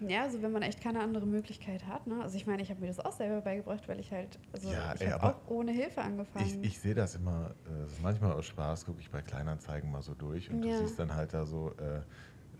[0.00, 2.06] ja, also wenn man echt keine andere Möglichkeit hat.
[2.06, 2.22] Ne?
[2.22, 4.92] Also ich meine, ich habe mir das auch selber beigebracht, weil ich halt, also Ja,
[4.94, 6.62] ich ey, auch ohne Hilfe angefangen.
[6.62, 10.02] Ich, ich sehe das immer, äh, ist manchmal aus Spaß, gucke ich bei Kleinanzeigen mal
[10.02, 10.64] so durch und Ja.
[10.64, 12.02] du siehst dann halt da so, äh,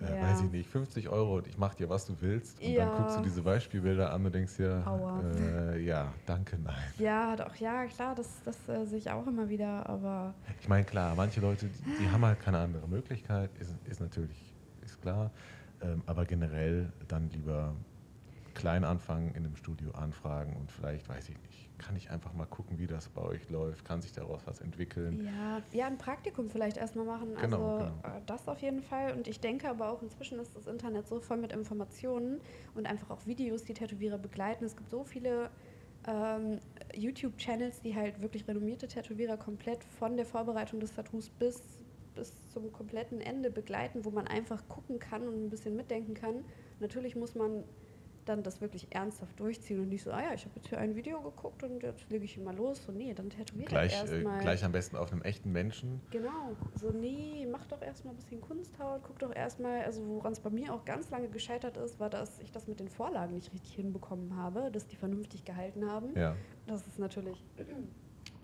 [0.01, 2.59] äh, weiß ich nicht, 50 Euro und ich mache dir, was du willst.
[2.61, 4.83] Und dann guckst du diese Beispielbilder an und denkst dir,
[5.75, 6.75] äh, ja, danke, nein.
[6.99, 10.85] Ja, doch, ja, klar, das, das äh, sehe ich auch immer wieder, aber Ich meine,
[10.85, 15.31] klar, manche Leute, die, die haben halt keine andere Möglichkeit, ist, ist natürlich, ist klar.
[15.83, 17.75] Ähm, aber generell dann lieber
[18.55, 22.45] klein anfangen, in einem Studio anfragen und vielleicht, weiß ich nicht, kann ich einfach mal
[22.45, 25.25] gucken, wie das bei euch läuft, kann sich daraus was entwickeln.
[25.25, 27.35] ja, ja, ein Praktikum vielleicht erstmal machen.
[27.41, 28.17] Genau, also genau.
[28.17, 29.15] äh, das auf jeden Fall.
[29.15, 32.41] Und ich denke aber auch, inzwischen ist das Internet so voll mit Informationen
[32.75, 34.65] und einfach auch Videos, die Tätowierer begleiten.
[34.65, 35.51] Es gibt so viele
[36.07, 36.61] ähm,
[36.95, 41.63] YouTube-Channels, die halt wirklich renommierte Tätowierer komplett von der Vorbereitung des Tattoos bis,
[42.15, 46.45] bis zum kompletten Ende begleiten, wo man einfach gucken kann und ein bisschen mitdenken kann.
[46.79, 47.65] Natürlich muss man
[48.25, 50.95] dann das wirklich ernsthaft durchziehen und nicht so, ah ja, ich habe jetzt hier ein
[50.95, 52.85] Video geguckt und jetzt lege ich mal los.
[52.85, 54.41] So, nee, dann tätowiert Gleich, äh, erstmal.
[54.41, 56.01] gleich am besten auf einem echten Menschen.
[56.11, 60.41] Genau, so nee, mach doch erstmal ein bisschen Kunsthaut, guck doch erstmal, also woran es
[60.41, 63.53] bei mir auch ganz lange gescheitert ist, war, dass ich das mit den Vorlagen nicht
[63.53, 66.17] richtig hinbekommen habe, dass die vernünftig gehalten haben.
[66.17, 66.37] Ja.
[66.67, 67.45] Das ist natürlich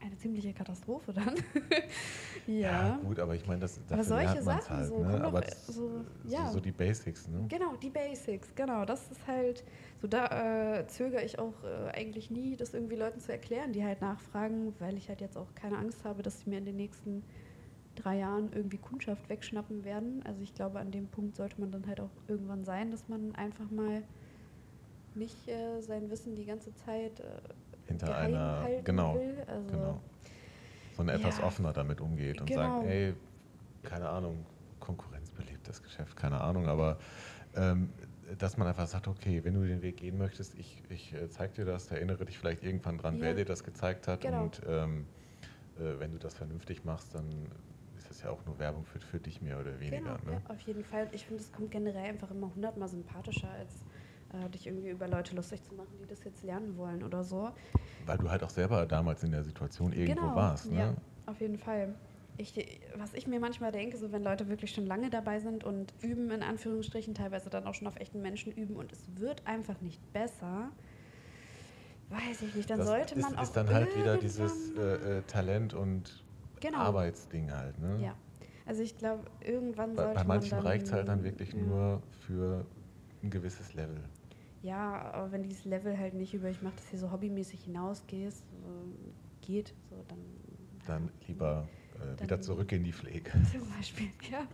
[0.01, 1.35] eine ziemliche Katastrophe dann.
[2.47, 2.99] ja.
[2.99, 5.25] gut, aber ich meine, das Aber dafür solche Sachen halt, so, ne?
[5.25, 6.47] Aber äh, so, ja.
[6.47, 7.47] so, so die Basics, ne?
[7.49, 8.85] Genau, die Basics, genau.
[8.85, 9.65] Das ist halt,
[10.01, 13.85] so da äh, zögere ich auch äh, eigentlich nie, das irgendwie Leuten zu erklären, die
[13.85, 16.77] halt nachfragen, weil ich halt jetzt auch keine Angst habe, dass sie mir in den
[16.77, 17.23] nächsten
[17.95, 20.23] drei Jahren irgendwie Kundschaft wegschnappen werden.
[20.25, 23.35] Also ich glaube, an dem Punkt sollte man dann halt auch irgendwann sein, dass man
[23.35, 24.03] einfach mal
[25.15, 27.25] nicht äh, sein Wissen die ganze Zeit äh,
[27.87, 29.45] Hinter geheim einer, genau, will.
[29.47, 30.03] Also, genau.
[30.97, 31.45] Sondern etwas Ja.
[31.45, 32.61] offener damit umgeht und Genau.
[32.61, 33.15] sagt, ey,
[33.83, 34.47] keine Ahnung,
[34.81, 36.99] Konkurrenz belebt das Geschäft, keine Ahnung, aber
[37.55, 37.93] ähm,
[38.39, 41.55] dass man einfach sagt, okay, wenn du den Weg gehen möchtest, ich, ich äh, zeig
[41.55, 43.35] dir das, erinnere dich vielleicht irgendwann dran, wer Ja.
[43.35, 44.45] dir das gezeigt hat Genau.
[44.45, 45.07] und ähm,
[45.77, 47.49] äh, wenn du das vernünftig machst, dann
[47.97, 50.19] ist das ja auch nur Werbung für, für dich mehr oder weniger.
[50.19, 50.43] Genau, ne?
[50.45, 51.09] ja, auf jeden Fall.
[51.13, 53.85] Ich finde, es kommt generell einfach immer hundertmal sympathischer, als
[54.33, 57.51] äh, dich irgendwie über Leute lustig zu machen, die das jetzt lernen wollen oder so.
[58.05, 60.71] Weil du halt auch selber damals in der Situation irgendwo genau, warst.
[60.71, 60.79] Ne?
[60.79, 60.95] ja,
[61.27, 61.95] auf jeden Fall.
[62.39, 62.53] Ich,
[62.97, 66.31] was ich mir manchmal denke, so wenn Leute wirklich schon lange dabei sind und üben,
[66.31, 70.13] in Anführungsstrichen, teilweise dann auch schon auf echten Menschen üben und es wird einfach nicht
[70.13, 70.71] besser,
[72.11, 75.19] weiß ich nicht, dann das sollte man ist, auch ist dann halt wieder dieses äh,
[75.19, 76.27] äh, Talent und
[76.61, 76.79] Genau.
[76.79, 77.79] Arbeitsding halt.
[77.79, 77.99] Ne?
[78.03, 78.15] Ja.
[78.65, 80.67] Also ich glaube, irgendwann Bei, sollte bei manchen man dann...
[80.67, 81.61] reicht es halt dann wirklich ja.
[81.61, 82.67] nur für
[83.23, 84.01] ein gewisses Level.
[84.63, 88.45] Ja, aber wenn dieses Level halt nicht über, ich mache das hier so hobbymäßig hinausgehst,
[88.51, 88.95] so,
[89.41, 90.19] geht, so dann.
[90.87, 93.31] Dann lieber äh, wieder zurück in die Pflege.
[93.53, 94.47] Zum Beispiel, ja.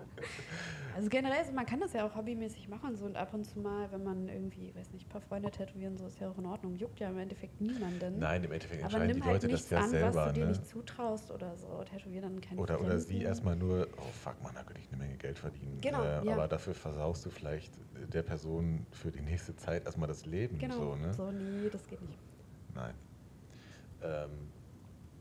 [0.94, 3.58] Also generell, so, man kann das ja auch hobbymäßig machen, so und ab und zu
[3.60, 6.46] mal, wenn man irgendwie, weiß nicht, ein paar Freunde tätowieren, so ist ja auch in
[6.46, 6.76] Ordnung.
[6.76, 8.18] Juckt ja im Endeffekt niemanden.
[8.18, 10.26] Nein, im Endeffekt aber entscheiden nimm die halt Leute das ja an, was selber.
[10.26, 10.48] du dir Ne?
[10.50, 11.82] nicht zutraust oder so.
[11.84, 14.98] Tätowier dann keine Oder, oder sie erstmal nur, oh fuck man, da könnte ich eine
[15.02, 15.80] Menge Geld verdienen.
[15.80, 16.32] Genau, äh, ja.
[16.32, 17.72] Aber dafür versaust du vielleicht
[18.12, 20.58] der Person für die nächste Zeit erstmal das Leben.
[20.58, 21.14] Genau, So, ne?
[21.14, 22.18] so, nee, das geht nicht.
[22.74, 22.94] Nein.
[24.02, 24.51] Ähm,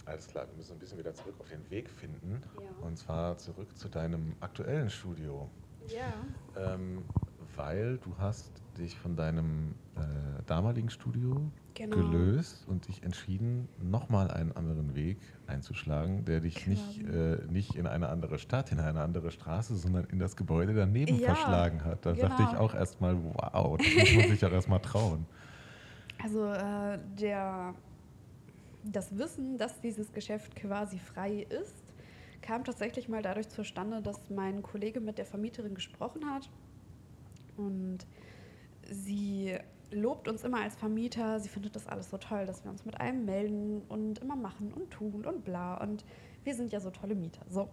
[0.06, 2.42] alles klar, wir müssen ein bisschen wieder zurück auf den Weg finden.
[2.60, 2.86] Ja.
[2.86, 5.50] Und zwar zurück zu deinem aktuellen Studio.
[5.88, 6.74] Ja.
[6.74, 7.04] Ähm,
[7.56, 11.96] weil du hast dich von deinem äh, damaligen Studio Genau.
[11.96, 17.88] gelöst und dich entschieden, nochmal einen anderen Weg einzuschlagen, der dich nicht, äh, nicht in
[17.88, 22.06] eine andere Stadt, in eine andere Straße, sondern in das Gebäude daneben Ja, verschlagen hat.
[22.06, 22.28] Da genau.
[22.28, 25.26] dachte ich auch erstmal, wow, das muss man sich auch erstmal trauen.
[26.24, 27.74] Also äh, der,
[28.84, 31.84] das Wissen, dass dieses Geschäft quasi frei ist,
[32.42, 36.50] kam tatsächlich mal dadurch zustande, dass mein Kollege mit der Vermieterin gesprochen hat.
[37.58, 38.00] Und
[38.90, 39.58] sie
[39.92, 43.00] lobt uns immer als Vermieter, sie findet das alles so toll, dass wir uns mit
[43.00, 45.76] allem melden und immer machen und tun und bla.
[45.82, 46.06] Und
[46.44, 47.46] wir sind ja so tolle Mieter.
[47.50, 47.70] So.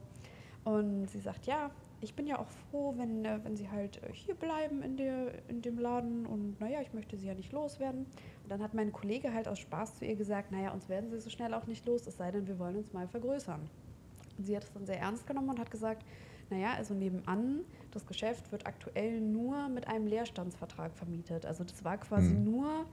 [0.64, 4.34] Und sie sagt, ja, ich bin ja auch froh, wenn, äh, wenn sie halt hier
[4.34, 8.06] bleiben in, der, in dem Laden und naja, ich möchte sie ja nicht loswerden.
[8.48, 11.20] Und dann hat mein Kollege halt aus Spaß zu ihr gesagt, naja, uns werden sie
[11.20, 13.60] so schnell auch nicht los, es sei denn, wir wollen uns mal vergrößern.
[14.38, 16.02] Und sie hat es dann sehr ernst genommen und hat gesagt,
[16.48, 21.44] naja, also nebenan, das Geschäft wird aktuell nur mit einem Leerstandsvertrag vermietet.
[21.44, 22.44] Also das war quasi Mhm.
[22.44, 22.86] nur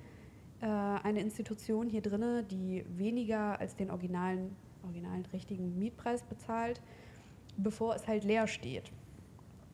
[0.59, 4.53] äh, eine Institution hier drinne, die weniger als den originalen,
[4.83, 6.81] originalen richtigen Mietpreis bezahlt,
[7.55, 8.91] bevor es halt leer steht.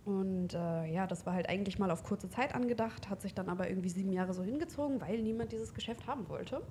[0.03, 3.49] Und äh, ja, das war halt eigentlich mal auf kurze Zeit angedacht, hat sich dann
[3.49, 6.61] aber irgendwie sieben Jahre so hingezogen, weil niemand dieses Geschäft haben wollte.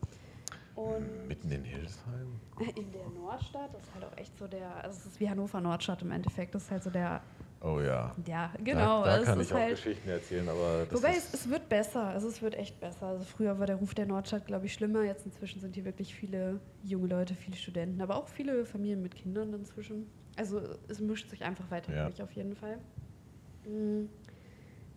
[0.75, 2.41] Und Mitten in Hildesheim?
[2.77, 5.61] in der Nordstadt, das ist halt auch echt so der, also es ist wie Hannover
[5.61, 7.23] Nordstadt im Endeffekt, das ist halt so der,
[7.63, 8.15] Oh ja.
[8.27, 9.05] ja, genau.
[9.05, 11.69] Da, da es kann ich auch halt, Geschichten erzählen, aber das Wobei es, es wird
[11.69, 13.07] besser, also es wird echt besser.
[13.07, 15.03] Also früher war der Ruf der Nordstadt, glaube ich, schlimmer.
[15.05, 19.15] Jetzt inzwischen sind hier wirklich viele junge Leute, viele Studenten, aber auch viele Familien mit
[19.15, 20.07] Kindern inzwischen.
[20.37, 22.05] Also es mischt sich einfach weiter Ja.
[22.05, 22.79] durch auf jeden Fall.
[23.71, 24.09] Mm,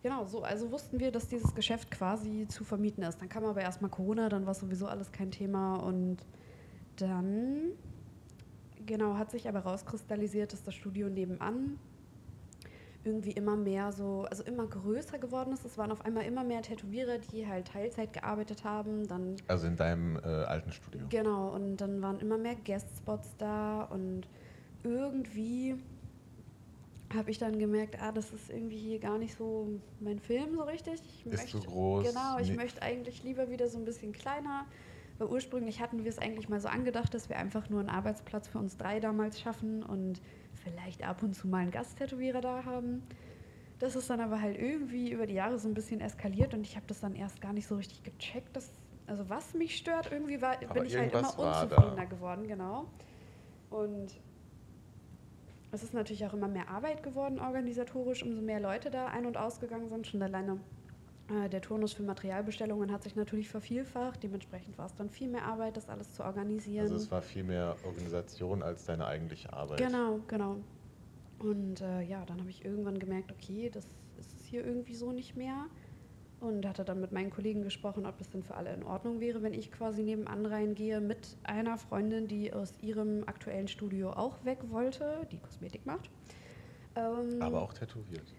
[0.03, 3.21] Genau, so, also wussten wir, dass dieses Geschäft quasi zu vermieten ist.
[3.21, 6.17] Dann kam aber erstmal Corona, dann war sowieso alles kein Thema und
[6.97, 7.71] dann,
[8.85, 11.79] genau, hat sich aber rauskristallisiert, dass das Studio nebenan
[13.05, 15.65] irgendwie immer mehr so, also immer größer geworden ist.
[15.65, 19.07] Es waren auf einmal immer mehr Tätowierer, die halt Teilzeit gearbeitet haben.
[19.07, 21.01] Dann also in deinem äh, alten Studio.
[21.09, 24.27] Genau, und dann waren immer mehr Guestspots da und
[24.83, 25.75] irgendwie
[27.13, 30.63] habe ich dann gemerkt, ah, das ist irgendwie hier gar nicht so mein Film so
[30.63, 31.01] richtig.
[31.25, 32.55] Ich Ist zu groß, Genau, ich nee.
[32.55, 34.65] möchte eigentlich lieber wieder so ein bisschen kleiner.
[35.17, 38.47] Weil ursprünglich hatten wir es eigentlich mal so angedacht, dass wir einfach nur einen Arbeitsplatz
[38.47, 40.21] für uns drei damals schaffen und
[40.63, 43.03] vielleicht ab und zu mal einen Gasttätowierer da haben.
[43.79, 46.75] Das ist dann aber halt irgendwie über die Jahre so ein bisschen eskaliert und ich
[46.75, 48.55] habe das dann erst gar nicht so richtig gecheckt.
[48.55, 48.71] Dass,
[49.07, 52.85] also was mich stört, irgendwie war, Aber bin ich halt immer unzufriedener geworden, genau.
[53.69, 54.15] Und
[55.73, 59.37] es ist natürlich auch immer mehr Arbeit geworden organisatorisch, umso mehr Leute da ein- und
[59.37, 60.05] ausgegangen sind.
[60.05, 60.59] Schon alleine
[61.29, 64.21] äh, der Turnus für Materialbestellungen hat sich natürlich vervielfacht.
[64.21, 66.83] Dementsprechend war es dann viel mehr Arbeit, das alles zu organisieren.
[66.83, 69.79] Also es war viel mehr Organisation als deine eigentliche Arbeit.
[69.79, 70.57] Genau, genau.
[71.39, 73.85] Und äh, ja, dann habe ich irgendwann gemerkt, okay, das
[74.19, 75.65] ist es hier irgendwie so nicht mehr.
[76.43, 79.41] Und hatte dann mit meinen Kollegen gesprochen, ob das denn für alle in Ordnung wäre,
[79.43, 84.59] wenn ich quasi nebenan reingehe mit einer Freundin, die aus ihrem aktuellen Studio auch weg
[84.69, 86.09] wollte, die Kosmetik macht.
[86.97, 88.33] Ähm, Aber auch tätowiert.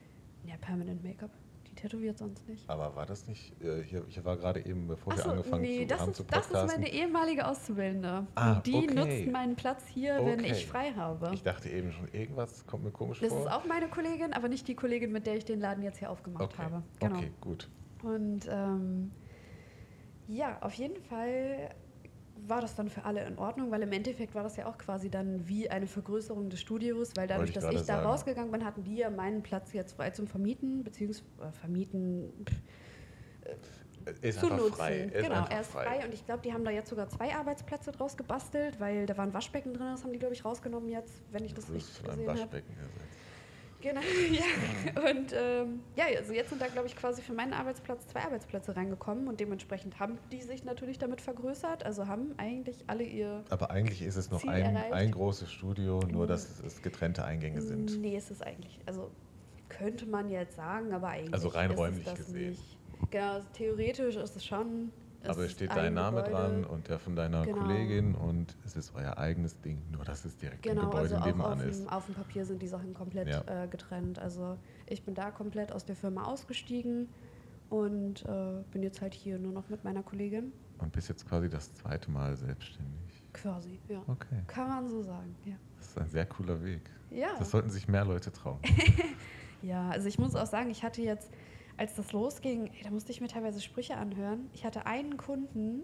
[0.47, 1.31] Ja, Permanent Make-up.
[1.67, 2.69] Die tätowiert sonst nicht.
[2.69, 5.81] Aber war das nicht, äh, hier, hier war gerade eben, bevor wir Achso, angefangen nee,
[5.81, 8.27] zu, das haben ist, zu das ist podcasten, meine ehemalige Auszubildende.
[8.35, 8.95] Ah, die okay.
[8.95, 10.53] nutzt meinen Platz hier, wenn Okay.
[10.53, 11.31] ich frei habe.
[11.33, 13.41] ich dachte eben schon, irgendwas kommt mir komisch Das vor.
[13.41, 16.11] ist auch meine Kollegin, aber nicht die Kollegin, mit der ich den Laden jetzt hier
[16.11, 16.63] aufgemacht okay.
[16.63, 16.83] habe.
[17.01, 17.17] Genau.
[17.17, 17.69] okay, gut.
[18.05, 19.11] Und ähm,
[20.29, 21.71] ja, auf jeden Fall
[22.47, 25.09] war das dann für alle in Ordnung, weil im Endeffekt war das ja auch quasi
[25.09, 28.07] dann wie eine Vergrößerung des Studios, weil dadurch, ich dass ich da sagen.
[28.07, 32.33] rausgegangen bin, hatten die ja meinen Platz jetzt frei zum Vermieten, beziehungsweise äh, vermieten,
[34.21, 34.75] Er Ist zu einfach nutzen.
[34.75, 34.99] frei.
[35.01, 36.05] Ist genau, er ist frei.
[36.05, 39.25] und ich glaube, die haben da jetzt sogar zwei Arbeitsplätze draus gebastelt, weil da war
[39.25, 42.05] ein Waschbecken drin, das haben die, glaube ich, rausgenommen jetzt, wenn ich das bist richtig
[42.05, 42.63] gesehen habe.
[43.85, 44.01] Genau,
[44.33, 45.11] ja.
[45.11, 48.75] Und ähm, ja, also jetzt sind da, glaube ich, quasi für meinen Arbeitsplatz zwei Arbeitsplätze
[48.75, 51.85] reingekommen und dementsprechend haben die sich natürlich damit vergrößert.
[51.85, 53.45] Also haben eigentlich alle ihr.
[53.51, 54.93] Aber eigentlich ist es noch Ziel ein, erreicht.
[54.95, 56.29] ein großes Studio, nur Mhm.
[56.29, 58.01] dass es getrennte Eingänge sind.
[58.01, 58.81] Nee, ist es eigentlich.
[58.87, 59.11] Also
[59.69, 61.35] könnte man jetzt sagen, aber eigentlich.
[61.35, 62.51] Also rein ist es räumlich gesehen.
[62.51, 62.79] Nicht.
[63.11, 64.93] Genau, also theoretisch ist es schon.
[65.29, 66.35] Aber es steht ein dein Name Gebäude.
[66.37, 67.59] dran und der von deiner Genau.
[67.59, 71.27] Kollegin und es ist euer eigenes Ding, nur dass es direkt im Genau, Gebäude also
[71.27, 71.81] nebenan auf ist.
[71.85, 73.65] dem, auf dem Papier sind die Sachen komplett Ja.
[73.65, 74.19] äh, getrennt.
[74.19, 74.57] Also
[74.87, 77.09] ich bin da komplett aus der Firma ausgestiegen
[77.71, 80.53] und äh, bin jetzt halt hier nur noch mit meiner Kollegin.
[80.79, 83.23] Und bist jetzt quasi das zweite Mal selbstständig.
[83.33, 84.03] Quasi, ja.
[84.07, 85.55] Okay, Kann man so sagen, ja.
[85.79, 86.91] das ist ein sehr cooler Weg.
[87.11, 87.29] Ja.
[87.39, 88.59] Das sollten sich mehr Leute trauen.
[89.63, 91.31] ja, also ich muss auch sagen, ich hatte jetzt,
[91.77, 94.49] als das losging, ey, da musste ich mir teilweise Sprüche anhören.
[94.53, 95.83] Ich hatte einen Kunden,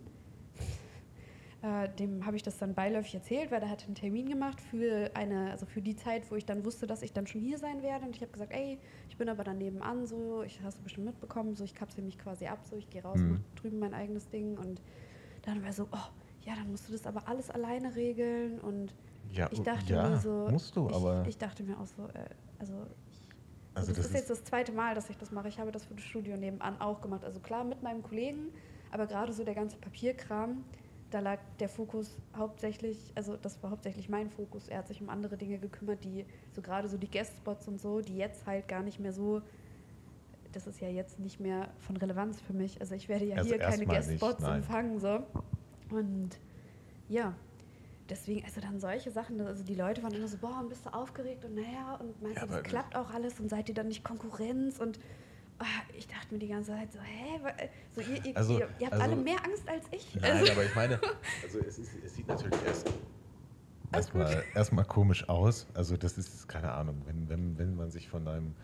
[1.62, 5.10] Äh, dem habe ich das dann beiläufig erzählt, weil er hatte einen Termin gemacht für
[5.12, 7.82] eine, also für die Zeit, wo ich dann wusste, dass ich dann schon hier sein
[7.82, 8.06] werde.
[8.06, 8.78] Und ich habe gesagt, ey,
[9.10, 12.16] ich bin aber dann nebenan so, ich hast du bestimmt mitbekommen, so ich kapsel mich
[12.18, 13.32] quasi ab, so ich gehe raus, Mhm.
[13.32, 14.56] mach drüben mein eigenes Ding.
[14.56, 14.80] Und
[15.42, 15.98] dann war so, oh,
[16.46, 18.58] ja, dann musst du das aber alles alleine regeln.
[18.60, 18.94] Und
[19.30, 22.04] Ja, ich dachte ja, mir so, musst du, ich, aber ich dachte mir auch so,
[22.06, 22.24] äh,
[22.58, 22.72] also
[23.74, 25.48] also das, das ist jetzt das zweite Mal, dass ich das mache.
[25.48, 27.24] Ich habe das für das Studio nebenan auch gemacht.
[27.24, 28.48] Also klar mit meinem Kollegen,
[28.90, 30.64] aber gerade so der ganze Papierkram,
[31.10, 34.68] da lag der Fokus hauptsächlich, also das war hauptsächlich mein Fokus.
[34.68, 38.00] Er hat sich um andere Dinge gekümmert, die so gerade so die Guestspots und so,
[38.00, 39.42] die jetzt halt gar nicht mehr so,
[40.52, 42.80] das ist ja jetzt nicht mehr von Relevanz für mich.
[42.80, 44.98] Also ich werde ja Also hier keine Guestspots empfangen.
[44.98, 45.22] So.
[45.90, 46.38] Und
[47.08, 47.34] ja,
[48.10, 50.90] deswegen, also dann solche Sachen, also die Leute waren immer so, boah, und bist du
[50.92, 53.88] aufgeregt und naja, und meinst Ja, du, das klappt auch alles und seid ihr dann
[53.88, 54.98] nicht Konkurrenz und
[55.58, 55.64] ah,
[55.96, 57.52] ich dachte mir die ganze Zeit so, hä, wa-
[57.94, 60.14] so ihr, ihr, Also- ihr, ihr habt also- alle mehr Angst als ich.
[60.16, 61.00] Nein, also, aber ich meine,
[61.42, 62.88] also es, ist, es sieht natürlich erst
[63.92, 65.66] erstmal, erstmal komisch aus.
[65.74, 68.54] Also das ist, keine Ahnung, wenn, wenn, wenn man sich von einem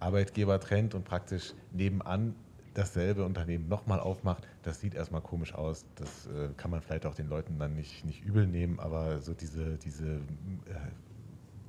[0.00, 2.34] Arbeitgeber trennt und praktisch nebenan
[2.74, 5.86] dasselbe Unternehmen nochmal aufmacht, das sieht erstmal komisch aus.
[5.94, 9.34] Das äh, kann man vielleicht auch den Leuten dann nicht, nicht übel nehmen, aber so
[9.34, 10.20] diese, diese äh,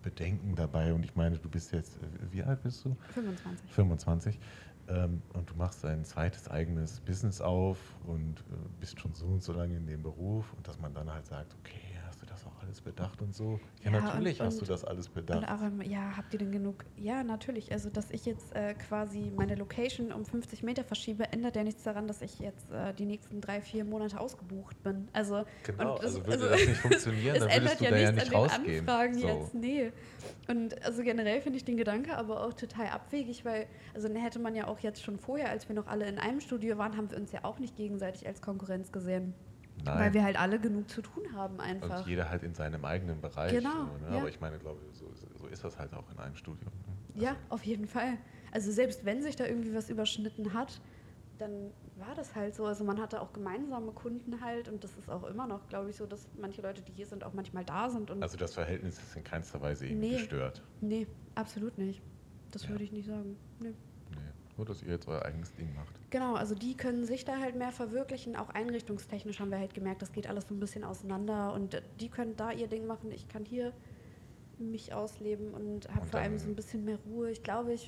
[0.02, 2.96] Bedenken dabei, und ich meine, du bist jetzt, äh, wie alt bist du?
[3.14, 3.72] 25.
[3.72, 4.40] 25
[4.88, 9.42] ähm, und du machst ein zweites eigenes Business auf und äh, bist schon so und
[9.44, 12.46] so lange in dem Beruf und dass man dann halt sagt, okay, hast du das
[12.46, 13.60] auch alles bedacht und so?
[13.84, 15.48] Ja, Ja, natürlich und- hast du das alles bedacht.
[15.62, 16.86] im- ja, habt ihr denn genug?
[16.96, 17.72] Ja, natürlich.
[17.72, 21.84] Also, dass ich jetzt äh, quasi meine Location um 50 Meter verschiebe, ändert ja nichts
[21.84, 25.08] daran, dass ich jetzt äh, die nächsten drei, vier Monate ausgebucht bin.
[25.14, 28.12] Also, Genau, das- also würde also- das nicht funktionieren, dann würdest du ja da ja
[28.12, 28.80] nichts nicht an den rausgehen.
[28.90, 29.28] Anfragen So.
[29.28, 29.92] jetzt, nee.
[30.48, 34.40] Und also generell finde ich den Gedanke aber auch total abwegig, weil, also dann hätte
[34.40, 37.12] man ja auch jetzt schon vorher, als wir noch alle in einem Studio waren, haben
[37.12, 39.34] wir uns ja auch nicht gegenseitig als Konkurrenz gesehen.
[39.84, 40.14] Weil Nein.
[40.14, 42.00] wir halt alle genug zu tun haben einfach.
[42.00, 43.52] Und jeder halt in seinem eigenen Bereich.
[43.52, 43.70] Genau,
[44.00, 44.12] so, ne?
[44.12, 44.20] ja.
[44.20, 46.72] Aber ich meine, glaube so, so ist das halt auch in einem Studium.
[47.16, 47.24] Ne?
[47.24, 48.18] Ja, auf jeden Fall.
[48.52, 50.80] Also selbst wenn sich da irgendwie was überschnitten hat,
[51.40, 52.66] dann war das halt so.
[52.66, 55.96] Also man hatte auch gemeinsame Kunden halt und das ist auch immer noch, glaube ich,
[55.98, 58.10] so, dass manche Leute, die hier sind, auch manchmal da sind.
[58.12, 60.18] Und Also das Verhältnis ist in keinster Weise irgendwie Nee.
[60.18, 60.64] gestört.
[60.82, 62.02] nee, absolut nicht.
[62.52, 62.70] Das Ja.
[62.70, 63.36] würde ich nicht sagen.
[63.60, 63.74] Nee.
[64.56, 65.94] Nur, dass ihr jetzt euer eigenes Ding macht.
[66.12, 68.36] Genau, also die können sich da halt mehr verwirklichen.
[68.36, 72.10] Auch einrichtungstechnisch haben wir halt gemerkt, das geht alles so ein bisschen auseinander und die
[72.10, 73.12] können da ihr Ding machen.
[73.12, 73.74] Ich kann hier
[74.60, 77.32] mich ausleben und habe vor allem so ein bisschen mehr Ruhe.
[77.32, 77.88] Ich glaube, ich,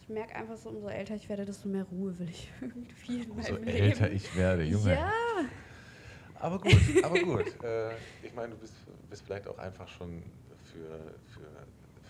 [0.00, 3.30] ich merke einfach so, umso älter ich werde, desto mehr Ruhe will ich irgendwie in
[3.30, 4.16] Umso meinem älter Leben.
[4.16, 4.94] ich werde, Junge.
[4.94, 5.12] Ja,
[6.40, 7.44] Aber gut, aber gut.
[7.62, 7.92] Äh,
[8.22, 8.74] ich meine, du bist,
[9.08, 10.22] bist vielleicht auch einfach schon
[10.64, 11.46] für, für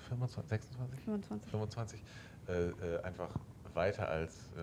[0.09, 1.01] 25, 26?
[1.05, 1.51] 25.
[1.51, 2.03] 25
[2.49, 3.35] äh, äh, einfach
[3.77, 4.63] weiter als äh,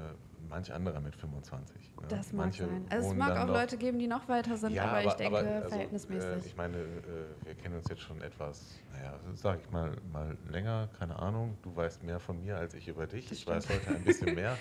[0.50, 1.76] manch anderer mit 25.
[1.76, 2.08] Ne?
[2.10, 2.86] Das mag Manche sein.
[2.90, 5.70] Also es mag auch Leute geben, die noch weiter sind, ja, aber, ich denke also,
[5.70, 6.30] verhältnismäßig.
[6.30, 10.38] Äh, ich meine, äh, wir kennen uns jetzt schon etwas, naja, sage ich mal, mal
[10.50, 11.58] länger, keine Ahnung.
[11.62, 13.30] Du weißt mehr von mir als ich über dich.
[13.30, 13.88] Das ich weiß stimmt.
[13.88, 14.58] heute ein bisschen mehr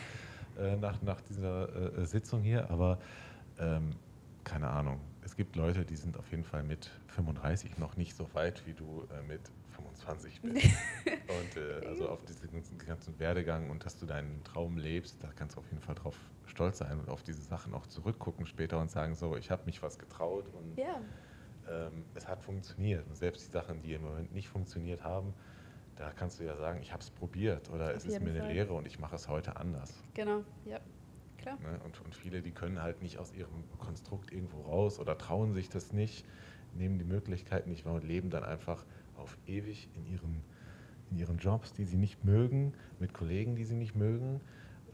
[0.58, 2.98] äh, nach, nach dieser äh, Sitzung hier, aber
[3.58, 3.90] ähm,
[4.44, 5.00] keine Ahnung.
[5.24, 8.74] Es gibt Leute, die sind auf jeden Fall mit 35 noch nicht so weit, wie
[8.74, 9.40] du äh, mit
[10.02, 10.66] 25 bist.
[11.06, 15.28] und äh, also auf diesen ganzen, ganzen Werdegang und dass du deinen Traum lebst, da
[15.34, 16.16] kannst du auf jeden Fall drauf
[16.46, 19.82] stolz sein und auf diese Sachen auch zurückgucken später und sagen, so, ich habe mich
[19.82, 21.00] was getraut und ja,
[21.68, 23.06] ähm, es hat funktioniert.
[23.08, 25.34] Und selbst die Sachen, die im Moment nicht funktioniert haben,
[25.96, 28.40] da kannst du ja sagen, ich habe es probiert oder Auf es ist mir eine
[28.40, 28.52] Fall.
[28.52, 30.02] Lehre und ich mache es heute anders.
[30.14, 30.44] genau.
[30.64, 30.80] Ja,
[31.38, 31.58] klar.
[31.60, 31.80] Ne?
[31.84, 35.68] Und, und viele, die können halt nicht aus ihrem Konstrukt irgendwo raus oder trauen sich
[35.68, 36.26] das nicht,
[36.74, 38.84] nehmen die Möglichkeit nicht wahr und leben dann einfach
[39.16, 40.42] auf ewig in ihren,
[41.10, 44.40] in ihren Jobs, die sie nicht mögen, mit Kollegen, die sie nicht mögen,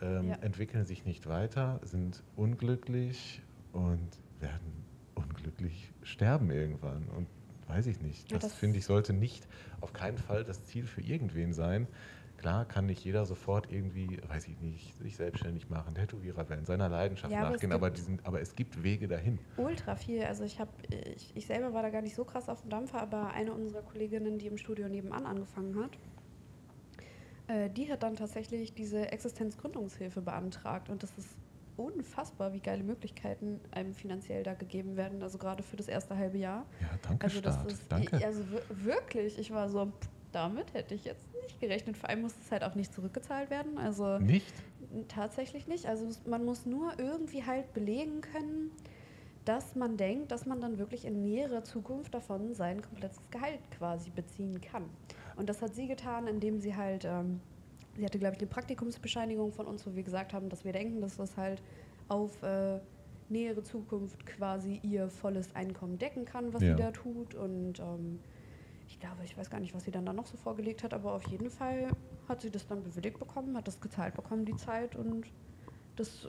[0.00, 0.34] ähm, Ja.
[0.36, 3.42] entwickeln sich nicht weiter, sind unglücklich
[3.72, 4.08] und
[4.40, 4.84] werden
[5.14, 7.08] unglücklich sterben irgendwann.
[7.08, 7.26] Und
[7.68, 8.30] weiß ich nicht.
[8.30, 9.46] Ja, Das, das- finde ich sollte nicht
[9.80, 11.86] auf keinen Fall das Ziel für irgendwen sein.
[12.38, 16.88] Klar kann nicht jeder sofort irgendwie, weiß ich nicht, sich selbstständig machen, Tätowierer werden, seiner
[16.88, 19.40] Leidenschaft Ja, nachgehen, aber, die sind, aber es gibt Wege dahin.
[19.56, 20.22] Ultra viel.
[20.22, 20.70] Also ich habe,
[21.16, 23.82] ich, ich selber war da gar nicht so krass auf dem Dampfer, aber eine unserer
[23.82, 25.98] Kolleginnen, die im Studio nebenan angefangen hat,
[27.48, 31.36] äh, die hat dann tatsächlich diese Existenzgründungshilfe beantragt und das ist
[31.76, 36.38] unfassbar, wie geile Möglichkeiten einem finanziell da gegeben werden, also gerade für das erste halbe
[36.38, 36.66] Jahr.
[36.80, 37.72] Ja, danke, Also das Staat.
[37.72, 38.24] ist, danke.
[38.24, 39.92] also wir- wirklich, ich war so,
[40.32, 41.96] damit hätte ich jetzt nicht gerechnet.
[41.96, 44.52] Vor allem muss es halt auch nicht zurückgezahlt werden, also Nicht?
[45.08, 45.86] Tatsächlich nicht.
[45.86, 48.70] Also man muss nur irgendwie halt belegen können,
[49.44, 54.10] dass man denkt, dass man dann wirklich in näherer Zukunft davon sein komplettes Gehalt quasi
[54.10, 54.84] beziehen kann.
[55.36, 57.40] Und das hat sie getan, indem sie halt, ähm,
[57.96, 61.00] sie hatte, glaube ich, eine Praktikumsbescheinigung von uns, wo wir gesagt haben, dass wir denken,
[61.00, 61.62] dass das halt
[62.08, 62.78] auf äh,
[63.30, 66.76] nähere Zukunft quasi ihr volles Einkommen decken kann, was Ja.
[66.76, 67.34] sie da tut.
[67.34, 68.20] Und ähm,
[68.98, 71.12] ich glaube, ich weiß gar nicht, was sie dann da noch so vorgelegt hat, aber
[71.12, 71.92] auf jeden Fall
[72.28, 74.96] hat sie das dann bewilligt bekommen, hat das gezahlt bekommen, die Zeit.
[74.96, 75.24] Und
[75.94, 76.26] das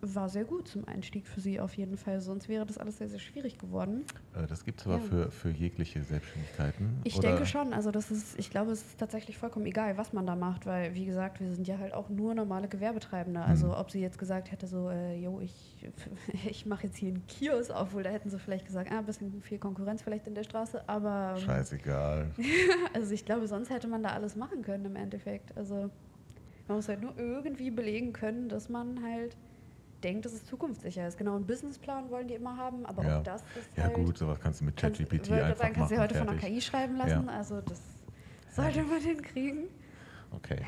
[0.00, 2.20] war sehr gut zum Einstieg für sie auf jeden Fall.
[2.20, 4.04] Sonst wäre das alles sehr, sehr schwierig geworden.
[4.34, 5.00] Äh, Das gibt es aber Ja.
[5.02, 7.00] für, für jegliche Selbstständigkeiten.
[7.04, 7.28] Ich oder?
[7.28, 10.36] denke schon, also das ist, ich glaube, es ist tatsächlich vollkommen egal, was man da
[10.36, 13.40] macht, weil, wie gesagt, wir sind ja halt auch nur normale Gewerbetreibende.
[13.40, 13.72] Also Mhm.
[13.74, 15.84] ob sie jetzt gesagt hätte, so, äh, jo, ich,
[16.48, 19.06] ich mache jetzt hier einen Kiosk auf, wohl da hätten sie vielleicht gesagt, ah, ein
[19.06, 22.30] bisschen viel Konkurrenz vielleicht in der Straße, aber Scheißegal.
[22.94, 25.56] also ich glaube, sonst hätte man da alles machen können im Endeffekt.
[25.56, 25.90] Also
[26.68, 29.36] man muss halt nur irgendwie belegen können, dass man halt
[30.04, 31.18] denkt, dass es zukunftssicher ist.
[31.18, 33.18] Genau, einen Businessplan wollen die immer haben, aber Ja.
[33.18, 33.94] auch das ist Ja halt...
[33.94, 36.04] gut, sowas kannst du mit ChatGPT einfach sagen, kannst du machen.
[36.04, 36.54] heute von der fertig.
[36.56, 37.32] KI schreiben lassen, Ja.
[37.32, 37.80] also das
[38.50, 39.64] sollte man hinkriegen.
[40.30, 40.60] Okay.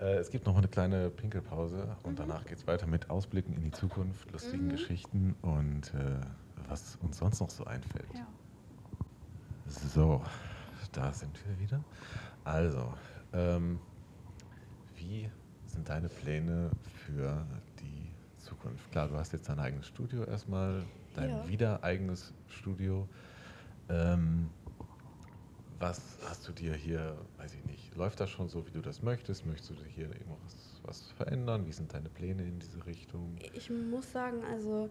[0.00, 2.16] Äh, es gibt noch eine kleine Pinkelpause und Mhm.
[2.16, 4.70] danach geht es weiter mit Ausblicken in die Zukunft, lustigen Mhm.
[4.70, 6.20] Geschichten und äh,
[6.68, 8.08] was uns sonst noch so einfällt.
[8.14, 8.26] Ja.
[9.66, 10.22] So,
[10.92, 11.80] da sind wir wieder.
[12.44, 12.92] Also,
[13.32, 13.78] ähm,
[14.96, 15.30] wie
[15.66, 16.70] sind deine Pläne
[17.06, 17.44] für
[18.64, 18.90] Zukunft?
[18.90, 20.84] Klar, du hast jetzt dein eigenes Studio erstmal,
[21.14, 21.48] dein Ja.
[21.48, 23.06] wieder eigenes Studio.
[23.88, 24.48] Ähm,
[25.78, 29.02] was hast du dir hier, weiß ich nicht, läuft das schon so, wie du das
[29.02, 29.44] möchtest?
[29.44, 31.66] Möchtest du hier irgendwas was verändern?
[31.66, 33.36] Wie sind deine Pläne in diese Richtung?
[33.52, 34.88] Ich muss sagen, also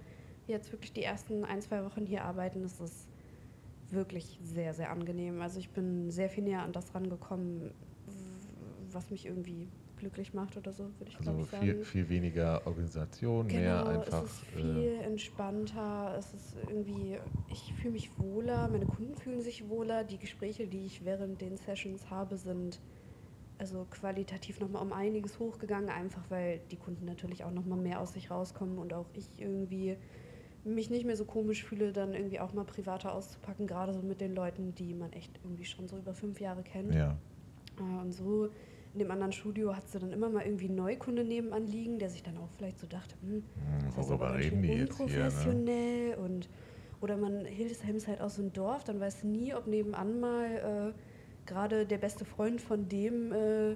[0.48, 3.08] jetzt wirklich die ersten ein, zwei Wochen hier arbeiten, das ist
[3.90, 5.42] wirklich sehr, sehr angenehm.
[5.42, 7.72] Also ich bin sehr viel näher an das rangekommen,
[8.92, 9.68] was mich irgendwie
[10.04, 11.64] glücklich macht oder so, würde ich Also glaube ich sagen.
[11.66, 14.24] viel, viel weniger Organisation, mehr Genau, einfach.
[14.24, 17.18] es ist äh, viel entspannter, es ist irgendwie,
[17.50, 21.58] ich fühle mich wohler, meine Kunden fühlen sich wohler, die Gespräche, die ich während den
[21.58, 22.80] Sessions habe, sind
[23.58, 28.14] also qualitativ nochmal um einiges hochgegangen, einfach weil die Kunden natürlich auch nochmal mehr aus
[28.14, 29.96] sich rauskommen und auch ich irgendwie
[30.66, 34.22] mich nicht mehr so komisch fühle, dann irgendwie auch mal privater auszupacken, gerade so mit
[34.22, 36.94] den Leuten, die man echt irgendwie schon so über fünf Jahre kennt.
[36.94, 37.18] ja.
[37.80, 38.50] Äh, Und so
[38.94, 42.10] in dem anderen Studio hat sie dann immer mal irgendwie einen Neukunde nebenan liegen, der
[42.10, 43.44] sich dann auch vielleicht so dachte, hm, Hm,
[43.96, 45.08] das ist aber reden die jetzt hier?
[45.08, 45.14] Ne?
[45.14, 46.50] unprofessionell und
[47.02, 50.20] oder man Hildesheim ist halt auch so ein Dorf, dann weißt du nie, ob nebenan
[50.22, 53.76] mal äh, gerade der beste Freund von dem äh,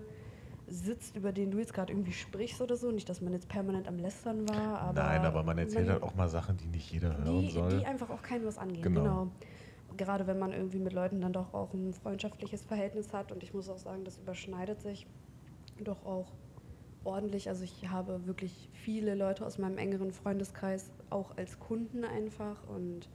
[0.68, 2.91] sitzt, über den du jetzt gerade irgendwie sprichst oder so.
[2.91, 6.15] Nicht, dass man jetzt permanent am Lästern war, aber Nein, aber man erzählt halt auch
[6.15, 7.80] mal Sachen, die nicht jeder hören die, soll.
[7.80, 8.84] die einfach auch keinem was angehen.
[8.84, 9.02] Genau.
[9.02, 9.27] Genau.
[9.97, 13.31] Gerade wenn man irgendwie mit Leuten dann doch auch ein freundschaftliches Verhältnis hat.
[13.31, 15.07] Und ich muss auch sagen, das überschneidet sich
[15.83, 16.33] doch auch
[17.03, 17.49] ordentlich.
[17.49, 22.67] Also ich habe wirklich viele Leute aus meinem engeren Freundeskreis auch als Kunden einfach.
[22.67, 23.09] Und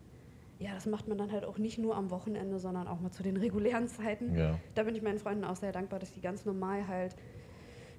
[0.59, 3.22] ja, das macht man dann halt auch nicht nur am Wochenende, sondern auch mal zu
[3.22, 4.36] den regulären Zeiten.
[4.36, 4.59] ja.
[4.74, 7.16] Da bin ich meinen Freunden auch sehr dankbar, dass die ganz normal halt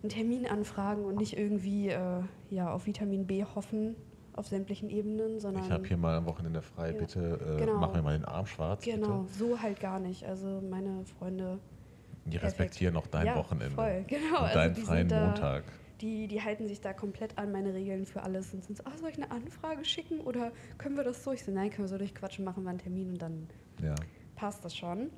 [0.02, 3.96] einen Termin anfragen und nicht irgendwie äh, ja, auf Vitamin B hoffen
[4.34, 6.98] auf sämtlichen Ebenen, sondern Ich habe hier mal am Wochenende frei, Ja.
[6.98, 7.20] bitte
[7.56, 7.78] äh, Genau.
[7.80, 8.84] mach mir mal den Arm schwarz.
[8.84, 10.24] genau so halt gar nicht.
[10.26, 11.60] Also meine Freunde,
[12.26, 12.30] Bitte.
[12.32, 13.76] Die respektieren auch dein ja, Wochenende.
[13.76, 14.38] voll, genau.
[14.38, 15.64] Und also deinen freien da, Montag.
[16.02, 18.98] Die, die halten sich da komplett an meine Regeln für alles und sind so, ah,
[18.98, 21.32] soll ich eine Anfrage schicken oder können wir das so?
[21.34, 23.48] Ich so, nein, können wir so durchquatschen, machen wir einen Termin und dann
[23.82, 23.96] Ja.
[24.36, 25.10] passt das schon.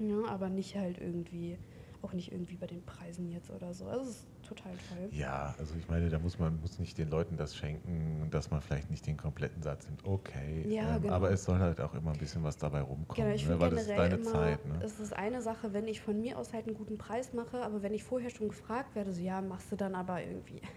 [0.00, 1.58] Ja, aber nicht halt irgendwie,
[2.02, 3.86] auch nicht irgendwie bei den Preisen jetzt oder so.
[3.86, 5.08] Also es ist total toll.
[5.12, 8.60] ja, also ich meine, da muss man muss nicht den Leuten das schenken, dass man
[8.60, 10.04] vielleicht nicht den kompletten Satz nimmt.
[10.04, 11.14] Okay, Ja, ähm, genau.
[11.14, 13.60] aber es soll halt auch immer ein bisschen was dabei rumkommen, Genau, ich ne?
[13.60, 14.64] weil das ist deine immer, Zeit.
[14.66, 14.80] Ne?
[14.82, 17.82] es ist eine Sache, wenn ich von mir aus halt einen guten Preis mache, aber
[17.82, 20.60] wenn ich vorher schon gefragt werde, so ja, machst du dann aber irgendwie.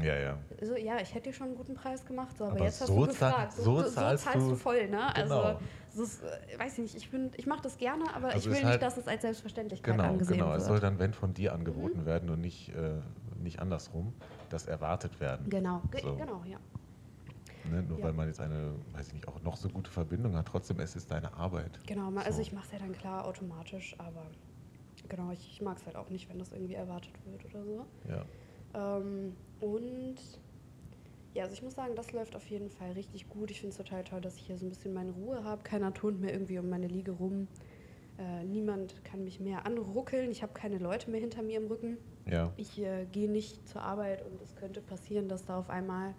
[0.00, 0.38] Ja, ja.
[0.62, 2.86] So, ja, ich hätte dir schon einen guten Preis gemacht, so, aber, Aber jetzt hast
[2.86, 3.52] so du zahl- gefragt.
[3.54, 5.10] so zahlst du- voll, ne?
[5.16, 5.40] Genau.
[5.42, 5.58] Also,
[5.98, 8.64] ist, äh, weiß ich nicht, ich, bin- ich mache das gerne, aber Also ich will
[8.64, 10.54] halt- nicht, dass es als Selbstverständlichkeit Genau, angesehen genau.
[10.54, 10.84] Es soll wird.
[10.84, 13.00] dann, wenn von dir angeboten werden und nicht, äh,
[13.42, 14.12] nicht andersrum,
[14.50, 15.48] dass erwartet werden.
[15.50, 16.16] Genau, ge So.
[16.16, 16.58] genau, ja.
[17.70, 17.82] Ne?
[17.82, 18.04] Nur Ja.
[18.04, 20.96] weil man jetzt eine, weiß ich nicht, auch noch so gute Verbindung hat, trotzdem, es
[20.96, 21.78] ist deine Arbeit.
[21.86, 22.40] Genau, also So.
[22.42, 24.22] ich mache es ja dann klar automatisch, aber
[25.08, 27.86] genau, ich, ich mag es halt auch nicht, wenn das irgendwie erwartet wird oder so.
[28.08, 28.24] Ja.
[28.74, 30.16] Ähm, und
[31.38, 33.52] ja, also ich muss sagen, das läuft auf jeden Fall richtig gut.
[33.52, 35.62] Ich finde es total toll, dass ich hier so ein bisschen meine Ruhe habe.
[35.62, 37.46] Keiner turnt mir irgendwie um meine Liege rum.
[38.18, 40.32] Äh, niemand kann mich mehr anruckeln.
[40.32, 41.96] Ich habe keine Leute mehr hinter mir im Rücken.
[42.26, 42.52] Ja.
[42.56, 46.14] Ich äh, gehe nicht zur Arbeit und es könnte passieren, dass da auf einmal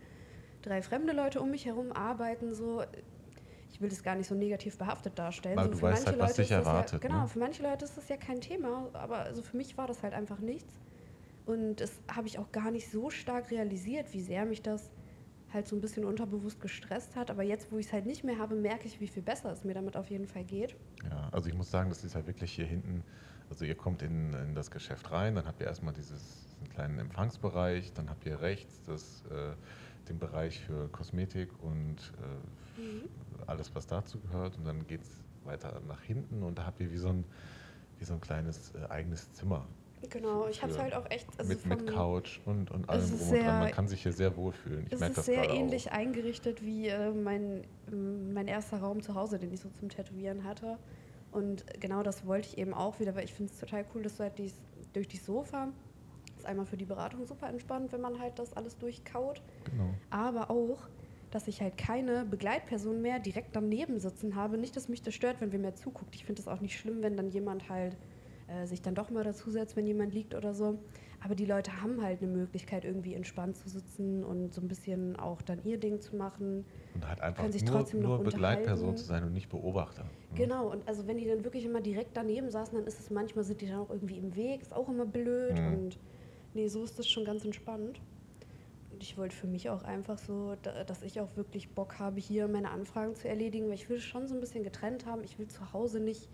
[0.62, 2.54] drei fremde Leute um mich herum arbeiten.
[2.54, 2.82] So.
[3.74, 5.58] Ich will das gar nicht so negativ behaftet darstellen.
[5.58, 7.22] Weil so, du für weißt manche halt, was Leute dich ist das erwartet, Ja, genau,
[7.24, 7.28] ne?
[7.28, 10.14] für manche Leute ist das ja kein Thema, aber also für mich war das halt
[10.14, 10.74] einfach nichts.
[11.46, 14.90] Und das habe ich auch gar nicht so stark realisiert, wie sehr mich das
[15.54, 17.32] halt so ein bisschen unterbewusst gestresst hat.
[17.32, 19.64] Aber jetzt, wo ich es halt nicht mehr habe, merke ich, wie viel besser es
[19.64, 20.76] mir damit auf jeden Fall geht.
[21.10, 23.04] Ja, also ich muss sagen, das ist halt wirklich hier hinten,
[23.50, 27.94] also ihr kommt in, in das Geschäft rein, dann habt ihr erstmal dieses kleinen Empfangsbereich,
[27.94, 29.54] dann habt ihr rechts das, äh,
[30.08, 33.10] den Bereich für Kosmetik und äh, Mhm.
[33.48, 34.58] alles, was dazu gehört.
[34.58, 37.26] Und dann geht es weiter nach hinten und da habt ihr wie so ein,
[37.98, 39.68] wie so ein kleines äh, eigenes Zimmer.
[40.10, 41.28] Genau, ich habe es halt auch echt.
[41.38, 43.60] Also mit, mit Couch und, und allem drum und dran.
[43.60, 44.86] Man kann sich hier sehr wohlfühlen.
[44.88, 45.96] Ich Es ist das sehr ähnlich auch.
[45.96, 50.44] eingerichtet wie äh, mein, ähm, mein erster Raum zu Hause, den ich so zum Tätowieren
[50.46, 50.78] hatte.
[51.32, 54.18] Und genau das wollte ich eben auch wieder, weil ich finde es total cool, dass
[54.18, 54.56] du halt dies,
[54.94, 55.68] durch die Sofa,
[56.38, 59.90] ist einmal für die Beratung super entspannt, wenn man halt das alles durchkaut, Genau.
[60.10, 60.80] aber auch,
[61.32, 64.58] dass ich halt keine Begleitperson mehr direkt daneben sitzen habe.
[64.58, 66.16] Nicht, dass mich das stört, wenn wer mir zuguckt.
[66.16, 67.96] Ich finde es auch nicht schlimm, wenn dann jemand halt
[68.50, 70.80] äh, sich dann doch mal dazusetzt, wenn jemand liegt oder so.
[71.22, 75.18] Aber die Leute haben halt eine Möglichkeit, irgendwie entspannt zu sitzen und so ein bisschen
[75.18, 76.66] auch dann ihr Ding zu machen.
[76.96, 80.04] Und halt einfach Können sich nur, trotzdem noch nur Begleitperson zu sein und nicht Beobachter.
[80.04, 80.10] ne?
[80.36, 83.44] Genau, und also wenn die dann wirklich immer direkt daneben saßen, dann ist es manchmal,
[83.44, 85.60] sind die dann auch irgendwie im Weg, ist auch immer blöd.
[85.60, 85.74] Mhm.
[85.74, 86.00] Und
[86.54, 88.00] nee, so ist das schon ganz entspannt.
[88.92, 92.20] Und ich wollte für mich auch einfach so, da- dass ich auch wirklich Bock habe,
[92.20, 95.24] hier meine Anfragen zu erledigen, weil ich will es schon so ein bisschen getrennt haben.
[95.24, 96.30] Ich will zu Hause nicht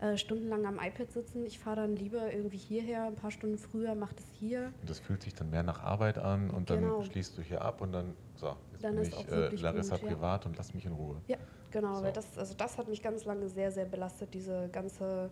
[0.00, 1.44] äh, stundenlang am iPad sitzen.
[1.44, 4.72] Ich fahre dann lieber irgendwie hierher, ein paar Stunden früher, mache das hier.
[4.80, 7.02] Und das fühlt sich dann mehr nach Arbeit an und dann Genau.
[7.02, 9.96] schließt du hier ab und dann, so, jetzt Dann bin ist ich auch äh, Larissa
[9.96, 10.14] gut, ja.
[10.14, 11.16] privat und lass mich in Ruhe.
[11.26, 11.36] Ja,
[11.70, 12.02] genau, So.
[12.04, 15.30] weil das, also das hat mich ganz lange sehr, sehr belastet, diese ganze,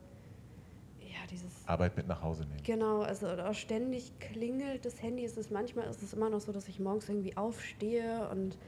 [1.00, 2.62] ja, dieses Arbeit mit nach Hause nehmen.
[2.64, 5.24] Genau, also ständig klingelt das Handy.
[5.24, 8.58] Es ist manchmal ist es immer noch so, dass ich morgens irgendwie aufstehe und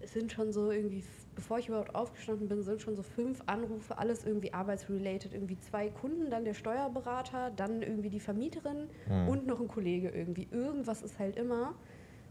[0.00, 1.04] es sind schon so irgendwie,
[1.38, 5.32] bevor ich überhaupt aufgestanden bin, sind schon so fünf Anrufe, alles irgendwie arbeitsrelated.
[5.32, 9.28] Irgendwie zwei Kunden, dann der Steuerberater, dann irgendwie die Vermieterin Hm.
[9.28, 10.48] und noch ein Kollege irgendwie.
[10.50, 11.74] Irgendwas ist halt immer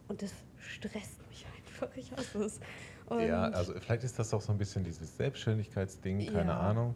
[0.10, 1.96] und das stresst mich einfach.
[1.96, 2.60] Ich hasse es.
[3.06, 6.60] Und Ja, also vielleicht ist das auch so ein bisschen dieses Selbstständigkeitsding, keine Ja.
[6.60, 6.96] Ahnung.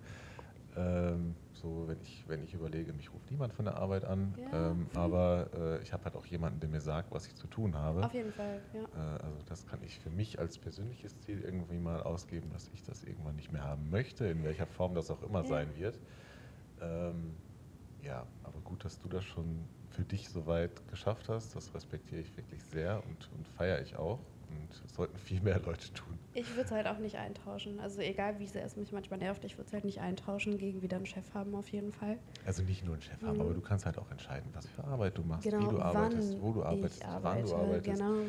[0.76, 4.72] Ähm, so, wenn ich, wenn ich überlege, mich ruft niemand von der Arbeit an, Ja.
[4.72, 7.76] ähm, aber äh, ich habe halt auch jemanden, der mir sagt, was ich zu tun
[7.76, 8.04] habe.
[8.04, 8.84] auf jeden Fall, ja.
[8.96, 12.84] Äh, also das kann ich für mich als persönliches Ziel irgendwie mal ausgeben, dass ich
[12.84, 15.46] das irgendwann nicht mehr haben möchte, in welcher Form das auch immer Ja.
[15.50, 16.00] sein wird.
[16.80, 17.42] Ähm,
[18.00, 21.56] ja, aber gut, dass du das schon für dich soweit geschafft hast.
[21.56, 24.26] Das respektiere ich wirklich sehr und, und feiere ich auch.
[24.52, 26.20] Und das sollten viel mehr Leute tun.
[26.34, 27.80] Ich würde es halt auch nicht eintauschen.
[27.80, 30.82] Also egal, wie sehr es mich manchmal nervt, ich würde es halt nicht eintauschen gegen
[30.82, 32.20] wieder einen Chef haben auf jeden Fall.
[32.46, 33.42] Also nicht nur einen Chef haben, Mhm.
[33.42, 36.42] aber du kannst halt auch entscheiden, was für Arbeit du machst, Genau, wie du arbeitest,
[36.42, 38.00] wo du arbeitest, wann arbeite, du arbeitest.
[38.00, 38.26] Genau.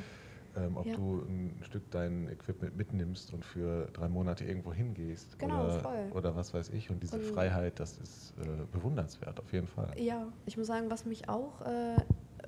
[0.55, 0.95] Ähm, ob Ja.
[0.97, 6.11] du ein Stück dein Equipment mitnimmst und für drei Monate irgendwo hingehst Genau, oder, voll.
[6.13, 6.91] oder was weiß ich.
[6.91, 9.95] Und diese Und- Freiheit, das ist äh, bewundernswert auf jeden Fall.
[9.99, 11.97] Ja, ich muss sagen, was mich auch, äh,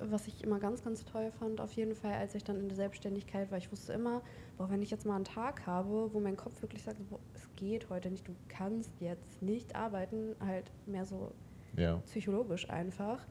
[0.01, 2.75] was ich immer ganz, ganz toll fand, auf jeden Fall, als ich dann in der
[2.75, 4.21] Selbstständigkeit war, ich wusste immer,
[4.57, 7.47] boah, wenn ich jetzt mal einen Tag habe, wo mein Kopf wirklich sagt, boah, es
[7.55, 11.31] geht heute nicht, du kannst jetzt nicht arbeiten, halt mehr so
[11.77, 13.25] Ja, psychologisch einfach,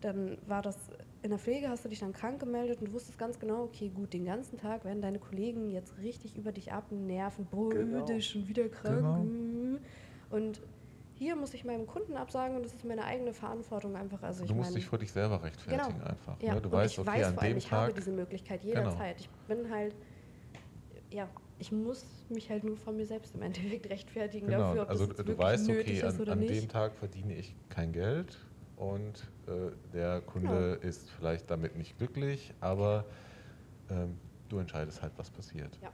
[0.00, 0.78] dann war das,
[1.22, 3.90] in der Pflege hast du dich dann krank gemeldet und du wusstest ganz genau, okay,
[3.90, 8.20] gut, den ganzen Tag werden deine Kollegen jetzt richtig über dich abnerven, boah, Genau.
[8.20, 9.00] schon wieder krank.
[9.00, 9.28] Genau.
[10.30, 10.62] Und
[11.20, 14.22] hier muss ich meinem Kunden absagen und das ist meine eigene Verantwortung einfach.
[14.22, 16.10] Also ich du musst meine, dich vor dich selber rechtfertigen Genau.
[16.10, 16.40] einfach.
[16.40, 16.60] ja, Ne?
[16.62, 18.68] Du und weißt, ich okay, weiß an vor allem, dem ich habe diese Möglichkeit Genau.
[18.80, 19.20] jederzeit.
[19.20, 19.94] Ich bin halt,
[21.12, 21.28] ja,
[21.58, 25.06] ich muss mich halt nur von mir selbst im Endeffekt rechtfertigen Genau, dafür, ob also
[25.08, 28.38] das du weißt, okay, an, an dem Tag verdiene ich kein Geld
[28.76, 33.04] und äh, der Kunde ist vielleicht damit nicht glücklich, aber
[33.90, 34.16] ähm,
[34.48, 35.78] du entscheidest halt, was passiert.
[35.82, 35.92] Ja,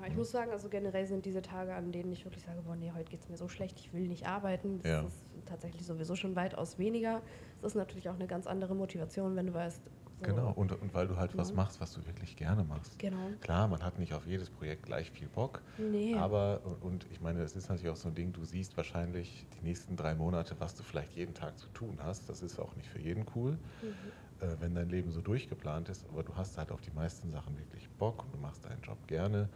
[0.00, 0.10] genau.
[0.12, 2.92] Ich muss sagen, also generell sind diese Tage, an denen ich wirklich sage, boah, nee,
[2.92, 4.78] heute geht es mir so schlecht, ich will nicht arbeiten.
[4.82, 5.02] Das Ja.
[5.02, 7.22] ist tatsächlich sowieso schon weitaus weniger.
[7.60, 9.82] Es ist natürlich auch eine ganz andere Motivation, wenn du weißt,
[10.20, 11.54] so, Genau, und, und weil du halt was Ja.
[11.56, 12.98] machst, was du wirklich gerne machst.
[12.98, 13.30] Genau.
[13.40, 16.16] Klar, man hat nicht auf jedes Projekt gleich viel Bock, Nee.
[16.16, 19.64] aber, und- ich meine, es ist natürlich auch so ein Ding, du siehst wahrscheinlich die
[19.64, 22.28] nächsten drei Monate, was du vielleicht jeden Tag zu tun hast.
[22.28, 24.12] Das ist auch nicht für jeden cool, Mhm.
[24.40, 27.56] äh, wenn dein Leben so durchgeplant ist, aber du hast halt auf die meisten Sachen
[27.56, 29.48] wirklich Bock und du machst deinen Job gerne.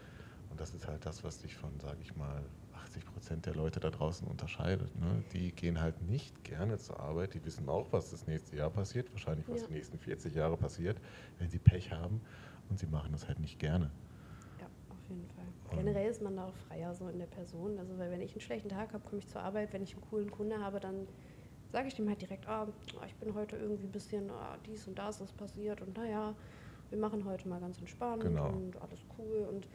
[0.52, 2.42] Und das ist halt das, was dich von, sage ich mal,
[2.74, 4.94] 80 Prozent der Leute da draußen unterscheidet.
[5.00, 5.24] Ne?
[5.32, 9.10] Die gehen halt nicht gerne zur Arbeit, die wissen auch, was das nächste Jahr passiert,
[9.12, 9.66] wahrscheinlich was Ja.
[9.68, 11.00] die nächsten 40 Jahre passiert,
[11.38, 12.20] wenn sie Pech haben
[12.68, 13.90] und sie machen das halt nicht gerne.
[14.60, 15.46] Ja, auf jeden Fall.
[15.70, 17.78] Und- Generell ist man da auch freier so in der Person.
[17.78, 19.72] Also weil wenn ich einen schlechten Tag habe, komme ich zur Arbeit.
[19.72, 21.08] Wenn ich einen coolen Kunde habe, dann
[21.70, 22.68] sage ich dem halt direkt, ah,
[23.06, 26.34] ich bin heute irgendwie ein bisschen, ah, dies und das ist passiert und naja,
[26.90, 28.48] wir machen heute mal ganz entspannt Genau.
[28.50, 29.66] und alles cool und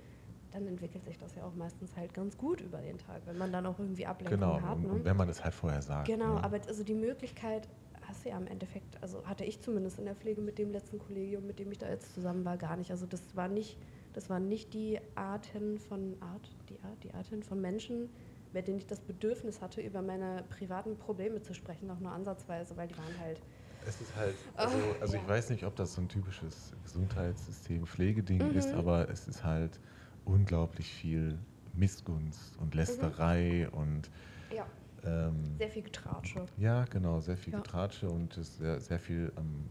[0.52, 3.52] dann entwickelt sich das ja auch meistens halt ganz gut über den Tag, wenn man
[3.52, 4.78] dann auch irgendwie Ablenkung Genau, hat.
[4.78, 5.06] und, ne?
[5.06, 6.07] wenn man es halt vorher sagt.
[6.07, 6.44] Genau, ne?
[6.44, 7.68] aber also die Möglichkeit
[8.03, 10.98] hast du ja im Endeffekt, also hatte ich zumindest in der Pflege mit dem letzten
[10.99, 12.91] Kollegium, mit dem ich da jetzt zusammen war, gar nicht.
[12.91, 13.78] Also das war nicht,
[14.14, 18.10] das waren nicht die Arten von Art, die Art, die Arten von Menschen,
[18.53, 22.78] bei denen ich das Bedürfnis hatte, über meine privaten Probleme zu sprechen, auch nur ansatzweise,
[22.78, 23.41] weil die waren halt
[23.86, 25.22] Es ist halt, also, Ah, also ja.
[25.22, 28.56] ich weiß nicht, ob das so ein typisches Gesundheitssystem, Pflegeding Mhm.
[28.57, 29.80] ist, aber es ist halt
[30.28, 31.40] unglaublich viel
[31.74, 34.10] Missgunst und Lästerei und
[34.52, 34.66] Ja,
[35.04, 36.45] ähm, sehr viel Getratsche.
[36.58, 37.60] ja, genau, sehr viel Ja.
[37.60, 39.70] Getratsche und sehr, sehr viel am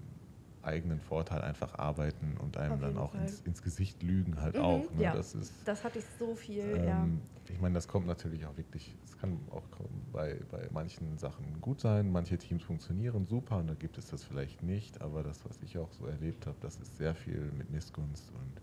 [0.62, 4.92] eigenen Vorteil einfach arbeiten und einem dann auch ins, ins Gesicht lügen halt Mhm, auch.
[4.92, 5.02] Ne?
[5.02, 5.14] ja.
[5.14, 7.08] Das ist, Das hatte ich so viel, ja.
[7.08, 9.68] ähm, Ich meine, das kommt natürlich auch wirklich, es kann auch
[10.12, 12.10] bei, bei manchen Sachen gut sein.
[12.10, 15.78] Manche Teams funktionieren super und da gibt es das vielleicht nicht, aber das, was ich
[15.78, 18.60] auch so erlebt habe, das ist sehr viel mit Missgunst und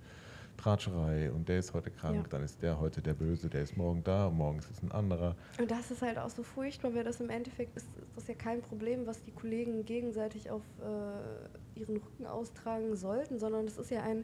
[0.57, 2.23] Tratscherei und der ist heute krank, Ja.
[2.29, 5.35] dann ist der heute der Böse, der ist morgen da, morgen ist es ein anderer.
[5.59, 8.35] Und das ist halt auch so furchtbar, weil das im Endeffekt ist, ist das ja
[8.35, 13.89] kein Problem, was die Kollegen gegenseitig auf äh, ihren Rücken austragen sollten, sondern es ist
[13.91, 14.23] ja ein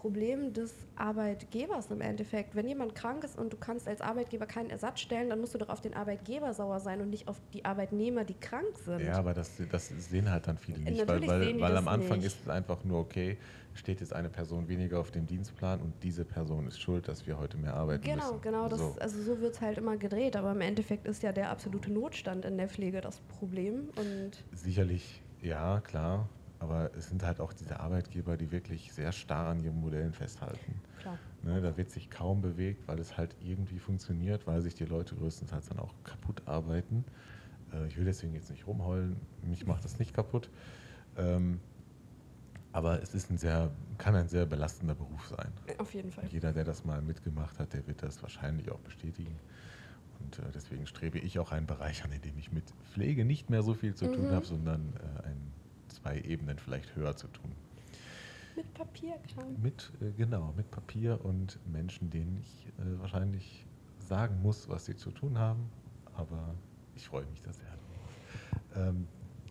[0.00, 2.54] Problem des Arbeitgebers im Endeffekt.
[2.54, 5.58] Wenn jemand krank ist und du kannst als Arbeitgeber keinen Ersatz stellen, dann musst du
[5.58, 9.00] doch auf den Arbeitgeber sauer sein und nicht auf die Arbeitnehmer, die krank sind.
[9.00, 11.88] Ja, aber das, das sehen halt dann viele nicht, weil, Natürlich weil, weil das am
[11.88, 12.28] Anfang nicht.
[12.28, 13.36] ist es einfach nur, okay,
[13.74, 17.38] steht jetzt eine Person weniger auf dem Dienstplan und diese Person ist schuld, dass wir
[17.38, 18.40] heute mehr arbeiten Genau, müssen.
[18.40, 18.68] genau.
[18.68, 18.96] Das, So.
[19.00, 22.46] Also so wird es halt immer gedreht, aber im Endeffekt ist ja der absolute Notstand
[22.46, 23.90] in der Pflege das Problem.
[23.96, 26.26] Und Sicherlich, ja, klar.
[26.60, 30.80] Aber es sind halt auch diese Arbeitgeber, die wirklich sehr starr an ihren Modellen festhalten.
[31.42, 35.16] Ne, da wird sich kaum bewegt, weil es halt irgendwie funktioniert, weil sich die Leute
[35.16, 37.04] größtenteils dann auch kaputt arbeiten.
[37.72, 40.50] Äh, ich will deswegen jetzt nicht rumheulen, mich macht das nicht kaputt.
[41.16, 41.60] Ähm,
[42.72, 45.50] aber es ist ein sehr, kann ein sehr belastender Beruf sein.
[45.78, 46.26] Auf jeden Fall.
[46.30, 49.38] Jeder, der das mal mitgemacht hat, der wird das wahrscheinlich auch bestätigen.
[50.20, 53.48] Und äh, deswegen strebe ich auch einen Bereich an, in dem ich mit Pflege nicht
[53.50, 54.30] mehr so viel zu tun Mhm.
[54.30, 55.49] habe, sondern äh, ein,
[56.02, 57.52] zwei Ebenen vielleicht höher zu tun.
[58.56, 59.60] Mit Papierkram.
[59.60, 63.66] Mit, äh, genau, mit Papier und Menschen, denen ich äh, wahrscheinlich
[63.98, 65.70] sagen muss, was sie zu tun haben.
[66.14, 66.54] Aber
[66.94, 67.64] ich freue mich da sehr.
[67.66, 68.76] drauf.
[68.76, 69.06] Ähm,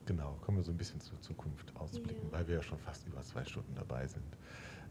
[0.06, 2.32] genau, kommen wir so ein bisschen zur Zukunft ausblicken, Ja.
[2.32, 4.38] weil wir ja schon fast über zwei Stunden dabei sind.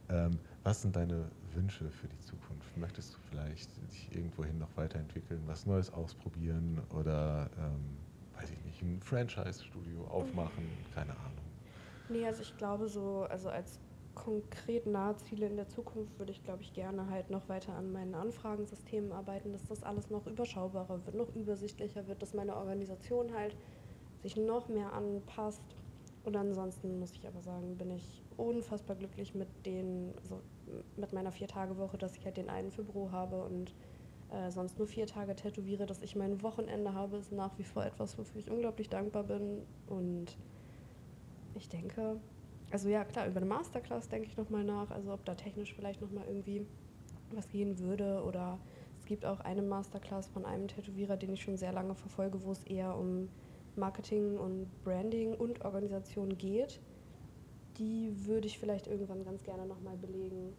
[0.09, 2.77] Ähm, was sind deine Wünsche für die Zukunft?
[2.77, 7.99] Möchtest du vielleicht dich irgendwohin noch weiterentwickeln, was Neues ausprobieren oder, ähm,
[8.41, 10.65] weiß ich nicht, ein Franchise-Studio aufmachen?
[10.95, 11.38] Keine Ahnung.
[12.09, 13.79] Nee, also ich glaube so, also als
[14.15, 17.93] konkret nahe Ziele in der Zukunft würde ich, glaube ich, gerne halt noch weiter an
[17.93, 23.33] meinen Anfragensystemen arbeiten, dass das alles noch überschaubarer wird, noch übersichtlicher wird, dass meine Organisation
[23.35, 23.57] halt
[24.23, 25.63] sich noch mehr anpasst.
[26.25, 30.41] Und ansonsten muss ich aber sagen, bin ich unfassbar glücklich mit den, also
[30.97, 33.73] mit meiner Vier-Tage-Woche, dass ich halt den einen für Büro habe und
[34.31, 37.85] äh, sonst nur vier Tage tätowiere, dass ich mein Wochenende habe, ist nach wie vor
[37.85, 39.63] etwas, wofür ich unglaublich dankbar bin.
[39.87, 40.37] Und
[41.59, 42.17] ich denke,
[42.71, 46.01] also ja klar, über eine Masterclass denke ich nochmal nach, also ob da technisch vielleicht
[46.01, 46.67] nochmal irgendwie
[47.33, 48.59] was gehen würde oder
[48.99, 52.53] es gibt auch eine Masterclass von einem Tätowierer, den ich schon sehr lange verfolge, wo
[52.53, 53.29] es eher um
[53.77, 56.81] Marketing und Branding und Organisation geht.
[57.79, 60.53] Die würde ich vielleicht irgendwann ganz gerne nochmal belegen.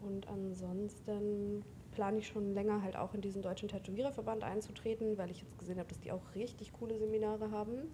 [0.00, 5.42] Und ansonsten plane ich schon länger halt auch in diesen deutschen Tätowiererverband einzutreten, weil ich
[5.42, 7.90] jetzt gesehen habe, dass die auch richtig coole Seminare haben,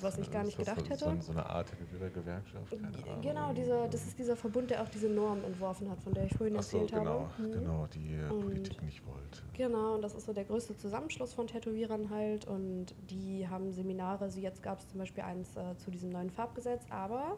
[0.00, 1.16] was ich gar nicht gedacht so, hätte.
[1.20, 1.68] So, so eine Art
[3.18, 3.22] Ahnung.
[3.22, 6.34] Genau, dieser, das ist dieser Verbund, der auch diese Norm entworfen hat, von der ich
[6.34, 7.42] vorhin Ach so, erzählt genau, habe.
[7.42, 7.52] Mhm.
[7.52, 9.42] genau, die äh, Und- Politik nicht wollte.
[9.54, 12.46] Genau, und das ist so der größte Zusammenschluss von Tätowierern halt.
[12.46, 16.30] Und die haben Seminare, also jetzt gab es zum Beispiel eins äh, zu diesem neuen
[16.30, 17.36] Farbgesetz, aber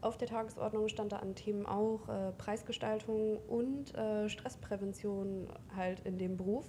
[0.00, 6.18] auf der Tagesordnung stand da an Themen auch äh, Preisgestaltung und äh, Stressprävention halt in
[6.18, 6.68] dem Beruf.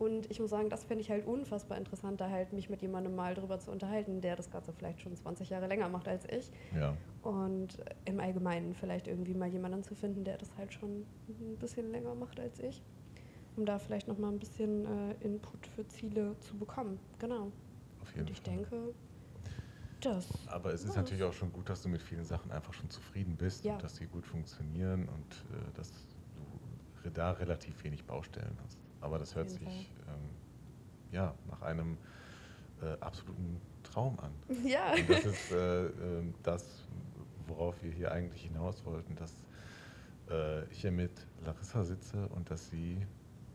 [0.00, 3.14] Und ich muss sagen, das finde ich halt unfassbar interessant, da halt mich mit jemandem
[3.14, 6.50] mal drüber zu unterhalten, der das Ganze vielleicht schon 20 Jahre länger macht als ich.
[6.74, 11.58] Ja, Und im Allgemeinen vielleicht irgendwie mal jemanden zu finden, der das halt schon ein
[11.58, 12.82] bisschen länger macht als ich.
[13.56, 16.98] Um da vielleicht nochmal ein bisschen äh, Input für Ziele zu bekommen.
[17.18, 17.52] Genau.
[18.00, 18.54] auf jeden Und ich Fall.
[18.54, 18.94] denke,
[20.00, 20.26] das.
[20.46, 23.36] Aber es ist natürlich auch schon gut, dass du mit vielen Sachen einfach schon zufrieden
[23.36, 23.74] bist Ja.
[23.74, 25.92] und dass sie gut funktionieren und äh, dass
[27.04, 28.79] du da relativ wenig Baustellen hast.
[29.00, 30.30] Aber das hört sich ähm,
[31.12, 31.96] ja nach einem
[32.82, 34.32] äh, absoluten Traum an.
[34.64, 34.92] Ja.
[34.92, 36.84] Und das ist äh, ähm, das,
[37.46, 39.34] worauf wir hier eigentlich hinaus wollten, dass
[40.30, 41.12] äh, ich hier mit
[41.44, 43.06] Larissa sitze und dass sie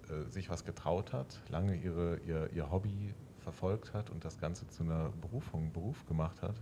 [0.10, 4.68] äh, sich was getraut hat, lange ihre, ihr, ihr Hobby verfolgt hat und das Ganze
[4.68, 6.56] zu einer Berufung, Beruf gemacht hat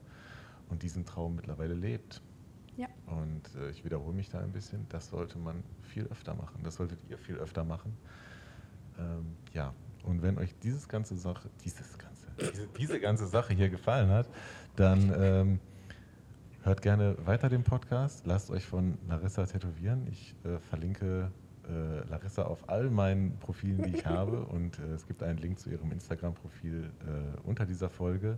[0.69, 2.21] und diesen Traum mittlerweile lebt.
[2.75, 2.87] Ja.
[3.05, 6.61] Und äh, ich wiederhole mich da ein bisschen, das sollte man viel öfter machen.
[6.63, 7.95] Das solltet ihr viel öfter machen.
[8.97, 13.69] Ähm, ja, und wenn euch dieses ganze Sache, dieses ganze, diese, diese ganze Sache hier
[13.69, 14.27] gefallen hat,
[14.75, 15.59] dann ähm,
[16.63, 18.25] hört gerne weiter den Podcast.
[18.25, 20.07] Lasst euch von Larissa tätowieren.
[20.07, 21.31] Ich äh, verlinke
[21.67, 24.45] äh, Larissa auf all meinen Profilen, die ich habe.
[24.45, 28.37] Und äh, es gibt einen Link zu ihrem Instagram-Profil äh, unter dieser Folge.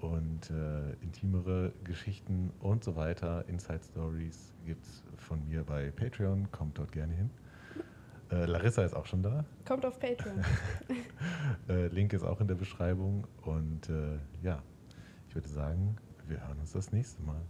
[0.00, 6.50] und äh, intimere Geschichten und so weiter, Inside Stories gibt es von mir bei Patreon.
[6.52, 7.30] Kommt dort gerne hin.
[8.30, 9.44] Äh, Larissa ist auch schon da.
[9.66, 10.44] Kommt auf Patreon.
[11.68, 13.26] äh, Link ist auch in der Beschreibung.
[13.42, 14.62] Und äh, ja,
[15.28, 15.96] ich würde sagen,
[16.26, 17.40] wir hören uns das nächste Mal.